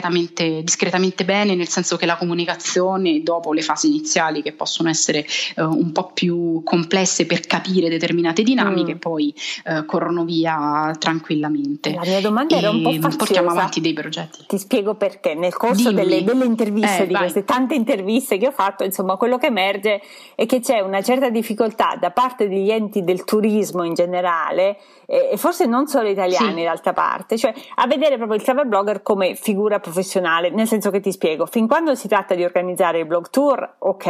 discretamente, 0.62 1.24
bene, 1.24 1.54
nel 1.54 1.68
senso 1.68 1.96
che 1.96 2.06
la 2.06 2.16
comunicazione 2.16 3.22
dopo 3.22 3.52
le 3.52 3.62
fasi 3.62 3.88
iniziali 3.88 4.42
che 4.42 4.52
possono 4.52 4.88
essere 4.88 5.24
uh, 5.56 5.62
un 5.62 5.92
po' 5.92 6.10
più 6.12 6.62
complesse 6.64 7.26
per 7.26 7.40
capire 7.40 7.88
determinate 7.88 8.42
dinamiche, 8.42 8.94
mm. 8.94 8.98
poi 8.98 9.34
uh, 9.66 9.84
corrono 9.84 10.24
via 10.24 10.94
tranquillamente. 10.98 11.92
La 11.92 12.02
mia 12.04 12.20
domanda 12.20 12.54
e 12.54 12.58
era 12.58 12.70
un 12.70 12.82
po' 12.82 12.92
faziosa. 12.92 13.16
Portiamo 13.16 13.50
avanti 13.50 13.80
dei 13.80 13.92
progetti. 13.92 14.44
Ti 14.46 14.58
spiego 14.58 14.94
perché. 14.94 15.34
Nel 15.34 15.54
corso 15.54 15.92
delle, 15.92 16.22
delle, 16.24 16.44
interviste, 16.44 17.02
eh, 17.02 17.06
di 17.06 17.12
vai. 17.12 17.22
queste 17.22 17.44
tante 17.44 17.74
interviste 17.74 18.38
che 18.38 18.46
ho 18.46 18.52
fatto, 18.52 18.84
insomma, 18.84 19.16
quello 19.16 19.38
che 19.38 19.46
emerge 19.46 20.00
è 20.34 20.46
che 20.46 20.60
c'è 20.60 20.80
una 20.80 21.02
certa 21.02 21.30
difficoltà 21.30 21.96
da 22.00 22.10
parte 22.10 22.48
degli 22.48 22.70
enti 22.70 23.04
del 23.04 23.24
turismo 23.24 23.84
in 23.84 23.94
generale 23.94 24.78
e 25.06 25.36
forse 25.36 25.66
non 25.66 25.86
solo 25.86 26.08
italiani 26.08 26.58
sì. 26.58 26.64
d'altra 26.64 26.92
parte, 26.92 27.38
cioè 27.38 27.54
a 27.76 27.86
vedere 27.86 28.16
proprio 28.16 28.36
il 28.36 28.42
travel 28.42 28.66
blogger 28.66 29.02
come 29.02 29.36
figura 29.36 29.75
professionale, 29.80 30.50
nel 30.50 30.66
senso 30.66 30.90
che 30.90 31.00
ti 31.00 31.12
spiego, 31.12 31.46
fin 31.46 31.66
quando 31.66 31.94
si 31.94 32.08
tratta 32.08 32.34
di 32.34 32.44
organizzare 32.44 33.00
il 33.00 33.06
blog 33.06 33.30
tour, 33.30 33.76
ok, 33.78 34.06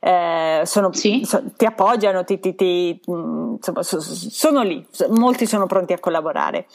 eh, 0.00 0.62
sono, 0.64 0.92
sì. 0.92 1.24
so, 1.24 1.42
ti 1.56 1.64
appoggiano, 1.64 2.24
ti, 2.24 2.38
ti, 2.38 2.54
ti, 2.54 3.00
mm, 3.10 3.54
insomma, 3.54 3.82
so, 3.82 4.00
sono 4.00 4.62
lì, 4.62 4.86
molti 5.10 5.46
sono 5.46 5.66
pronti 5.66 5.92
a 5.92 5.98
collaborare. 5.98 6.66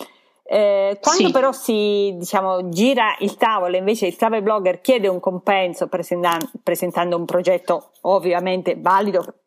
Eh, 0.51 0.97
quando 0.99 1.27
sì. 1.27 1.31
però 1.31 1.51
si 1.51 2.15
diciamo, 2.17 2.69
gira 2.69 3.15
il 3.19 3.35
tavolo, 3.35 3.75
invece 3.77 4.07
il 4.07 4.15
travel 4.15 4.41
blogger 4.41 4.81
chiede 4.81 5.07
un 5.07 5.19
compenso 5.19 5.87
presentando, 5.87 6.49
presentando 6.63 7.17
un 7.17 7.25
progetto 7.25 7.91
ovviamente 8.01 8.75
valido 8.75 9.38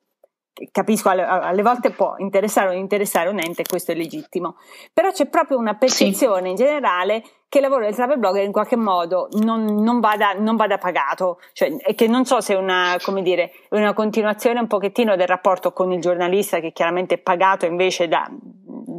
capisco 0.71 1.09
alle, 1.09 1.63
volte 1.63 1.91
può 1.91 2.15
interessare 2.19 2.69
o 2.69 2.73
non 2.73 2.81
interessare 2.81 3.29
un 3.29 3.39
ente, 3.39 3.63
questo 3.63 3.93
è 3.93 3.95
legittimo, 3.95 4.57
però 4.93 5.11
c'è 5.11 5.27
proprio 5.27 5.59
una 5.59 5.75
percezione 5.75 6.43
sì. 6.43 6.49
in 6.51 6.55
generale 6.57 7.23
che 7.53 7.59
il 7.59 7.65
lavoro 7.65 7.85
del 7.85 7.95
travel 7.95 8.19
blogger 8.19 8.45
in 8.45 8.53
qualche 8.53 8.77
modo 8.77 9.29
non, 9.43 9.83
non, 9.83 10.01
vada, 10.01 10.33
non 10.33 10.57
vada, 10.57 10.79
pagato, 10.79 11.39
cioè, 11.53 11.71
e 11.85 11.95
che 11.95 12.09
non 12.09 12.25
so 12.25 12.41
se 12.41 12.55
è 12.55 12.57
una, 12.57 12.97
come 13.03 13.21
dire, 13.21 13.53
una 13.71 13.93
continuazione 13.93 14.59
un 14.59 14.67
pochettino 14.67 15.17
del 15.17 15.27
rapporto 15.27 15.73
con 15.73 15.93
il 15.93 16.01
giornalista 16.01 16.61
che 16.61 16.73
chiaramente 16.73 17.17
è 17.17 17.19
pagato 17.19 17.67
invece 17.67 18.09
da, 18.09 18.27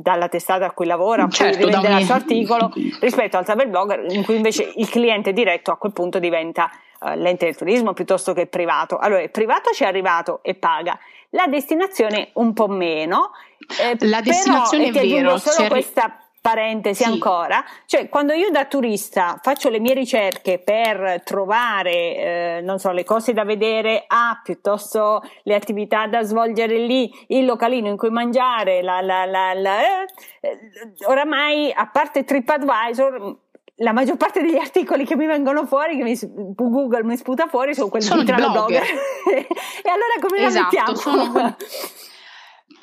dalla 0.04 0.28
testata 0.28 0.66
a 0.66 0.72
cui 0.72 0.86
lavora, 0.86 1.28
certo, 1.30 1.64
poi 1.64 1.74
rivende 1.74 2.00
il 2.00 2.06
suo 2.06 2.14
articolo, 2.14 2.72
rispetto 3.02 3.38
al 3.38 3.46
travel 3.46 3.70
blogger 3.70 4.06
in 4.10 4.24
cui 4.24 4.36
invece 4.36 4.72
il 4.76 4.88
cliente 4.90 5.34
diretto 5.34 5.72
a 5.72 5.78
quel 5.78 5.94
punto 5.94 6.20
diventa 6.20 6.70
uh, 7.00 7.16
l'ente 7.16 7.46
del 7.46 7.56
turismo 7.56 7.94
piuttosto 7.94 8.34
che 8.34 8.42
il 8.42 8.50
privato. 8.50 8.98
Allora 8.98 9.22
il 9.22 9.32
privato 9.32 9.72
ci 9.72 9.84
è 9.84 9.88
arrivato 9.88 10.42
e 10.44 10.54
paga, 10.54 11.00
la 11.34 11.48
destinazione 11.48 12.30
un 12.34 12.54
po' 12.54 12.68
meno. 12.68 13.32
Eh, 13.80 13.96
la 14.08 14.22
destinazione 14.22 14.92
però, 14.92 15.06
è 15.06 15.08
vero. 15.08 15.38
Solo 15.38 15.68
questa 15.68 16.18
parentesi 16.44 17.04
sì. 17.04 17.10
ancora, 17.10 17.64
cioè 17.86 18.10
quando 18.10 18.34
io 18.34 18.50
da 18.50 18.66
turista 18.66 19.40
faccio 19.42 19.70
le 19.70 19.80
mie 19.80 19.94
ricerche 19.94 20.60
per 20.60 21.22
trovare, 21.24 21.92
eh, 21.94 22.62
non 22.62 22.80
so, 22.80 22.92
le 22.92 23.06
cose 23.06 23.32
da 23.32 23.46
vedere 23.46 24.04
A, 24.08 24.42
piuttosto 24.44 25.22
le 25.44 25.56
attività 25.56 26.06
da 26.08 26.22
svolgere 26.24 26.80
lì, 26.80 27.10
il 27.28 27.46
localino 27.46 27.88
in 27.88 27.96
cui 27.96 28.10
mangiare, 28.10 28.82
la, 28.82 29.00
la, 29.00 29.24
la, 29.24 29.54
la 29.54 30.04
eh, 30.42 30.58
oramai 31.06 31.72
a 31.72 31.88
parte 31.88 32.26
TripAdvisor 32.26 33.38
la 33.78 33.92
maggior 33.92 34.18
parte 34.18 34.42
degli 34.42 34.58
articoli 34.58 35.06
che 35.06 35.16
mi 35.16 35.26
vengono 35.26 35.66
fuori, 35.66 35.98
che 35.98 36.04
mi, 36.04 36.18
Google 36.56 37.04
mi 37.04 37.18
sputa 37.18 37.48
fuori, 37.48 37.74
sono 37.74 37.90
quelli 37.90 38.06
sono 38.06 38.24
di 38.24 38.32
blogger. 38.32 38.52
blogger. 38.52 38.84
e 39.84 39.90
allora 39.90 40.14
come 40.22 40.46
esatto, 40.46 40.76
la 40.76 40.84
mettiamo? 40.84 40.96
Sono... 40.96 41.56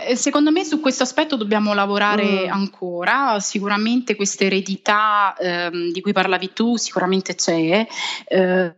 Eh, 0.03 0.17
secondo 0.17 0.51
me 0.51 0.65
su 0.65 0.81
questo 0.81 1.03
aspetto 1.03 1.37
dobbiamo 1.37 1.75
lavorare 1.75 2.47
mm. 2.47 2.51
ancora, 2.51 3.39
sicuramente 3.39 4.17
questa 4.17 4.45
eredità 4.45 5.35
ehm, 5.39 5.91
di 5.93 6.01
cui 6.01 6.13
parlavi 6.13 6.53
tu 6.55 6.77
sicuramente 6.77 7.35
c'è, 7.35 7.87
eh, 8.29 8.75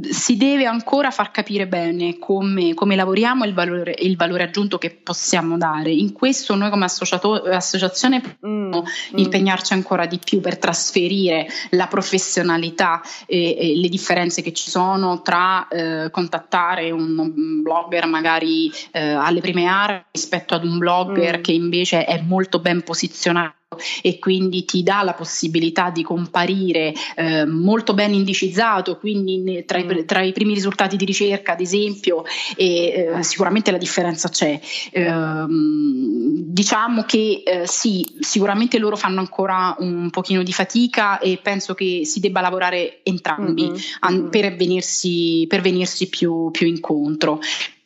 si 0.00 0.36
deve 0.36 0.64
ancora 0.64 1.10
far 1.10 1.30
capire 1.30 1.66
bene 1.66 2.18
come, 2.18 2.74
come 2.74 2.96
lavoriamo 2.96 3.44
e 3.44 3.48
il 3.48 3.54
valore, 3.54 3.94
il 3.98 4.16
valore, 4.16 4.44
aggiunto 4.44 4.78
che 4.78 4.90
possiamo 4.90 5.58
dare. 5.58 5.90
In 5.90 6.12
questo 6.12 6.54
noi 6.54 6.70
come 6.70 6.86
associazione 6.86 8.20
possiamo 8.20 8.82
mm, 8.82 9.16
impegnarci 9.16 9.72
ancora 9.72 10.06
di 10.06 10.18
più 10.18 10.40
per 10.40 10.58
trasferire 10.58 11.46
la 11.70 11.86
professionalità 11.86 13.02
e, 13.26 13.56
e 13.58 13.76
le 13.76 13.88
differenze 13.88 14.42
che 14.42 14.52
ci 14.52 14.70
sono 14.70 15.22
tra 15.22 15.68
eh, 15.68 16.10
contattare 16.10 16.90
un 16.90 17.60
blogger 17.62 18.06
magari 18.06 18.72
eh, 18.92 19.00
alle 19.00 19.40
prime 19.40 19.66
armi 19.66 20.04
rispetto 20.10 20.54
ad 20.54 20.64
un 20.64 20.78
blogger 20.78 21.38
mm. 21.38 21.42
che 21.42 21.52
invece 21.52 22.04
è 22.04 22.20
molto 22.20 22.60
ben 22.60 22.82
posizionato 22.82 23.60
e 24.02 24.18
quindi 24.18 24.64
ti 24.64 24.82
dà 24.82 25.02
la 25.02 25.14
possibilità 25.14 25.90
di 25.90 26.02
comparire 26.02 26.92
eh, 27.16 27.44
molto 27.44 27.94
ben 27.94 28.12
indicizzato, 28.14 28.96
quindi 28.98 29.64
tra 29.66 29.78
i, 29.78 29.84
mm. 29.84 30.04
tra 30.04 30.22
i, 30.22 30.32
primi 30.32 30.54
risultati 30.54 30.96
di 30.96 31.04
ricerca, 31.04 31.52
ad 31.52 31.60
esempio, 31.60 32.24
e 32.56 33.10
eh, 33.16 33.22
sicuramente 33.22 33.70
la 33.70 33.78
differenza 33.78 34.28
c'è. 34.28 34.58
Eh, 34.90 35.46
diciamo 35.48 37.02
che 37.02 37.42
eh, 37.44 37.66
sì, 37.66 38.06
sicuramente 38.20 38.78
loro 38.78 38.96
fanno 38.96 39.20
ancora 39.20 39.74
un 39.78 40.10
pochino 40.10 40.42
di 40.42 40.52
fatica 40.52 41.18
e 41.18 41.38
penso 41.42 41.74
che 41.74 42.02
si 42.04 42.20
debba 42.20 42.40
lavorare 42.40 43.00
entrambi 43.02 43.64
mm-hmm. 43.64 43.76
an- 44.00 44.28
per 44.30 44.54
venirsi, 44.56 45.46
per 45.48 45.60
venirsi 45.60 46.08
più, 46.08 46.50
più 46.50 46.66
incontro 46.66 47.40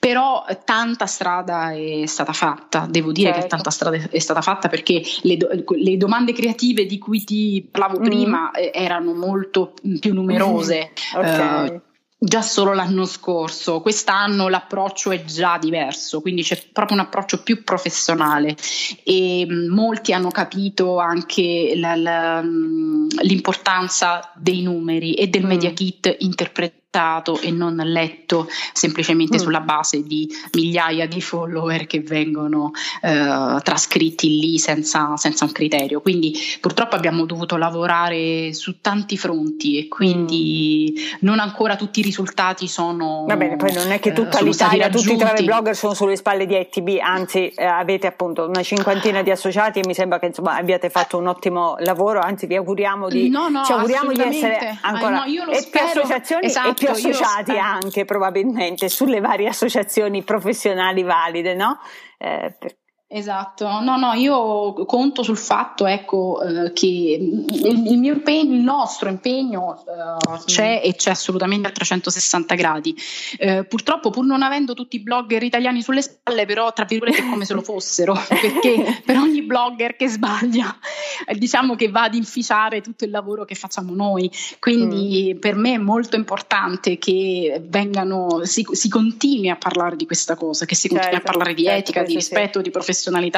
però 0.06 0.44
tanta 0.64 1.06
strada 1.06 1.72
è 1.72 2.06
stata 2.06 2.32
fatta, 2.32 2.86
devo 2.88 3.10
dire 3.10 3.30
certo. 3.30 3.42
che 3.42 3.48
tanta 3.48 3.70
strada 3.70 3.96
è 4.08 4.20
stata 4.20 4.40
fatta 4.40 4.68
perché 4.68 5.02
le, 5.22 5.36
do, 5.36 5.48
le 5.50 5.96
domande 5.96 6.32
creative 6.32 6.86
di 6.86 6.96
cui 6.96 7.24
ti 7.24 7.68
parlavo 7.68 7.98
mm. 7.98 8.04
prima 8.04 8.50
eh, 8.52 8.70
erano 8.72 9.14
molto 9.14 9.74
più 9.98 10.14
numerose. 10.14 10.92
okay. 11.12 11.74
uh, 11.74 11.80
già 12.18 12.40
solo 12.40 12.72
l'anno 12.72 13.04
scorso, 13.04 13.80
quest'anno 13.80 14.46
l'approccio 14.46 15.10
è 15.10 15.24
già 15.24 15.58
diverso, 15.58 16.20
quindi 16.20 16.44
c'è 16.44 16.56
proprio 16.72 16.98
un 16.98 17.04
approccio 17.04 17.42
più 17.42 17.64
professionale 17.64 18.54
e 19.02 19.44
mm, 19.44 19.74
molti 19.74 20.12
hanno 20.12 20.30
capito 20.30 20.98
anche 20.98 21.72
la, 21.74 21.96
la, 21.96 22.42
mm, 22.42 23.08
l'importanza 23.22 24.30
dei 24.36 24.62
numeri 24.62 25.14
e 25.14 25.26
del 25.26 25.44
mm. 25.44 25.48
media 25.48 25.72
kit 25.72 26.16
interpretato 26.96 27.40
e 27.40 27.50
non 27.50 27.76
letto 27.76 28.48
semplicemente 28.72 29.36
mm. 29.36 29.40
sulla 29.40 29.60
base 29.60 30.02
di 30.02 30.28
migliaia 30.54 31.06
di 31.06 31.20
follower 31.20 31.86
che 31.86 32.00
vengono 32.00 32.70
eh, 33.02 33.60
trascritti 33.62 34.28
lì 34.40 34.58
senza, 34.58 35.16
senza, 35.16 35.44
un 35.44 35.52
criterio. 35.52 36.00
Quindi 36.00 36.34
purtroppo 36.60 36.96
abbiamo 36.96 37.26
dovuto 37.26 37.56
lavorare 37.56 38.52
su 38.54 38.80
tanti 38.80 39.16
fronti 39.18 39.78
e 39.78 39.88
quindi 39.88 40.94
mm. 40.96 41.16
non 41.20 41.38
ancora 41.38 41.76
tutti 41.76 42.00
i 42.00 42.02
risultati 42.02 42.66
sono. 42.68 43.24
Va 43.26 43.36
bene, 43.36 43.56
poi 43.56 43.72
non 43.72 43.90
è 43.90 44.00
che 44.00 44.10
eh, 44.10 44.12
tutta 44.12 44.38
eh, 44.38 44.44
l'Italia, 44.44 44.88
tutti 44.88 45.12
i 45.12 45.16
travel 45.16 45.44
blogger 45.44 45.76
sono 45.76 45.94
sulle 45.94 46.16
spalle 46.16 46.46
di 46.46 46.54
ETB, 46.54 46.98
anzi 47.00 47.48
eh, 47.48 47.64
avete 47.64 48.06
appunto 48.06 48.46
una 48.46 48.62
cinquantina 48.62 49.22
di 49.22 49.30
associati 49.30 49.80
e 49.80 49.82
mi 49.86 49.94
sembra 49.94 50.18
che 50.18 50.26
insomma 50.26 50.56
abbiate 50.56 50.90
fatto 50.90 51.18
un 51.18 51.26
ottimo 51.26 51.76
lavoro, 51.80 52.20
anzi 52.20 52.46
vi 52.46 52.56
auguriamo 52.56 53.08
di, 53.08 53.28
no, 53.28 53.48
no, 53.48 53.64
ci 53.64 53.72
auguriamo 53.72 54.12
di 54.12 54.20
essere 54.20 54.78
ancora 54.80 55.22
ah, 55.22 55.26
no, 55.26 55.50
e 55.50 55.60
spero, 55.60 55.86
associazioni 55.86 56.46
esatto, 56.46 56.68
e 56.68 56.74
più 56.76 56.88
associati 56.88 57.58
anche 57.58 58.04
probabilmente 58.04 58.88
sulle 58.88 59.20
varie 59.20 59.48
associazioni 59.48 60.22
professionali 60.22 61.02
valide, 61.02 61.54
no? 61.54 61.78
Eh, 62.18 62.54
per... 62.58 62.76
Esatto, 63.08 63.68
no, 63.68 63.96
no, 63.96 64.14
io 64.14 64.72
conto 64.84 65.22
sul 65.22 65.36
fatto 65.36 65.86
ecco, 65.86 66.42
eh, 66.42 66.72
che 66.72 66.86
il, 66.86 67.86
il, 67.86 67.98
mio 67.98 68.14
impegno, 68.14 68.52
il 68.52 68.62
nostro 68.62 69.08
impegno 69.08 69.80
eh, 69.86 70.44
c'è 70.44 70.80
e 70.82 70.96
c'è 70.96 71.10
assolutamente 71.10 71.68
a 71.68 71.70
360 71.70 72.56
gradi. 72.56 72.96
Eh, 73.38 73.64
purtroppo, 73.64 74.10
pur 74.10 74.24
non 74.24 74.42
avendo 74.42 74.74
tutti 74.74 74.96
i 74.96 75.02
blogger 75.02 75.44
italiani 75.44 75.82
sulle 75.82 76.02
spalle, 76.02 76.46
però, 76.46 76.72
tra 76.72 76.84
virgolette, 76.84 77.18
è 77.18 77.30
come 77.30 77.44
se 77.44 77.54
lo 77.54 77.62
fossero, 77.62 78.12
perché 78.26 79.00
per 79.04 79.18
ogni 79.18 79.42
blogger 79.42 79.94
che 79.94 80.08
sbaglia, 80.08 80.76
diciamo 81.30 81.76
che 81.76 81.88
va 81.88 82.02
ad 82.02 82.14
inficiare 82.14 82.80
tutto 82.80 83.04
il 83.04 83.12
lavoro 83.12 83.44
che 83.44 83.54
facciamo 83.54 83.94
noi. 83.94 84.28
Quindi 84.58 85.32
mm. 85.32 85.38
per 85.38 85.54
me 85.54 85.74
è 85.74 85.78
molto 85.78 86.16
importante 86.16 86.98
che 86.98 87.62
vengano, 87.68 88.40
si, 88.42 88.66
si, 88.68 88.88
continui 88.88 89.48
a 89.48 89.56
parlare 89.56 89.94
di 89.94 90.06
questa 90.06 90.34
cosa, 90.34 90.66
che 90.66 90.74
si 90.74 90.88
continui 90.88 91.14
certo, 91.14 91.28
a 91.28 91.30
parlare 91.30 91.54
di 91.54 91.62
certo, 91.62 91.78
etica, 91.78 92.02
di 92.02 92.14
rispetto, 92.14 92.58
sì. 92.58 92.64
di 92.64 92.70
professionalità 92.70 92.94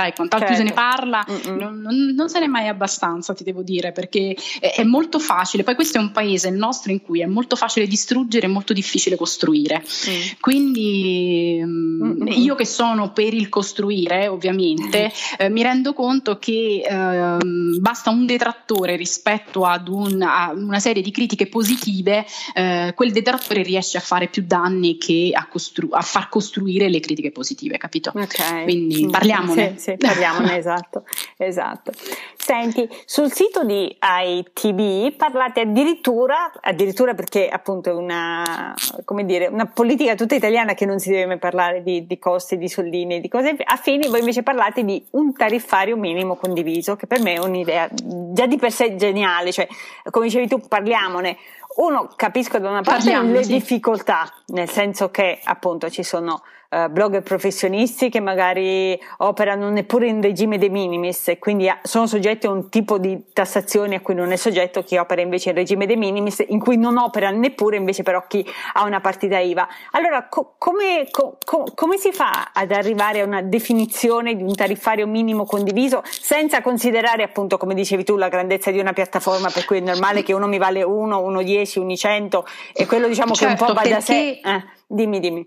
e 0.07 0.13
quant'altro. 0.15 0.49
Certo. 0.49 0.55
Se 0.55 0.63
ne 0.63 0.69
certo. 0.69 0.75
parla, 0.75 1.27
non, 1.47 1.81
non, 1.81 2.15
non, 2.15 2.29
se 2.29 2.39
ne 2.39 2.45
è 2.47 2.49
mai 2.49 2.69
abbastanza, 2.69 3.35
ti 3.35 3.45
devo 3.45 3.63
dire, 3.63 3.93
perché 3.93 4.37
è, 4.61 4.75
è, 4.77 4.85
molto 4.85 5.19
facile. 5.19 5.63
Poi 5.63 5.75
questo 5.75 5.99
è 5.99 6.01
un 6.01 6.13
paese, 6.13 6.49
il 6.49 6.57
nostro, 6.57 6.93
in 6.93 7.03
cui 7.03 7.21
è 7.21 7.27
molto 7.27 7.57
facile 7.57 7.87
distruggere 7.87 8.47
e 8.47 8.49
molto 8.49 8.73
difficile 8.73 9.17
costruire. 9.17 9.83
Mm. 9.83 10.21
Quindi 10.41 11.61
mm, 11.63 12.27
io 12.29 12.55
che 12.55 12.65
sono 12.65 13.13
per 13.13 13.35
il 13.35 13.49
costruire, 13.49 14.29
ovviamente, 14.29 15.13
eh, 15.39 15.49
mi 15.49 15.63
rendo 15.63 15.93
conto 15.93 16.39
che 16.39 16.83
eh, 16.87 17.37
basta 17.81 18.11
un 18.11 18.27
detrattore 18.27 18.97
rispetto 18.97 19.65
ad 19.65 19.89
un, 19.89 20.15
una 20.55 20.79
serie 20.79 21.03
di 21.03 21.11
critiche 21.11 21.47
positive, 21.47 22.25
eh, 22.55 22.93
quel 22.95 23.13
detrattore 23.13 23.63
riesce 23.63 23.97
a 23.97 24.01
fare 24.01 24.29
più 24.29 24.45
danni 24.47 24.99
che 24.99 25.31
a, 25.33 25.47
costru- 25.47 25.95
a 25.95 26.01
far 26.01 26.29
costruire 26.29 26.89
le 26.89 27.01
critiche 27.01 27.31
positive, 27.31 27.79
capito? 27.79 28.13
Okay. 28.15 28.65
Quindi 28.65 29.07
mm, 29.07 29.11
parliamone. 29.49 29.79
Sì, 29.79 29.91
sì 29.91 29.97
parliamone, 29.97 30.57
esatto, 30.59 31.05
esatto. 31.37 31.93
Senti, 32.37 32.89
sul 33.05 33.31
sito 33.33 33.65
di 33.65 33.97
ITB 34.01 35.15
parlate 35.17 35.61
addirittura, 35.61 36.53
addirittura 36.61 37.15
perché 37.15 37.49
appunto 37.49 37.91
è 37.91 37.93
una, 37.93 38.75
come 39.05 39.25
dire, 39.25 39.47
una 39.49 39.67
politica 39.67 40.15
tutta 40.15 40.35
italiana 40.35 40.75
che 40.75 40.87
non 40.87 40.99
si 40.99 41.11
deve 41.11 41.27
mai 41.27 41.39
parlare 41.39 41.83
di, 41.83 42.07
di 42.07 42.19
costi, 42.19 42.57
di 42.57 42.69
soldini, 42.69 43.21
di 43.21 43.29
cose 43.29 43.57
affini, 43.65 44.09
voi 44.09 44.21
invece 44.21 44.43
parlate 44.43 44.85
di 44.85 45.05
un 45.11 45.33
tariffario 45.35 45.97
minimo 45.97 46.37
condiviso, 46.37 46.97
che 46.97 47.07
per 47.07 47.21
me 47.21 47.35
è 47.35 47.39
un'idea 47.39 47.89
già 47.93 48.47
di 48.47 48.57
per 48.57 48.73
sé 48.73 48.97
geniale, 48.97 49.53
cioè 49.53 49.67
come 50.11 50.27
dicevi 50.27 50.49
tu 50.49 50.61
parliamone. 50.61 51.37
Uno, 51.77 52.09
capisco 52.17 52.59
da 52.59 52.71
una 52.71 52.81
parte 52.81 53.11
Parliamo, 53.11 53.33
le 53.33 53.47
difficoltà, 53.47 54.29
nel 54.47 54.69
senso 54.69 55.11
che 55.11 55.39
appunto 55.45 55.89
ci 55.91 56.03
sono 56.03 56.43
uh, 56.71 56.89
blogger 56.91 57.23
professionisti 57.23 58.09
che 58.09 58.21
magari 58.21 58.99
operano 59.19 59.71
neppure 59.71 60.09
in 60.09 60.21
regime 60.21 60.59
de 60.59 60.69
minimis 60.69 61.29
e 61.29 61.39
quindi 61.39 61.69
sono 61.83 62.07
soggetti 62.07 62.47
a 62.47 62.51
un 62.51 62.69
tipo 62.69 62.99
di 62.99 63.25
tassazione 63.33 63.97
a 63.97 64.01
cui 64.01 64.15
non 64.15 64.33
è 64.33 64.37
soggetto 64.37 64.83
chi 64.83 64.97
opera 64.97 65.21
invece 65.21 65.51
in 65.51 65.57
regime 65.57 65.87
de 65.87 65.97
minimis, 65.97 66.45
in 66.49 66.59
cui 66.59 66.77
non 66.77 66.97
opera 66.97 67.31
neppure 67.31 67.77
invece 67.77 68.03
però 68.03 68.25
chi 68.27 68.47
ha 68.75 68.85
una 68.85 69.01
partita 69.01 69.39
IVA. 69.39 69.69
Allora, 69.93 70.29
co- 70.29 70.55
come, 70.59 71.09
co- 71.11 71.39
co- 71.45 71.67
come 71.75 71.97
si 71.97 72.13
fa 72.13 72.51
ad 72.53 72.73
arrivare 72.73 73.21
a 73.21 73.25
una 73.25 73.43
definizione 73.43 74.35
di 74.35 74.43
un 74.43 74.55
tariffario 74.55 75.07
minimo 75.07 75.45
condiviso 75.45 76.03
senza 76.05 76.61
considerare 76.61 77.23
appunto, 77.23 77.57
come 77.57 77.75
dicevi 77.75 78.05
tu, 78.05 78.17
la 78.17 78.29
grandezza 78.29 78.71
di 78.71 78.79
una 78.79 78.93
piattaforma 78.93 79.51
per 79.51 79.65
cui 79.65 79.79
è 79.79 79.81
normale 79.81 80.23
che 80.23 80.33
uno 80.33 80.47
mi 80.47 80.59
vale 80.59 80.83
1, 80.83 81.19
1,10, 81.19 81.81
1,100 81.81 82.47
e 82.75 82.87
quello 82.87 83.09
diciamo 83.09 83.35
certo, 83.35 83.57
che 83.57 83.63
un 83.63 83.69
po' 83.69 83.81
va 83.81 83.89
da 83.89 84.01
sé. 84.01 84.41
Eh, 84.45 84.65
dimmi, 84.87 85.21
dimmi 85.21 85.47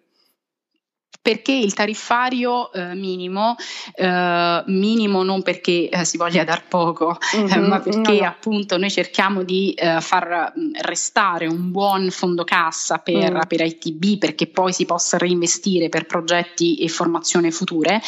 perché 1.21 1.51
il 1.51 1.75
tariffario 1.75 2.71
eh, 2.73 2.95
minimo, 2.95 3.55
eh, 3.93 4.63
minimo 4.65 5.21
non 5.21 5.43
perché 5.43 5.87
eh, 5.87 6.03
si 6.03 6.17
voglia 6.17 6.43
dar 6.43 6.67
poco, 6.67 7.15
mm-hmm, 7.37 7.63
ma 7.67 7.79
perché 7.79 8.13
no, 8.13 8.19
no. 8.21 8.25
appunto 8.25 8.77
noi 8.77 8.89
cerchiamo 8.89 9.43
di 9.43 9.71
eh, 9.73 10.01
far 10.01 10.51
mm, 10.57 10.71
restare 10.81 11.45
un 11.45 11.69
buon 11.69 12.09
fondo 12.09 12.43
cassa 12.43 12.97
per, 12.97 13.35
mm. 13.35 13.41
per, 13.47 13.61
ITB 13.61 14.17
perché 14.17 14.47
poi 14.47 14.73
si 14.73 14.85
possa 14.85 15.19
reinvestire 15.19 15.89
per 15.89 16.07
progetti 16.07 16.77
e 16.77 16.87
formazione 16.87 17.51
future, 17.51 18.01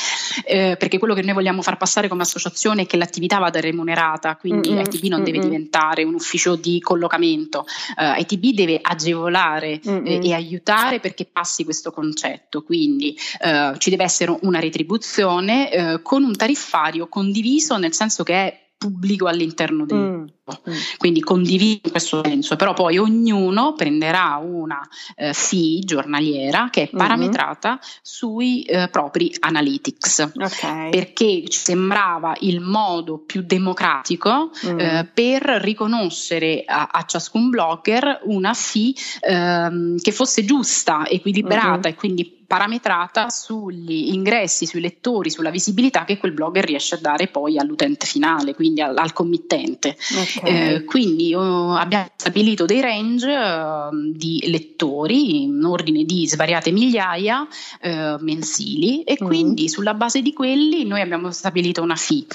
eh, 0.45 0.75
perché 0.79 0.97
quello 0.97 1.13
che 1.13 1.21
noi 1.21 1.35
vogliamo 1.35 1.61
far 1.61 1.77
passare 1.77 2.07
come 2.07 2.23
associazione 2.23 2.81
è 2.81 2.85
che 2.87 2.97
l'attività 2.97 3.37
vada 3.37 3.59
remunerata, 3.59 4.37
quindi 4.37 4.71
mm-hmm, 4.71 4.85
ITB 4.85 5.03
non 5.03 5.21
mm-hmm. 5.21 5.31
deve 5.31 5.39
diventare 5.39 6.03
un 6.03 6.15
ufficio 6.15 6.55
di 6.55 6.79
collocamento, 6.79 7.65
ITB 7.95 8.55
deve 8.55 8.79
agevolare 8.81 9.79
e 9.83 10.33
aiutare 10.33 10.99
perché 10.99 11.25
passi 11.25 11.63
questo 11.63 11.91
concetto, 11.91 12.63
quindi 12.63 13.02
quindi 13.03 13.17
eh, 13.41 13.73
ci 13.77 13.89
deve 13.89 14.03
essere 14.03 14.37
una 14.41 14.59
retribuzione 14.59 15.71
eh, 15.71 16.01
con 16.01 16.23
un 16.23 16.33
tariffario 16.35 17.07
condiviso 17.07 17.77
nel 17.77 17.93
senso 17.93 18.23
che 18.23 18.33
è 18.33 18.61
pubblico 18.77 19.27
all'interno 19.27 19.85
del 19.85 19.97
mm. 19.97 20.25
Mm. 20.69 20.73
quindi 20.97 21.21
condivido 21.21 21.81
in 21.83 21.91
questo 21.91 22.21
senso, 22.23 22.55
però 22.55 22.73
poi 22.73 22.97
ognuno 22.97 23.73
prenderà 23.73 24.39
una 24.41 24.81
eh, 25.15 25.33
fee 25.33 25.79
giornaliera 25.79 26.69
che 26.69 26.83
è 26.83 26.85
mm-hmm. 26.85 26.97
parametrata 26.97 27.69
mm-hmm. 27.69 27.79
sui 28.01 28.63
eh, 28.63 28.89
propri 28.89 29.33
analytics, 29.39 30.31
okay. 30.35 30.89
perché 30.89 31.43
ci 31.47 31.59
sembrava 31.59 32.35
il 32.41 32.59
modo 32.59 33.19
più 33.19 33.41
democratico 33.43 34.51
mm. 34.65 34.79
eh, 34.79 35.09
per 35.13 35.43
riconoscere 35.61 36.63
a, 36.65 36.89
a, 36.91 37.05
ciascun 37.05 37.49
blogger 37.49 38.21
una 38.23 38.53
fee 38.53 38.93
ehm, 39.21 39.97
che 39.99 40.11
fosse 40.11 40.45
giusta, 40.45 41.07
equilibrata 41.07 41.67
mm-hmm. 41.67 41.85
e 41.85 41.95
quindi 41.95 42.41
parametrata 42.53 43.29
sugli 43.29 44.13
ingressi, 44.13 44.67
sui 44.67 44.79
lettori, 44.79 45.31
sulla 45.31 45.49
visibilità 45.49 46.03
che 46.05 46.19
quel 46.19 46.33
blogger 46.33 46.63
riesce 46.63 46.93
a 46.93 46.99
dare 46.99 47.27
poi 47.27 47.57
all'utente 47.57 48.05
finale, 48.05 48.53
quindi 48.53 48.79
al, 48.79 48.95
al 48.95 49.11
committente. 49.11 49.97
Okay. 50.11 50.32
Eh, 50.41 50.83
quindi 50.85 51.33
oh, 51.33 51.75
abbiamo 51.75 52.07
stabilito 52.15 52.65
dei 52.65 52.81
range 52.81 53.29
uh, 53.29 54.11
di 54.11 54.43
lettori 54.47 55.43
in 55.43 55.63
ordine 55.63 56.03
di 56.05 56.27
svariate 56.27 56.71
migliaia 56.71 57.41
uh, 57.41 58.17
mensili 58.19 59.03
e 59.03 59.17
mm. 59.21 59.25
quindi 59.25 59.69
sulla 59.69 59.93
base 59.93 60.21
di 60.21 60.33
quelli 60.33 60.85
noi 60.85 61.01
abbiamo 61.01 61.31
stabilito 61.31 61.81
una 61.81 61.95
fee. 61.95 62.25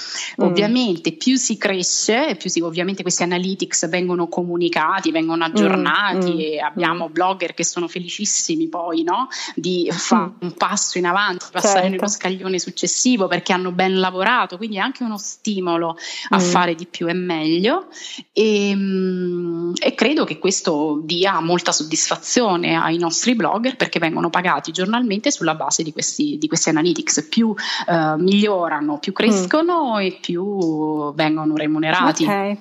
Mm. 0.41 0.45
Ovviamente 0.45 1.13
più 1.13 1.35
si 1.35 1.57
cresce, 1.57 2.35
più 2.37 2.49
si, 2.49 2.61
ovviamente 2.61 3.01
questi 3.01 3.23
analytics 3.23 3.89
vengono 3.89 4.27
comunicati, 4.27 5.11
vengono 5.11 5.43
aggiornati 5.43 6.33
mm. 6.33 6.39
e 6.39 6.59
abbiamo 6.59 7.09
mm. 7.09 7.11
blogger 7.11 7.53
che 7.53 7.63
sono 7.63 7.87
felicissimi 7.87 8.67
poi 8.67 9.03
no? 9.03 9.27
di 9.55 9.89
mm. 9.91 10.27
un 10.39 10.53
passo 10.53 10.97
in 10.97 11.05
avanti, 11.05 11.45
passare 11.51 11.81
certo. 11.81 11.89
nello 11.89 12.07
scaglione 12.07 12.59
successivo 12.59 13.27
perché 13.27 13.53
hanno 13.53 13.71
ben 13.71 13.99
lavorato, 13.99 14.57
quindi 14.57 14.77
è 14.77 14.79
anche 14.79 15.03
uno 15.03 15.17
stimolo 15.17 15.97
a 16.29 16.37
mm. 16.37 16.41
fare 16.41 16.75
di 16.75 16.85
più 16.85 17.07
e 17.07 17.13
meglio 17.13 17.87
e, 18.33 18.73
mm, 18.75 19.73
e, 19.79 19.93
credo 19.95 20.23
che 20.23 20.39
questo 20.39 21.01
dia 21.03 21.39
molta 21.39 21.71
soddisfazione 21.71 22.75
ai 22.75 22.97
nostri 22.97 23.35
blogger 23.35 23.75
perché 23.75 23.99
vengono 23.99 24.29
pagati 24.29 24.71
giornalmente 24.71 25.31
sulla 25.31 25.55
base 25.55 25.83
di 25.83 25.91
questi, 25.91 26.37
di 26.37 26.47
questi 26.47 26.69
analytics, 26.69 27.27
più 27.29 27.49
uh, 27.49 28.15
migliorano, 28.17 28.99
più 28.99 29.13
crescono 29.13 29.95
mm. 29.95 29.99
e 29.99 30.17
più 30.21 31.13
vengono 31.13 31.55
remunerati. 31.55 32.23
Okay. 32.23 32.57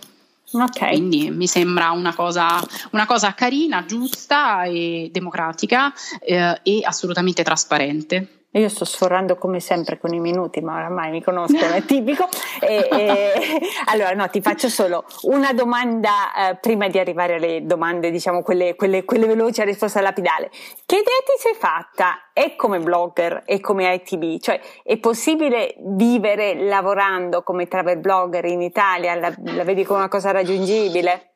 Okay. 0.51 0.97
Quindi 0.97 1.31
mi 1.31 1.47
sembra 1.47 1.91
una 1.91 2.15
cosa, 2.15 2.49
una 2.93 3.05
cosa, 3.05 3.35
carina, 3.35 3.85
giusta 3.85 4.65
e 4.65 5.11
democratica 5.13 5.93
eh, 6.21 6.59
e 6.63 6.81
assolutamente 6.83 7.43
trasparente. 7.43 8.38
Io 8.53 8.71
sto 8.71 8.87
sforrando 8.87 9.37
come 9.37 9.61
sempre 9.61 9.99
con 9.99 10.15
i 10.15 10.21
minuti, 10.21 10.63
ma 10.63 10.77
oramai 10.77 11.11
mi 11.11 11.23
conoscono, 11.23 11.75
è 11.75 11.85
tipico. 11.85 12.27
E, 12.61 12.89
e, 12.91 13.61
allora, 13.87 14.15
no, 14.15 14.27
ti 14.31 14.41
faccio 14.41 14.71
solo 14.71 15.05
una 15.25 15.53
domanda 15.53 16.51
eh, 16.51 16.57
prima 16.57 16.89
di 16.89 16.99
arrivare 16.99 17.35
alle 17.35 17.67
domande, 17.67 18.11
diciamo 18.11 18.41
quelle, 18.43 18.75
quelle, 18.75 19.05
quelle 19.05 19.27
veloci 19.27 19.61
a 19.61 19.65
risposta 19.65 20.01
lapidale. 20.01 20.49
Che 20.49 20.97
idea 20.97 21.19
ti 21.27 21.39
sei 21.39 21.55
fatta? 21.55 22.31
E 22.33 22.57
come 22.57 22.79
blogger 22.79 23.43
e 23.45 23.61
come 23.61 23.93
ITB? 23.93 24.41
Cioè, 24.41 24.59
è 24.83 24.97
possibile 24.97 25.75
vivere 25.81 26.55
lavorando 26.65 27.43
come 27.43 27.69
travel 27.69 27.99
blogger 27.99 28.47
in 28.47 28.63
Italia? 28.63 29.15
La, 29.15 29.31
la 29.37 29.65
vedi 29.65 29.85
come 29.85 29.99
una 29.99 30.09
cosa 30.09 30.31
raggiungibile? 30.31 31.33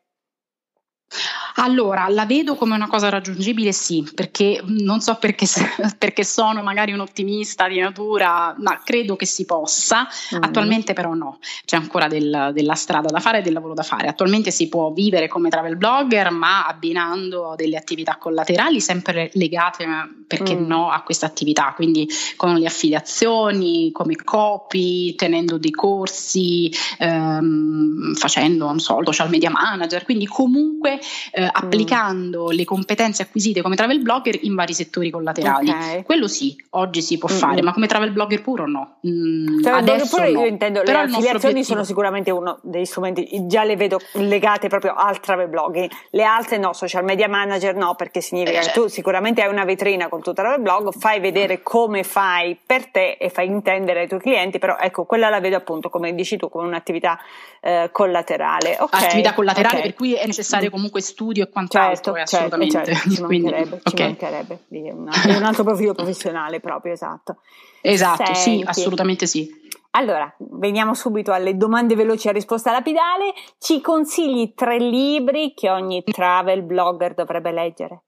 Allora, 1.57 2.09
la 2.09 2.25
vedo 2.27 2.55
come 2.55 2.75
una 2.75 2.89
cosa 2.89 3.09
raggiungibile, 3.09 3.73
sì, 3.73 4.09
perché 4.15 4.63
non 4.67 5.01
so 5.01 5.17
perché, 5.17 5.47
perché 5.99 6.25
sono 6.25 6.63
magari 6.63 6.93
un 6.93 7.01
ottimista 7.01 7.69
di 7.69 7.79
natura, 7.79 8.55
ma 8.59 8.81
credo 8.83 9.17
che 9.17 9.27
si 9.27 9.45
possa. 9.45 10.09
Mm. 10.35 10.43
Attualmente, 10.43 10.93
però, 10.93 11.15
no, 11.15 11.39
c'è 11.65 11.77
ancora 11.77 12.09
del, 12.09 12.51
della 12.53 12.75
strada 12.75 13.09
da 13.09 13.21
fare 13.21 13.39
e 13.39 13.43
del 13.43 13.53
lavoro 13.53 13.75
da 13.75 13.83
fare. 13.83 14.09
Attualmente 14.09 14.51
si 14.51 14.69
può 14.69 14.91
vivere 14.93 15.29
come 15.29 15.49
travel 15.49 15.77
blogger, 15.77 16.31
ma 16.31 16.67
abbinando 16.67 17.55
delle 17.57 17.77
attività 17.77 18.17
collaterali 18.17 18.81
sempre 18.81 19.31
legate, 19.35 19.87
perché 20.27 20.55
mm. 20.55 20.67
no, 20.67 20.91
a 20.91 21.03
questa 21.03 21.27
attività, 21.27 21.73
quindi 21.75 22.09
con 22.37 22.57
le 22.57 22.67
affiliazioni, 22.67 23.91
come 23.93 24.17
copy, 24.17 25.15
tenendo 25.15 25.59
dei 25.59 25.71
corsi, 25.71 26.73
ehm, 26.99 28.15
facendo, 28.15 28.67
non 28.67 28.81
so, 28.81 29.01
social 29.13 29.29
media 29.29 29.51
manager, 29.51 30.05
quindi 30.05 30.27
comunque 30.27 30.99
eh, 31.33 31.42
applicando 31.51 32.47
mm. 32.47 32.51
le 32.51 32.65
competenze 32.65 33.23
acquisite 33.23 33.63
come 33.63 33.77
travel 33.77 34.01
blogger 34.01 34.39
in 34.43 34.55
vari 34.55 34.75
settori 34.75 35.11
collaterali. 35.11 35.71
Okay. 35.71 36.03
Quello 36.03 36.29
sì, 36.29 36.57
oggi 36.71 37.03
si 37.03 37.19
può 37.19 37.29
mm. 37.29 37.37
fare, 37.37 37.63
ma 37.63 37.73
come 37.73 37.87
travel 37.87 38.13
blogger 38.13 38.43
puro 38.43 38.67
no. 38.67 38.97
Mm, 39.07 39.63
travel 39.63 39.85
blogger 39.85 40.33
no. 40.33 40.41
io 40.41 40.47
intendo 40.47 40.83
Però 40.83 41.05
le 41.05 41.11
affiliazioni 41.11 41.65
sono 41.65 41.85
sicuramente 41.85 42.31
uno 42.31 42.59
degli 42.63 42.85
strumenti, 42.85 43.47
già 43.47 43.65
le 43.65 43.77
vedo 43.77 44.01
legate 44.13 44.69
proprio 44.69 44.95
al 44.95 45.21
travel 45.21 45.49
blogging. 45.49 45.91
Le 46.11 46.25
altre 46.25 46.59
no, 46.59 46.73
social 46.73 47.05
media 47.05 47.29
manager 47.29 47.75
no, 47.75 47.95
perché 47.95 48.21
significa 48.21 48.61
eh, 48.61 48.65
che 48.65 48.71
tu 48.73 48.87
sicuramente 48.89 49.43
hai 49.43 49.51
una 49.51 49.65
vetrina 49.65 50.09
col 50.09 50.23
tuo 50.23 50.33
travel 50.33 50.61
blog, 50.61 50.93
fai 50.97 51.21
vedere 51.21 51.63
come 51.63 52.03
fai 52.03 52.59
per 52.65 52.87
te 52.91 53.13
e 53.13 53.29
fai 53.29 53.47
intendere 53.47 54.01
ai 54.01 54.09
tuoi 54.09 54.21
clienti, 54.21 54.59
però 54.59 54.77
ecco, 54.79 55.05
quella 55.05 55.29
la 55.29 55.41
vedo 55.41 55.57
appunto, 55.57 55.89
come 55.89 56.15
dici 56.15 56.37
tu, 56.37 56.49
come 56.49 56.67
un'attività 56.67 57.19
eh, 57.61 57.91
collaterale. 57.93 58.77
Okay, 58.79 59.05
attività 59.05 59.35
collaterale 59.35 59.77
okay. 59.79 59.89
per 59.89 59.95
cui 59.95 60.15
è 60.15 60.27
necessario 60.27 60.69
mm. 60.69 60.73
comunque 60.73 61.01
studio 61.33 61.45
e 61.45 61.49
quant'altro, 61.49 62.15
certo, 62.15 62.29
certo 62.29 62.55
assolutamente. 62.55 62.95
Certo, 62.95 63.11
ci 63.11 63.23
quindi, 63.25 63.51
mancherebbe, 63.51 63.81
okay. 63.83 63.93
ci 63.95 64.03
mancherebbe. 64.03 64.59
È 64.69 65.37
un 65.37 65.45
altro 65.45 65.65
profilo 65.65 65.95
professionale 65.95 66.61
proprio, 66.61 66.93
esatto. 66.93 67.39
Esatto, 67.81 68.35
Senti, 68.35 68.39
sì, 68.39 68.65
assolutamente 68.65 69.27
sì. 69.27 69.61
Allora, 69.95 70.33
veniamo 70.39 70.95
subito 70.95 71.33
alle 71.33 71.57
domande 71.57 71.95
veloci 71.95 72.29
a 72.29 72.33
risposta 72.33 72.71
lapidale. 72.71 73.35
Ci 73.59 73.81
consigli 73.81 74.55
tre 74.55 74.79
libri 74.79 75.53
che 75.55 75.69
ogni 75.69 76.03
travel 76.05 76.63
blogger 76.63 77.15
dovrebbe 77.15 77.53
leggere? 77.53 78.03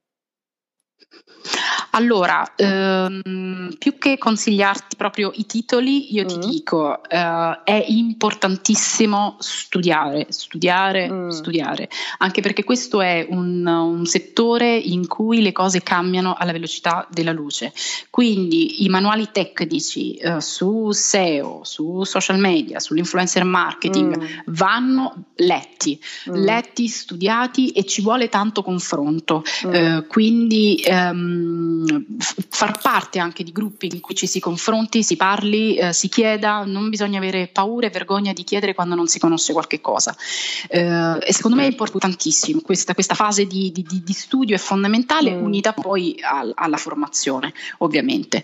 Allora, 1.94 2.54
ehm, 2.56 3.76
più 3.78 3.98
che 3.98 4.18
consigliarti 4.18 4.96
proprio 4.96 5.30
i 5.34 5.46
titoli, 5.46 6.12
io 6.12 6.24
mm. 6.24 6.26
ti 6.26 6.38
dico, 6.38 7.04
eh, 7.04 7.62
è 7.62 7.84
importantissimo 7.86 9.36
studiare, 9.38 10.26
studiare, 10.30 11.08
mm. 11.08 11.28
studiare, 11.28 11.88
anche 12.18 12.40
perché 12.40 12.64
questo 12.64 13.00
è 13.00 13.24
un, 13.30 13.64
un, 13.64 14.06
settore 14.06 14.76
in 14.76 15.06
cui 15.06 15.40
le 15.40 15.52
cose 15.52 15.84
cambiano 15.84 16.34
alla 16.36 16.50
velocità 16.50 17.06
della 17.10 17.32
luce. 17.32 17.72
Quindi 18.10 18.84
i 18.84 18.88
manuali 18.88 19.28
tecnici 19.30 20.14
eh, 20.14 20.40
su 20.40 20.90
SEO, 20.90 21.60
su 21.62 22.02
social 22.02 22.38
media, 22.40 22.80
sull'influencer 22.80 23.44
marketing 23.44 24.18
mm. 24.18 24.26
vanno 24.46 25.26
letti, 25.36 26.00
mm. 26.28 26.34
letti, 26.34 26.88
studiati 26.88 27.70
e 27.70 27.84
ci 27.84 28.02
vuole 28.02 28.28
tanto 28.28 28.64
confronto. 28.64 29.44
Mm. 29.66 29.74
Eh, 29.74 30.06
quindi 30.08 30.82
ehm, 30.84 31.83
far 32.48 32.80
parte 32.80 33.18
anche 33.18 33.44
di 33.44 33.52
gruppi 33.52 33.88
in 33.92 34.00
cui 34.00 34.14
ci 34.14 34.26
si 34.26 34.40
confronti, 34.40 35.02
si 35.02 35.16
parli, 35.16 35.76
eh, 35.76 35.92
si 35.92 36.08
chieda, 36.08 36.64
non 36.64 36.88
bisogna 36.88 37.18
avere 37.18 37.48
paura 37.48 37.86
e 37.86 37.90
vergogna 37.90 38.32
di 38.32 38.44
chiedere 38.44 38.74
quando 38.74 38.94
non 38.94 39.06
si 39.06 39.18
conosce 39.18 39.52
qualche 39.52 39.80
cosa. 39.80 40.14
Eh, 40.68 41.18
e 41.20 41.32
secondo 41.32 41.56
me 41.56 41.64
è 41.64 41.70
importantissimo, 41.70 42.60
questa, 42.60 42.94
questa 42.94 43.14
fase 43.14 43.46
di, 43.46 43.72
di, 43.72 43.84
di, 43.86 44.12
studio 44.12 44.54
è 44.54 44.58
fondamentale, 44.58 45.34
mm. 45.34 45.42
unita 45.42 45.72
poi 45.72 46.16
al, 46.22 46.52
alla 46.54 46.76
formazione, 46.76 47.52
ovviamente. 47.78 48.42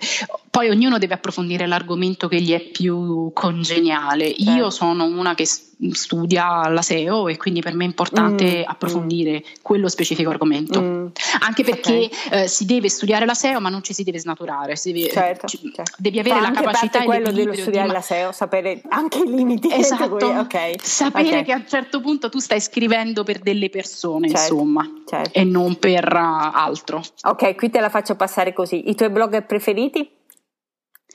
Poi 0.50 0.68
ognuno 0.68 0.98
deve 0.98 1.14
approfondire 1.14 1.66
l'argomento 1.66 2.26
che 2.26 2.40
gli 2.40 2.52
è 2.52 2.60
più 2.60 3.30
congeniale. 3.32 4.26
Io 4.26 4.52
certo. 4.52 4.70
sono 4.70 5.04
una 5.04 5.34
che 5.34 5.46
studia 5.92 6.68
la 6.68 6.82
SEO 6.82 7.28
e 7.28 7.36
quindi 7.36 7.60
per 7.60 7.74
me 7.74 7.84
è 7.84 7.86
importante 7.86 8.58
mm, 8.58 8.62
approfondire 8.66 9.38
mm. 9.38 9.52
quello 9.62 9.88
specifico 9.88 10.28
argomento. 10.30 10.80
Mm. 10.80 11.06
Anche 11.40 11.62
perché 11.62 12.10
okay. 12.12 12.42
eh, 12.42 12.48
si 12.48 12.64
deve 12.64 12.88
studiare 12.88 13.26
la 13.26 13.34
SEO, 13.34 13.60
ma 13.60 13.68
non 13.68 13.82
ci 13.84 13.94
si 13.94 14.02
deve 14.02 14.18
snaturare. 14.18 14.74
Si 14.74 14.92
deve, 14.92 15.10
certo, 15.10 15.46
ci, 15.46 15.72
certo. 15.72 15.96
Devi 15.98 16.18
avere 16.18 16.40
Fa 16.40 16.40
la 16.40 16.50
capacità 16.50 17.02
e 17.02 17.04
quello 17.04 17.30
dello 17.30 17.54
studiare 17.54 17.86
di... 17.86 17.92
la 17.92 18.00
SEO, 18.00 18.32
sapere 18.32 18.82
anche 18.88 19.18
i 19.18 19.30
limiti. 19.30 19.72
Esatto, 19.72 20.26
okay. 20.26 20.74
sapere 20.82 21.28
okay. 21.28 21.44
che 21.44 21.52
a 21.52 21.56
un 21.56 21.68
certo 21.68 22.00
punto 22.00 22.28
tu 22.28 22.40
stai 22.40 22.60
scrivendo 22.60 23.22
per 23.22 23.38
delle 23.38 23.70
persone, 23.70 24.28
certo, 24.28 24.54
insomma, 24.54 24.84
certo. 25.06 25.38
e 25.38 25.44
non 25.44 25.78
per 25.78 26.12
uh, 26.12 26.50
altro. 26.52 27.02
Ok, 27.22 27.54
qui 27.54 27.70
te 27.70 27.80
la 27.80 27.88
faccio 27.88 28.16
passare 28.16 28.52
così. 28.52 28.90
I 28.90 28.96
tuoi 28.96 29.10
blogger 29.10 29.46
preferiti? 29.46 30.18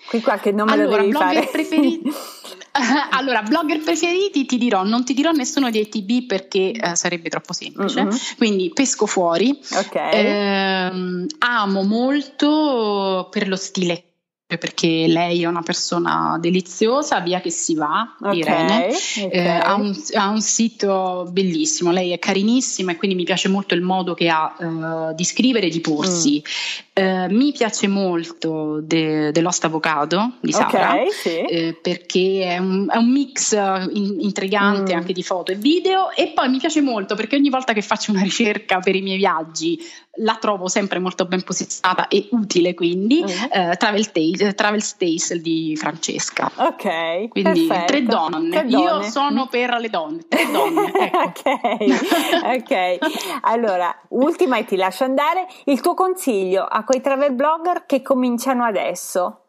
Qui 0.08 0.22
qualche 0.22 0.51
nome 0.51 0.74
allora, 0.74 1.01
lo 1.01 1.10
blogger 1.10 1.49
preferiti 1.49 2.12
allora, 3.12 3.41
blogger 3.41 3.82
preferiti 3.82 4.45
ti 4.45 4.58
dirò, 4.58 4.84
non 4.84 5.06
ti 5.06 5.14
dirò 5.14 5.32
nessuno 5.32 5.70
dei 5.70 5.88
TB 5.88 6.26
perché 6.26 6.72
eh, 6.72 6.95
sarebbe 6.95 7.30
troppo 7.30 7.53
semplice, 7.53 8.03
mm-hmm. 8.03 8.18
quindi 8.38 8.72
pesco 8.74 9.06
fuori. 9.06 9.58
Okay. 9.72 10.12
Eh, 10.14 11.26
amo 11.39 11.84
molto 11.84 13.28
per 13.32 13.47
lo 13.47 13.56
stile 13.56 14.03
perché 14.47 15.08
lei 15.08 15.41
è 15.41 15.47
una 15.47 15.64
persona 15.64 16.38
deliziosa, 16.39 17.20
via 17.20 17.41
che 17.41 17.49
si 17.49 17.74
va, 17.74 18.16
okay, 18.20 18.38
Irene, 18.38 18.88
okay. 18.88 19.30
Eh, 19.32 19.47
ha, 19.47 19.74
un, 19.74 19.93
ha, 20.14 20.30
un, 20.30 20.41
sito 20.41 21.28
bellissimo, 21.32 21.91
lei 21.91 22.12
è 22.12 22.20
carinissima 22.20 22.91
e 22.91 22.95
quindi 22.95 23.16
mi 23.16 23.24
piace 23.24 23.49
molto 23.49 23.74
il 23.74 23.82
modo 23.82 24.14
che 24.14 24.30
ha 24.30 24.56
uh, 24.58 25.16
di 25.16 25.24
scrivere 25.24 25.66
e 25.66 25.70
di 25.70 25.82
porsi. 25.82 26.41
Mm. 26.41 26.84
Uh, 26.98 27.30
mi 27.30 27.52
piace 27.52 27.89
molto 27.89 28.80
de, 28.82 29.30
The 29.34 29.41
Lost 29.41 29.66
Avocado 29.66 30.36
di 30.39 30.54
Sara 30.54 30.91
okay, 30.91 31.10
sì. 31.12 31.39
eh, 31.41 31.78
perché 31.82 32.43
è 32.43 32.58
un, 32.58 32.88
è 32.89 32.96
un 32.96 33.12
mix 33.12 33.52
in, 33.52 34.22
intrigante 34.22 34.93
mm. 34.93 34.98
anche 34.98 35.12
di 35.12 35.22
foto 35.22 35.52
e 35.52 35.56
video 35.56 36.12
e 36.12 36.32
poi 36.34 36.48
mi 36.48 36.58
piace 36.58 36.80
molto 36.80 37.16
perché 37.16 37.36
ogni 37.36 37.50
volta 37.50 37.74
che 37.74 37.82
faccio 37.82 38.12
una 38.12 38.22
ricerca 38.22 38.80
per 38.80 38.96
i 38.96 39.02
miei 39.02 39.18
viaggi 39.18 39.78
la 40.20 40.38
trovo 40.39 40.70
sempre 40.70 41.00
molto 41.00 41.26
ben 41.26 41.43
posizionata 41.43 42.08
e 42.08 42.30
utile 42.32 42.74
quindi 42.74 43.24
mm. 43.24 43.28
eh, 43.52 43.76
Travel, 43.76 44.12
Tales, 44.14 44.56
Travel 44.56 44.82
Stays 44.82 45.34
di 45.34 45.76
Francesca 45.76 46.50
ok 46.56 47.28
quindi 47.28 47.66
perfetto. 47.66 47.86
tre 47.88 48.04
donne. 48.04 48.50
tre 48.52 48.66
donne 48.70 48.84
io 48.84 49.02
sono 49.02 49.48
per 49.48 49.76
le 49.82 49.89
donne 49.89 50.26
tre 50.30 50.48
donne 50.50 50.93
ecco. 50.93 51.50
ok 51.50 52.56
ok 52.56 52.98
allora 53.41 53.93
ultima 54.12 54.58
e 54.60 54.64
ti 54.64 54.78
lascio 54.78 55.04
andare 55.04 55.46
il 55.66 55.82
tuo 55.82 55.93
consiglio 55.93 56.64
a 56.64 56.84
quei 56.86 57.01
travel 57.01 57.33
blogger 57.33 57.86
che 57.86 58.01
cominciano 58.01 58.63
adesso 58.63 59.41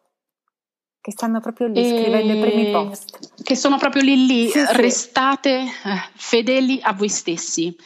che 1.00 1.12
stanno 1.12 1.38
proprio 1.38 1.68
lì 1.68 1.80
e... 1.80 2.00
scrivendo 2.00 2.32
i 2.32 2.40
primi 2.40 2.70
post 2.72 3.42
che 3.44 3.54
sono 3.54 3.78
proprio 3.78 4.02
lì 4.02 4.26
lì 4.26 4.48
sì, 4.48 4.64
restate 4.70 5.66
sì. 5.66 5.88
Eh, 5.88 6.10
fedeli 6.14 6.80
a 6.82 6.92
voi 6.92 7.08
stessi 7.08 7.76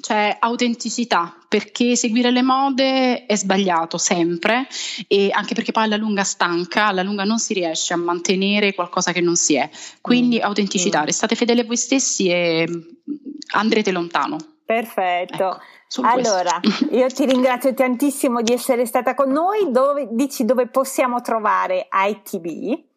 cioè 0.00 0.36
autenticità, 0.38 1.36
perché 1.46 1.94
seguire 1.94 2.30
le 2.30 2.42
mode 2.42 3.26
è 3.26 3.36
sbagliato 3.36 3.98
sempre 3.98 4.66
e 5.06 5.28
anche 5.30 5.54
perché 5.54 5.72
poi 5.72 5.84
alla 5.84 5.96
lunga 5.96 6.24
stanca, 6.24 6.86
alla 6.86 7.02
lunga 7.02 7.24
non 7.24 7.38
si 7.38 7.52
riesce 7.52 7.92
a 7.92 7.96
mantenere 7.96 8.74
qualcosa 8.74 9.12
che 9.12 9.20
non 9.20 9.36
si 9.36 9.54
è. 9.54 9.68
Quindi 10.00 10.38
mm. 10.38 10.42
autenticità, 10.42 11.02
mm. 11.02 11.04
restate 11.04 11.34
fedeli 11.34 11.60
a 11.60 11.64
voi 11.64 11.76
stessi 11.76 12.28
e 12.28 12.66
andrete 13.52 13.92
lontano. 13.92 14.38
Perfetto. 14.70 15.60
Ecco, 15.88 16.06
allora, 16.06 16.60
io 16.92 17.08
ti 17.08 17.26
ringrazio 17.26 17.74
tantissimo 17.74 18.40
di 18.40 18.52
essere 18.52 18.86
stata 18.86 19.16
con 19.16 19.32
noi. 19.32 19.72
Dove, 19.72 20.06
dici 20.12 20.44
dove 20.44 20.68
possiamo 20.68 21.20
trovare 21.20 21.88
ITB? 21.90 22.88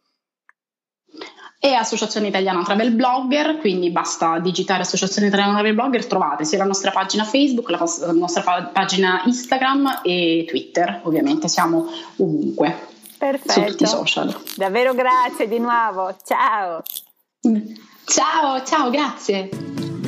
e 1.60 1.74
Associazione 1.74 2.28
Italiana 2.28 2.62
Travel 2.62 2.92
Blogger, 2.92 3.58
quindi 3.58 3.90
basta 3.90 4.38
digitare 4.40 4.82
Associazione 4.82 5.30
Italiana 5.30 5.54
Travel 5.54 5.74
Blogger, 5.74 6.06
trovate 6.06 6.44
sia 6.44 6.58
la 6.58 6.66
nostra 6.66 6.92
pagina 6.92 7.24
Facebook, 7.24 7.70
la, 7.70 7.82
la 8.02 8.12
nostra 8.12 8.42
pa- 8.42 8.66
pagina 8.66 9.22
Instagram 9.26 10.02
e 10.04 10.44
Twitter, 10.46 11.00
ovviamente 11.04 11.48
siamo 11.48 11.88
ovunque. 12.18 12.88
Perfetto. 13.18 13.52
Su 13.52 13.62
tutti 13.64 13.84
i 13.84 13.88
social. 13.88 14.42
Davvero 14.58 14.94
grazie 14.94 15.48
di 15.48 15.58
nuovo, 15.58 16.14
ciao. 16.26 16.84
Ciao, 18.06 18.64
ciao, 18.64 18.90
grazie. 18.90 20.03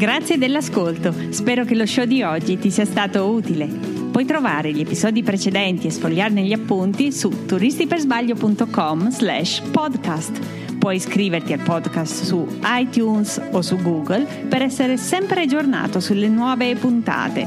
Grazie 0.00 0.38
dell'ascolto, 0.38 1.12
spero 1.28 1.66
che 1.66 1.74
lo 1.74 1.84
show 1.84 2.06
di 2.06 2.22
oggi 2.22 2.58
ti 2.58 2.70
sia 2.70 2.86
stato 2.86 3.28
utile. 3.28 3.66
Puoi 3.66 4.24
trovare 4.24 4.72
gli 4.72 4.80
episodi 4.80 5.22
precedenti 5.22 5.88
e 5.88 5.90
sfogliarne 5.90 6.40
gli 6.40 6.54
appunti 6.54 7.12
su 7.12 7.44
turistipersbaglio.com 7.44 9.10
slash 9.10 9.60
podcast 9.70 10.78
Puoi 10.78 10.96
iscriverti 10.96 11.52
al 11.52 11.60
podcast 11.60 12.24
su 12.24 12.46
iTunes 12.64 13.42
o 13.52 13.60
su 13.60 13.76
Google 13.76 14.24
per 14.48 14.62
essere 14.62 14.96
sempre 14.96 15.42
aggiornato 15.42 16.00
sulle 16.00 16.28
nuove 16.28 16.74
puntate. 16.76 17.46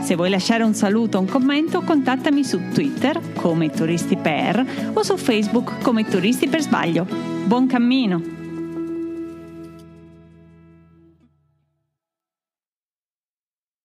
Se 0.00 0.16
vuoi 0.16 0.30
lasciare 0.30 0.64
un 0.64 0.74
saluto 0.74 1.18
o 1.18 1.20
un 1.20 1.28
commento, 1.28 1.82
contattami 1.82 2.42
su 2.42 2.58
Twitter 2.72 3.20
come 3.36 3.70
Turisti 3.70 4.16
Per 4.16 4.90
o 4.94 5.02
su 5.04 5.16
Facebook 5.16 5.80
come 5.80 6.04
Turisti 6.04 6.48
per 6.48 6.60
Sbaglio. 6.60 7.06
Buon 7.44 7.68
cammino! 7.68 8.33